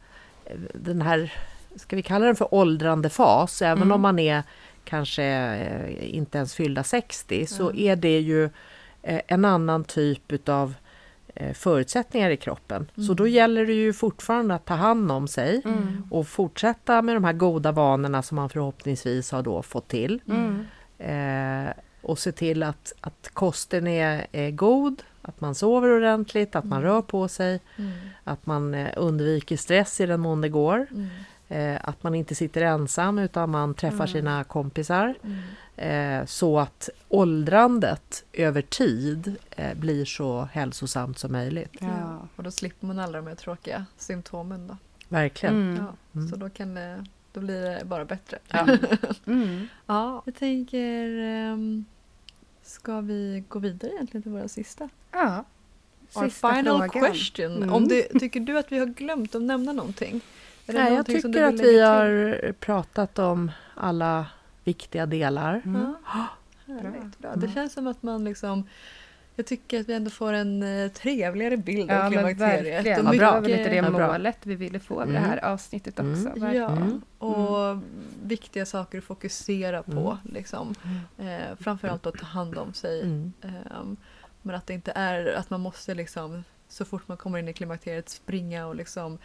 eh, 0.46 0.56
den 0.74 1.02
här, 1.02 1.34
ska 1.76 1.96
vi 1.96 2.02
kalla 2.04 2.26
den 2.26 2.36
för 2.36 2.54
åldrande 2.54 3.10
fas, 3.10 3.62
även 3.62 3.78
Mm. 3.84 3.92
om 3.92 4.02
man 4.02 4.20
är 4.20 4.44
kanske 4.90 5.24
eh, 5.24 6.16
inte 6.16 6.38
ens 6.38 6.54
fyllda 6.56 6.84
60, 6.84 7.46
så 7.46 7.64
Mm. 7.70 7.80
är 7.82 7.96
det 7.96 8.20
ju 8.20 8.44
eh, 9.04 9.22
en 9.28 9.46
annan 9.46 9.84
typ 9.84 10.32
utav 10.32 10.74
eh, 11.36 11.54
förutsättningar 11.54 12.30
i 12.30 12.38
kroppen. 12.38 12.92
Så 12.96 13.02
Mm. 13.02 13.16
då 13.16 13.28
gäller 13.28 13.66
det 13.66 13.74
ju 13.74 13.94
fortfarande 13.94 14.56
att 14.56 14.66
ta 14.66 14.74
hand 14.74 15.12
om 15.12 15.28
sig 15.28 15.62
Mm. 15.66 16.08
och 16.12 16.28
fortsätta 16.28 17.02
med 17.02 17.16
de 17.16 17.24
här 17.24 17.34
goda 17.34 17.72
vanorna 17.72 18.22
som 18.22 18.36
man 18.36 18.50
förhoppningsvis 18.50 19.32
har 19.32 19.42
då 19.42 19.62
fått 19.62 19.88
till. 19.88 20.22
Mm. 20.28 20.66
Eh, 20.98 21.74
och 22.02 22.20
se 22.20 22.32
till 22.32 22.64
att, 22.64 22.94
att 23.02 23.30
kosten 23.34 23.88
är, 23.88 24.28
är 24.32 24.52
god, 24.52 25.04
att 25.22 25.42
man 25.42 25.56
sover 25.56 25.98
ordentligt, 25.98 26.56
att 26.56 26.64
man 26.66 26.80
Mm. 26.80 26.92
rör 26.92 27.02
på 27.02 27.28
sig, 27.28 27.60
Mm. 27.78 27.92
att 28.24 28.46
man 28.46 28.76
undviker 28.98 29.58
stress 29.58 30.02
i 30.02 30.06
den 30.06 30.20
mån 30.20 30.42
det 30.42 30.50
går. 30.50 30.88
Mm. 31.50 31.76
Eh, 31.76 31.82
att 31.84 32.04
man 32.04 32.16
inte 32.16 32.36
sitter 32.36 32.62
ensam 32.62 33.20
utan 33.20 33.50
man 33.50 33.74
träffar 33.74 33.95
Mm. 33.95 34.08
sina 34.08 34.43
kompisar. 34.43 35.16
Mm. 35.24 35.39
Eh, 36.22 36.26
så 36.26 36.60
att 36.60 36.89
åldrandet 37.10 38.24
över 38.34 38.62
tid 38.62 39.36
eh, 39.52 39.78
blir 39.78 40.06
så 40.06 40.47
hälsosamt 40.52 41.20
som 41.20 41.32
möjligt. 41.32 41.76
Ja. 41.80 42.28
Och 42.36 42.43
då 42.43 42.52
slipper 42.52 42.88
man 42.88 43.00
alla 43.00 43.18
de 43.18 43.28
här 43.28 43.36
tråkiga 43.36 43.86
symptomen 43.97 44.68
då. 44.68 44.78
Verkligen. 45.10 45.56
Mm. 45.72 45.76
Ja. 45.86 45.93
Mm. 46.20 46.30
Så 46.30 46.36
då, 46.36 46.50
kan 46.50 46.74
det, 46.74 47.06
då 47.34 47.39
blir 47.39 47.62
det 47.62 47.86
bara 47.86 48.06
bättre. 48.06 48.38
Ja. 48.47 48.68
Mm. 49.26 49.68
Ja, 49.86 50.22
jag 50.26 50.36
tänker... 50.36 51.06
Um, 51.52 51.86
ska 52.64 53.02
vi 53.02 53.43
gå 53.47 53.60
vidare 53.60 53.91
egentligen 53.91 54.22
till 54.24 54.32
våra 54.32 54.47
sista? 54.47 54.89
Ja. 55.12 55.45
Our 56.16 56.30
Sista 56.30 56.54
final 56.56 56.80
frågan. 56.89 56.89
question. 57.12 57.56
Mm. 57.58 57.74
Om 57.74 57.88
du, 57.88 58.02
tycker 58.20 58.39
du 58.39 58.58
att 58.60 58.72
vi 58.72 58.80
har 58.80 58.86
glömt 58.86 59.36
att 59.36 59.41
nämna 59.41 59.74
någonting? 59.74 60.22
Är 60.70 60.74
det 60.74 60.84
Nej, 60.84 60.93
jag 60.93 61.05
tycker 61.05 61.43
att 61.43 61.59
vi 61.59 61.80
har 61.82 62.51
pratat 62.51 63.20
om 63.20 63.51
alla 63.76 64.26
viktiga 64.63 65.05
delar. 65.05 65.61
Mm. 65.65 65.93
Ja, 66.05 66.28
härligt. 66.67 67.17
Bra. 67.20 67.30
Mm. 67.34 67.39
Det 67.47 67.53
känns 67.53 67.74
som 67.74 67.88
att 67.88 68.03
man 68.03 68.24
liksom... 68.26 68.67
Jag 69.36 69.45
tycker 69.45 69.80
att 69.80 69.89
vi 69.89 69.93
ändå 69.93 70.09
får 70.09 70.34
en 70.34 70.63
eh, 70.84 70.91
trevligare 70.91 71.57
bild 71.57 71.91
Ja 71.91 72.05
av 72.05 72.11
klimakteriet. 72.11 72.76
verkligen. 72.86 73.07
Och 73.07 73.13
Det 73.13 73.20
var 73.26 73.32
väl 73.34 73.41
mycket- 73.41 73.57
lite 73.57 73.70
det 73.70 73.76
Ja, 73.76 73.91
bra. 73.91 74.07
målet 74.07 74.38
vi 74.43 74.55
ville 74.55 74.80
få 74.80 74.95
med 74.99 75.07
det 75.07 75.17
Mm. 75.17 75.30
här 75.30 75.45
avsnittet 75.45 75.99
Mm. 75.99 76.11
också. 76.13 76.39
verkligen. 76.39 76.55
Ja, 76.55 76.70
Mm. 76.72 77.01
och 77.20 77.82
viktiga 78.24 78.65
saker 78.65 78.97
att 78.97 79.03
fokusera 79.03 79.84
på. 79.84 79.91
Mm. 79.91 80.17
Liksom. 80.36 80.76
Eh, 81.17 81.55
framförallt 81.59 82.05
att 82.05 82.17
ta 82.17 82.26
hand 82.26 82.57
om 82.57 82.74
sig. 82.74 83.01
Mm. 83.01 83.34
Ehm, 83.41 83.97
men 84.41 84.55
att 84.55 84.67
det 84.67 84.74
inte 84.74 84.91
är 84.95 85.34
att 85.34 85.49
man 85.49 85.59
måste 85.61 85.93
liksom 85.95 86.43
så 86.72 86.86
fort 86.86 87.07
man 87.07 87.17
kommer 87.17 87.39
in 87.39 87.47
i 87.47 87.53
klimakteriet 87.53 88.09
springa 88.09 88.67
och 88.67 88.76
liksom 88.76 89.17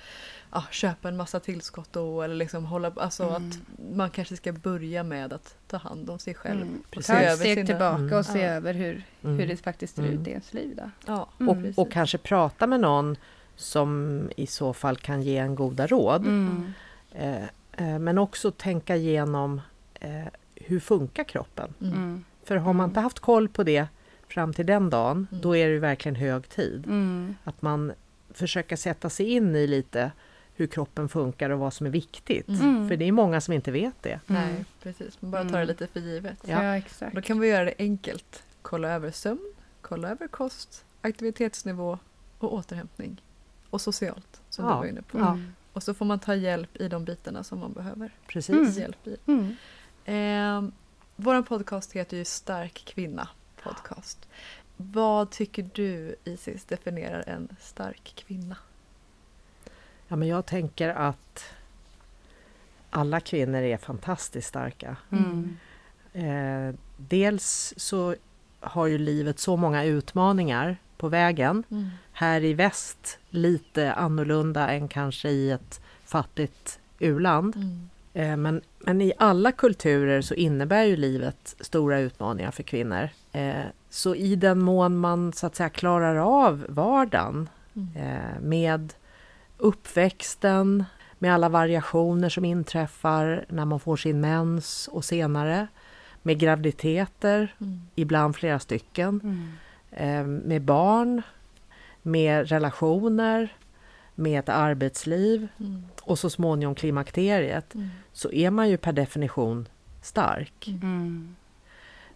ja, 0.52 0.64
köpa 0.70 1.08
en 1.08 1.16
massa 1.16 1.40
tillskott 1.40 1.92
då 1.92 2.22
eller 2.22 2.34
liksom 2.34 2.64
hålla 2.64 2.92
alltså 2.96 3.24
Mm. 3.24 3.34
att 3.48 3.58
man 3.96 4.10
kanske 4.10 4.36
ska 4.36 4.52
börja 4.52 5.02
med 5.02 5.32
att 5.32 5.56
ta 5.68 5.76
hand 5.76 6.10
om 6.10 6.18
sig 6.18 6.34
själv. 6.34 6.62
Mm. 6.62 6.82
Precis. 6.90 7.06
Ta 7.06 7.12
ett 7.20 7.26
över 7.26 7.36
steg 7.36 7.54
sina- 7.54 7.66
tillbaka 7.66 7.96
Mm. 8.02 8.18
och 8.18 8.26
se 8.26 8.40
Ja. 8.40 8.50
över 8.50 8.74
hur, 8.74 9.04
Mm. 9.22 9.38
hur 9.38 9.46
det 9.46 9.56
faktiskt 9.56 9.96
ser 9.96 10.02
Mm. 10.02 10.20
ut 10.20 10.26
i 10.26 10.30
ens 10.30 10.52
liv. 10.54 10.76
Då. 10.76 10.90
Ja, 11.06 11.28
Mm. 11.40 11.72
Och, 11.76 11.78
och 11.86 11.92
kanske 11.92 12.18
prata 12.18 12.66
med 12.66 12.80
någon 12.80 13.16
som 13.56 14.20
i 14.36 14.46
så 14.46 14.72
fall 14.72 14.96
kan 14.96 15.22
ge 15.22 15.36
en 15.36 15.54
goda 15.54 15.86
råd. 15.86 16.20
Mm. 16.26 16.72
Eh, 17.12 17.42
eh, 17.72 17.98
men 17.98 18.18
också 18.18 18.50
tänka 18.50 18.96
igenom 18.96 19.60
eh, 20.00 20.24
hur 20.54 20.80
funkar 20.80 21.24
kroppen? 21.24 21.74
Mm. 21.80 21.94
Mm. 21.94 22.24
För 22.44 22.56
har 22.56 22.72
man 22.72 22.84
Mm. 22.84 22.90
inte 22.90 23.00
haft 23.00 23.20
koll 23.20 23.48
på 23.48 23.62
det 23.62 23.86
fram 24.34 24.52
till 24.52 24.66
den 24.66 24.90
dagen, 24.90 25.26
Mm. 25.30 25.40
då 25.42 25.56
är 25.56 25.66
det 25.66 25.72
ju 25.72 25.78
verkligen 25.78 26.16
hög 26.16 26.48
tid. 26.48 26.86
Mm. 26.86 27.34
Att 27.44 27.62
man 27.62 27.92
försöker 28.30 28.76
sätta 28.76 29.10
sig 29.10 29.26
in 29.32 29.56
i 29.56 29.66
lite 29.66 30.12
hur 30.56 30.66
kroppen 30.66 31.08
funkar 31.08 31.50
och 31.50 31.58
vad 31.58 31.72
som 31.72 31.86
är 31.86 31.90
viktigt. 31.90 32.48
Mm. 32.48 32.88
För 32.88 32.96
det 32.96 33.04
är 33.04 33.12
många 33.12 33.40
som 33.40 33.54
inte 33.54 33.70
vet 33.70 34.02
det. 34.02 34.20
Nej, 34.26 34.64
precis. 34.82 35.22
Man 35.22 35.30
bara 35.30 35.42
tar 35.42 35.48
det 35.50 35.56
Mm. 35.56 35.68
lite 35.68 35.86
för 35.86 36.00
givet. 36.00 36.38
Ja. 36.46 36.62
Ja. 36.64 36.76
exakt. 36.76 37.14
Då 37.14 37.22
kan 37.22 37.40
vi 37.40 37.48
göra 37.48 37.64
det 37.64 37.74
enkelt. 37.78 38.42
Kolla 38.62 38.88
över 38.88 39.10
sömn, 39.10 39.52
kolla 39.80 40.08
över 40.08 40.28
kost, 40.28 40.84
aktivitetsnivå 41.00 41.98
och 42.38 42.54
återhämtning. 42.54 43.22
Och 43.70 43.80
socialt, 43.80 44.40
som 44.50 44.64
Ja. 44.64 44.70
du 44.70 44.76
var 44.76 44.86
inne 44.86 45.02
på. 45.02 45.18
Ja. 45.18 45.28
Mm. 45.32 45.52
Och 45.72 45.82
så 45.82 45.94
får 45.94 46.04
man 46.04 46.18
ta 46.18 46.34
hjälp 46.34 46.76
i 46.76 46.88
de 46.88 47.04
bitarna 47.04 47.44
som 47.44 47.58
man 47.58 47.72
behöver 47.72 48.10
Precis. 48.28 48.54
Mm. 48.56 48.70
hjälp 48.70 49.06
i. 49.06 49.16
Mm. 49.26 49.56
Eh, 50.04 50.70
Vår 51.16 51.42
podcast 51.42 51.92
heter 51.92 52.16
ju 52.16 52.24
Stark 52.24 52.74
kvinna 52.94 53.28
podcast. 53.64 54.28
Vad 54.76 55.30
tycker 55.30 55.70
du 55.74 56.16
Isis 56.24 56.64
definierar 56.64 57.24
en 57.26 57.56
stark 57.60 58.12
kvinna? 58.16 58.56
Ja, 60.08 60.16
men 60.16 60.28
jag 60.28 60.46
tänker 60.46 60.88
att 60.88 61.44
alla 62.90 63.20
kvinnor 63.20 63.62
är 63.62 63.76
fantastiskt 63.76 64.48
starka. 64.48 64.96
Mm. 65.10 65.56
Eh, 66.12 66.74
dels 66.96 67.74
så 67.76 68.14
har 68.60 68.86
ju 68.86 68.98
livet 68.98 69.38
så 69.38 69.56
många 69.56 69.84
utmaningar 69.84 70.76
på 70.96 71.08
vägen. 71.08 71.64
Här 72.12 72.44
i 72.44 72.54
väst 72.54 73.18
lite 73.30 73.92
annorlunda 73.92 74.68
än 74.68 74.88
kanske 74.88 75.28
i 75.28 75.50
ett 75.50 75.80
fattigt 76.04 76.80
u-land. 76.98 77.56
Mm. 77.56 77.90
Eh, 78.14 78.36
men, 78.36 78.60
men 78.78 79.00
i 79.00 79.12
alla 79.18 79.52
kulturer 79.52 80.20
så 80.20 80.34
innebär 80.34 80.84
ju 80.84 80.96
livet 80.96 81.56
stora 81.60 81.98
utmaningar 81.98 82.50
för 82.50 82.62
kvinnor. 82.62 83.08
Eh, 83.32 83.54
så 83.90 84.14
i 84.14 84.36
den 84.36 84.58
mån 84.58 84.96
man 84.96 85.32
så 85.32 85.46
att 85.46 85.56
säga 85.56 85.68
klarar 85.68 86.16
av 86.16 86.64
vardagen 86.68 87.48
Mm. 87.76 87.88
eh, 87.96 88.40
med 88.40 88.92
uppväxten, 89.74 90.84
med 91.18 91.34
alla 91.34 91.48
variationer 91.48 92.28
som 92.28 92.44
inträffar 92.44 93.44
när 93.48 93.64
man 93.64 93.80
får 93.80 93.96
sin 93.96 94.20
mens 94.20 94.88
och 94.92 95.04
senare, 95.04 95.66
med 96.22 96.38
graviditeter, 96.38 97.54
Mm. 97.60 97.80
ibland 97.94 98.36
flera 98.36 98.58
stycken, 98.58 99.20
Mm. 100.00 100.36
med 100.38 100.62
barn, 100.62 101.22
med 102.02 102.48
relationer, 102.48 103.52
med 104.14 104.38
ett 104.38 104.48
arbetsliv 104.48 105.48
Mm. 105.60 105.82
och 106.02 106.18
så 106.18 106.30
småningom 106.30 106.74
klimakteriet, 106.74 107.74
Mm. 107.74 107.88
så 108.12 108.32
är 108.32 108.50
man 108.50 108.68
ju 108.68 108.76
per 108.76 108.92
definition 108.92 109.68
stark. 110.02 110.68
Mm. 110.68 111.36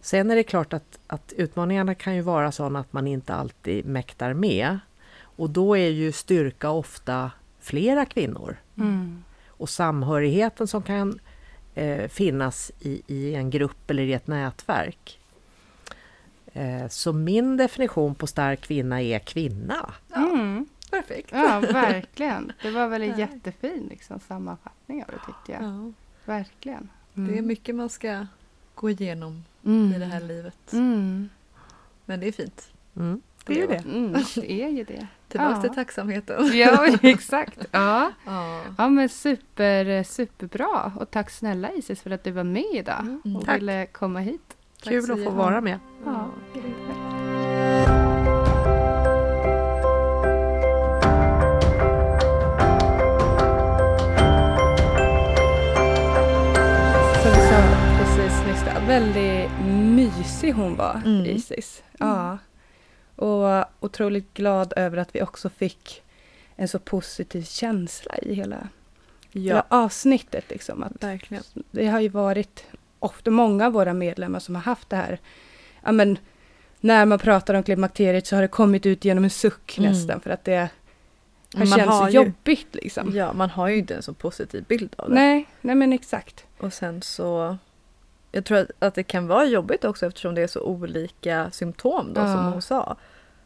Sen 0.01 0.31
är 0.31 0.35
det 0.35 0.43
klart 0.43 0.73
att, 0.73 0.99
att 1.07 1.33
utmaningarna 1.37 1.95
kan 1.95 2.15
ju 2.15 2.21
vara 2.21 2.51
sådana 2.51 2.79
att 2.79 2.93
man 2.93 3.07
inte 3.07 3.33
alltid 3.33 3.85
mäktar 3.85 4.33
med. 4.33 4.79
Och 5.21 5.49
då 5.49 5.77
är 5.77 5.89
ju 5.89 6.11
styrka 6.11 6.69
ofta 6.69 7.31
flera 7.59 8.05
kvinnor. 8.05 8.57
Mm. 8.77 9.23
Och 9.47 9.69
samhörigheten 9.69 10.67
som 10.67 10.81
kan 10.83 11.19
eh, 11.75 12.07
finnas 12.07 12.71
i, 12.79 13.01
i 13.07 13.35
en 13.35 13.49
grupp 13.49 13.89
eller 13.91 14.03
i 14.03 14.13
ett 14.13 14.27
nätverk. 14.27 15.19
Eh, 16.53 16.87
så 16.89 17.13
min 17.13 17.57
definition 17.57 18.15
på 18.15 18.27
stark 18.27 18.61
kvinna 18.61 19.01
är 19.01 19.19
kvinna. 19.19 19.93
Mm. 20.15 20.65
Perfekt. 20.89 21.29
Ja, 21.31 21.59
verkligen. 21.59 22.51
Det 22.61 22.71
var 22.71 22.87
väl 22.87 23.01
en 23.11 23.19
jättefin 23.19 23.87
liksom, 23.89 24.19
sammanfattning 24.19 25.03
av 25.03 25.09
det 25.09 25.25
tyckte 25.25 25.51
jag. 25.51 25.63
Ja. 25.63 25.91
Verkligen. 26.25 26.89
Det 27.13 27.37
är 27.37 27.41
mycket 27.41 27.75
man 27.75 27.89
ska 27.89 28.25
gå 28.75 28.89
igenom 28.89 29.43
mm. 29.65 29.93
i 29.95 29.99
det 29.99 30.05
här 30.05 30.21
livet. 30.21 30.73
Mm. 30.73 31.29
Men 32.05 32.19
det 32.19 32.27
är 32.27 32.31
fint. 32.31 32.69
Mm, 32.95 33.21
det 33.45 33.53
är 33.53 33.57
ju 33.61 33.67
det. 33.67 33.83
Mm, 33.85 34.23
det 34.35 34.51
är 34.51 34.69
ju 34.69 34.83
det. 34.83 35.07
Tillbaka 35.27 35.51
Ja. 35.55 35.61
till 35.61 35.73
tacksamheten. 35.73 36.57
Ja, 36.57 36.87
exakt. 37.01 37.59
Ja. 37.71 38.11
Ja. 38.25 38.61
ja, 38.77 38.89
men 38.89 39.09
super, 39.09 40.03
superbra. 40.03 40.91
Och 40.99 41.11
tack 41.11 41.29
snälla 41.29 41.71
Isis 41.71 42.01
för 42.01 42.11
att 42.11 42.23
du 42.23 42.31
var 42.31 42.43
med 42.43 42.65
idag 42.73 42.99
Mm. 42.99 43.35
och 43.35 43.45
Tack. 43.45 43.57
ville 43.61 43.85
komma 43.85 44.19
hit. 44.19 44.57
Kul 44.81 45.11
att 45.11 45.23
få 45.23 45.29
vara 45.29 45.61
med. 45.61 45.79
Ja. 46.05 46.29
Väldigt 58.87 59.49
mysig 59.95 60.51
hon 60.53 60.75
var, 60.75 61.01
Mm. 61.05 61.25
Isis. 61.25 61.83
Ja. 61.99 62.37
Och 63.15 63.65
otroligt 63.79 64.33
glad 64.33 64.73
över 64.75 64.97
att 64.97 65.15
vi 65.15 65.21
också 65.21 65.49
fick 65.49 66.03
en 66.55 66.67
så 66.67 66.79
positiv 66.79 67.43
känsla 67.43 68.17
i 68.17 68.33
hela, 68.35 68.67
hela 69.31 69.55
Ja, 69.55 69.63
avsnittet. 69.77 70.45
Liksom. 70.49 70.83
Att 70.83 71.03
verkligen. 71.03 71.43
det 71.71 71.87
har 71.87 71.99
ju 71.99 72.09
varit 72.09 72.63
ofta 72.99 73.31
många 73.31 73.65
av 73.65 73.73
våra 73.73 73.93
medlemmar 73.93 74.39
som 74.39 74.55
har 74.55 74.61
haft 74.61 74.89
det 74.89 74.95
här. 74.95 75.19
Ja, 75.85 75.91
men, 75.91 76.17
när 76.79 77.05
man 77.05 77.19
pratar 77.19 77.53
om 77.53 77.63
klimakteriet 77.63 78.27
så 78.27 78.35
har 78.35 78.41
det 78.41 78.47
kommit 78.47 78.85
ut 78.85 79.05
genom 79.05 79.23
en 79.23 79.29
suck 79.29 79.77
Mm. 79.77 79.91
nästan 79.91 80.19
för 80.19 80.29
att 80.29 80.43
det 80.43 80.55
har 80.57 80.69
Man 81.65 81.67
känts 81.67 81.93
har 81.93 82.09
ju- 82.09 82.15
jobbigt. 82.15 82.67
Liksom. 82.75 83.11
Ja, 83.15 83.33
man 83.33 83.49
har 83.49 83.67
ju 83.67 83.77
inte 83.77 83.95
en 83.95 84.03
så 84.03 84.13
positiv 84.13 84.63
bild 84.63 84.95
av 84.97 85.09
det. 85.09 85.15
Nej, 85.15 85.45
nej 85.61 85.75
men 85.75 85.93
exakt. 85.93 86.45
Och 86.57 86.73
sen 86.73 87.01
så... 87.01 87.57
Jag 88.31 88.45
tror 88.45 88.57
att, 88.57 88.71
att 88.79 88.95
det 88.95 89.03
kan 89.03 89.27
vara 89.27 89.45
jobbigt 89.45 89.85
också 89.85 90.05
eftersom 90.05 90.35
det 90.35 90.41
är 90.41 90.47
så 90.47 90.61
olika 90.61 91.51
symptom 91.51 92.13
då 92.13 92.21
Ja. 92.21 92.33
som 92.35 92.45
hon 92.53 92.61
sa. 92.61 92.95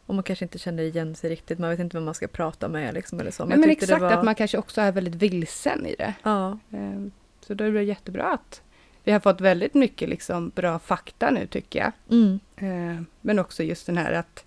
Och 0.05 0.15
man 0.15 0.23
kanske 0.23 0.45
inte 0.45 0.57
känner 0.59 0.83
igen 0.83 1.15
sig 1.15 1.29
riktigt, 1.29 1.59
man 1.59 1.69
vet 1.69 1.79
inte 1.79 1.97
vem 1.97 2.03
man 2.05 2.13
ska 2.13 2.27
prata 2.27 2.67
med 2.67 2.93
liksom 2.93 3.19
eller 3.19 3.31
så. 3.31 3.45
Nej, 3.45 3.53
jag 3.53 3.59
men 3.59 3.69
exakt, 3.69 4.01
var... 4.01 4.11
att 4.11 4.25
man 4.25 4.35
kanske 4.35 4.57
också 4.57 4.81
är 4.81 4.91
väldigt 4.91 5.15
vilsen 5.15 5.85
i 5.85 5.95
det. 5.97 6.13
Ja, 6.23 6.57
Eh, 6.71 7.01
Så 7.41 7.53
då 7.53 7.63
är 7.63 7.71
det 7.71 7.83
jättebra 7.83 8.33
att 8.33 8.61
vi 9.03 9.11
har 9.11 9.19
fått 9.19 9.41
väldigt 9.41 9.73
mycket 9.73 10.09
liksom 10.09 10.49
bra 10.55 10.79
fakta 10.79 11.29
nu 11.31 11.47
tycker 11.47 11.79
jag. 11.79 11.91
mm. 12.09 12.39
Eh, 12.55 13.03
Men 13.21 13.39
också 13.39 13.63
just 13.63 13.85
den 13.85 13.97
här 13.97 14.11
att 14.11 14.45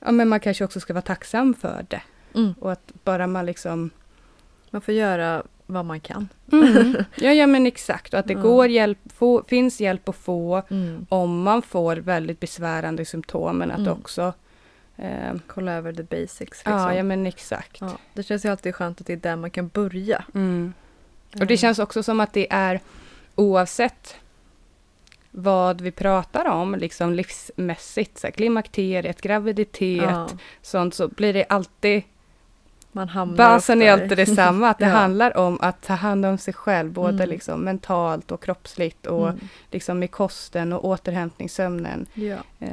ja, 0.00 0.10
men 0.12 0.28
man 0.28 0.40
kanske 0.40 0.64
också 0.64 0.80
ska 0.80 0.92
vara 0.92 1.02
tacksam 1.02 1.54
för 1.54 1.86
det. 1.88 2.02
Mm. 2.34 2.52
Och 2.60 2.72
att 2.72 2.92
bara 3.04 3.26
man 3.26 3.46
liksom 3.46 3.90
Man 4.70 4.80
får 4.82 4.94
göra 4.94 5.42
vad 5.72 5.84
man 5.84 6.00
kan. 6.00 6.28
ja, 7.14 7.32
ja, 7.32 7.46
men 7.46 7.66
exakt. 7.66 8.14
Och 8.14 8.20
att 8.20 8.26
det 8.26 8.32
Ja. 8.34 8.40
går 8.40 8.66
hjälp, 8.68 8.98
få, 9.14 9.44
finns 9.48 9.80
hjälp 9.80 10.08
att 10.08 10.16
få 10.16 10.62
Mm. 10.70 11.06
om 11.08 11.42
man 11.42 11.62
får 11.62 11.96
väldigt 11.96 12.40
besvärande 12.40 13.04
symptom. 13.04 13.58
Men 13.58 13.70
att 13.70 13.78
Mm. 13.78 13.92
också... 13.92 14.32
Eh, 14.96 15.34
Kolla 15.46 15.72
över 15.72 15.92
the 15.92 16.02
basics. 16.02 16.40
Liksom. 16.40 16.72
ja, 16.72 16.94
ja, 16.94 17.02
men 17.02 17.26
exakt. 17.26 17.80
Ja, 17.80 17.98
det 18.14 18.22
känns 18.22 18.44
ju 18.44 18.48
alltid 18.48 18.74
skönt 18.74 19.00
att 19.00 19.06
det 19.06 19.12
är 19.12 19.16
där 19.16 19.36
man 19.36 19.50
kan 19.50 19.68
börja. 19.68 20.24
Mm. 20.34 20.72
Och 21.40 21.46
det 21.46 21.56
känns 21.56 21.78
också 21.78 22.02
som 22.02 22.20
att 22.20 22.32
det 22.32 22.46
är 22.52 22.80
oavsett 23.34 24.14
vad 25.30 25.80
vi 25.80 25.90
pratar 25.90 26.44
om, 26.48 26.74
liksom 26.74 27.12
livsmässigt, 27.12 28.18
så 28.18 28.26
här, 28.26 28.32
klimakteriet, 28.32 29.20
graviditet, 29.20 30.02
ja, 30.02 30.28
sånt, 30.62 30.94
så 30.94 31.08
blir 31.08 31.32
det 31.32 31.44
alltid, 31.48 32.02
man 32.92 33.36
basen 33.36 33.82
är 33.82 33.92
alltid 33.92 34.16
detsamma, 34.18 34.68
att 34.68 34.78
det 34.78 34.84
Ja. 34.88 34.90
handlar 34.92 35.36
om 35.36 35.58
att 35.60 35.82
ta 35.82 35.94
hand 35.94 36.26
om 36.26 36.38
sig 36.38 36.54
själv, 36.54 36.92
både 36.92 37.14
Mm. 37.14 37.28
liksom 37.28 37.60
mentalt 37.64 38.30
och 38.32 38.42
kroppsligt 38.42 39.06
och 39.06 39.28
Mm. 39.28 39.40
liksom 39.70 39.98
med 39.98 40.10
kosten 40.10 40.72
och 40.72 40.84
återhämtning, 40.84 41.48
sömnen. 41.48 42.06
Ja. 42.14 42.36
Eh, 42.58 42.68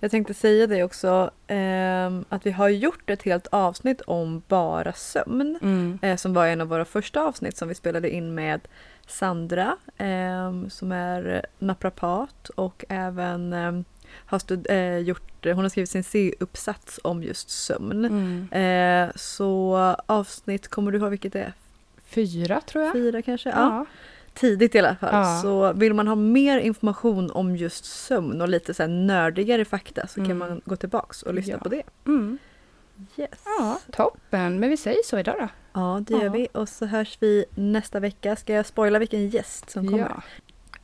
Jag 0.00 0.10
tänkte 0.10 0.34
säga 0.34 0.66
det 0.66 0.82
också, 0.82 1.30
ehm, 1.46 2.24
att 2.28 2.46
vi 2.46 2.50
har 2.50 2.68
gjort 2.68 3.10
ett 3.10 3.22
helt 3.22 3.46
avsnitt 3.46 4.00
om 4.00 4.42
bara 4.48 4.92
sömn. 4.92 5.58
mm. 5.62 5.98
Eh, 6.02 6.16
som 6.16 6.34
var 6.34 6.46
en 6.46 6.60
av 6.60 6.68
våra 6.68 6.84
första 6.84 7.20
avsnitt 7.22 7.56
som 7.56 7.68
vi 7.68 7.74
spelade 7.74 8.10
in 8.10 8.34
med 8.34 8.60
Sandra 9.06 9.76
ehm, 9.98 10.70
som 10.70 10.92
är 10.92 11.46
naprapat 11.58 12.48
och 12.48 12.84
även 12.88 13.52
ehm, 13.52 13.84
har 14.26 14.38
stud- 14.38 14.66
eh, 14.70 14.98
gjort, 14.98 15.44
hon 15.44 15.58
har 15.58 15.68
skrivit 15.68 15.90
sin 15.90 16.04
C-uppsats 16.04 17.00
om 17.04 17.22
just 17.22 17.50
sömn. 17.50 18.04
Mm. 18.04 18.48
Eh, 19.08 19.12
så 19.16 19.76
avsnitt, 20.06 20.68
kommer 20.68 20.92
du 20.92 20.98
ihåg 20.98 21.10
vilket 21.10 21.32
det 21.32 21.40
är? 21.40 21.52
Fyra 22.04 22.60
tror 22.60 22.84
jag. 22.84 22.92
Fyra 22.92 23.22
kanske? 23.22 23.48
Ja. 23.48 23.56
Ja. 23.56 23.86
Tidigt 24.34 24.74
i 24.74 24.78
alla 24.78 24.96
fall. 24.96 25.10
Ja. 25.12 25.40
Så 25.42 25.72
vill 25.72 25.94
man 25.94 26.08
ha 26.08 26.14
mer 26.14 26.58
information 26.58 27.30
om 27.30 27.56
just 27.56 27.84
sömn 27.84 28.40
och 28.40 28.48
lite 28.48 28.74
så 28.74 28.86
nördigare 28.86 29.64
fakta 29.64 30.06
så 30.06 30.14
kan 30.14 30.24
Mm. 30.24 30.38
man 30.38 30.60
gå 30.64 30.76
tillbaks 30.76 31.22
och 31.22 31.34
lyssna 31.34 31.52
Ja. 31.52 31.58
på 31.58 31.68
det. 31.68 31.82
Mm. 32.06 32.38
Yes. 33.16 33.28
ja, 33.44 33.78
toppen. 33.92 34.60
Men 34.60 34.70
vi 34.70 34.76
säger 34.76 35.02
så 35.04 35.18
idag 35.18 35.34
då. 35.38 35.48
Ja, 35.72 36.00
det 36.06 36.14
gör 36.14 36.24
Ja. 36.24 36.30
vi. 36.32 36.48
Och 36.52 36.68
så 36.68 36.86
hörs 36.86 37.16
vi 37.20 37.44
nästa 37.54 38.00
vecka. 38.00 38.36
Ska 38.36 38.52
jag 38.52 38.66
spoila 38.66 38.98
vilken 38.98 39.28
gäst 39.28 39.70
som 39.70 39.86
kommer? 39.86 39.98
Ja. 39.98 40.22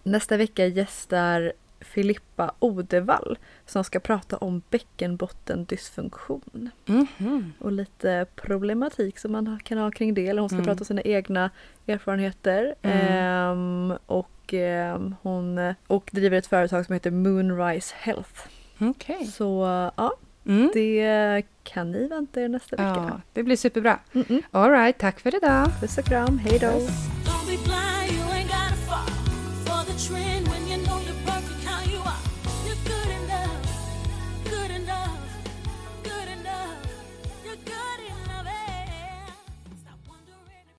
Nästa 0.02 0.36
vecka 0.36 0.66
gästar 0.66 1.52
Filippa 1.94 2.52
Odevall 2.58 3.38
som 3.66 3.84
ska 3.84 4.00
prata 4.00 4.36
om 4.36 4.62
bäckenbottendysfunktion 4.70 6.70
Mhm. 6.86 7.52
och 7.58 7.72
lite 7.72 8.26
problematik 8.36 9.18
som 9.18 9.32
man 9.32 9.60
kan 9.64 9.78
ha 9.78 9.90
kring 9.90 10.14
det. 10.14 10.26
Eller 10.28 10.40
hon 10.40 10.48
ska 10.48 10.56
Mm. 10.56 10.66
prata 10.66 10.80
om 10.80 10.84
sina 10.84 11.02
egna 11.02 11.50
erfarenheter. 11.86 12.74
Mm. 12.82 12.98
Ehm, 12.98 13.98
och, 14.06 14.54
ehm, 14.54 15.14
hon, 15.22 15.74
och 15.86 16.10
driver 16.12 16.38
ett 16.38 16.46
företag 16.46 16.86
som 16.86 16.92
heter 16.92 17.10
Moonrise 17.10 17.94
Health. 17.98 18.40
Okej. 18.80 19.26
Så 19.26 19.64
ja, 19.96 20.12
Mm. 20.46 20.70
det 20.74 21.42
kan 21.62 21.92
ni 21.92 22.08
vänta 22.08 22.40
er 22.40 22.48
nästa 22.48 22.76
vecka. 22.76 23.06
Ja, 23.10 23.20
det 23.32 23.42
blir 23.42 23.56
superbra. 23.56 23.98
Mm 24.12 24.24
-mm. 24.26 24.42
All 24.50 24.70
right, 24.70 24.98
tack 24.98 25.20
för 25.20 25.36
idag. 25.36 25.66
Puss 25.80 25.98
och 25.98 26.04
kram, 26.04 26.38
hej 26.38 26.58
då! 26.58 26.72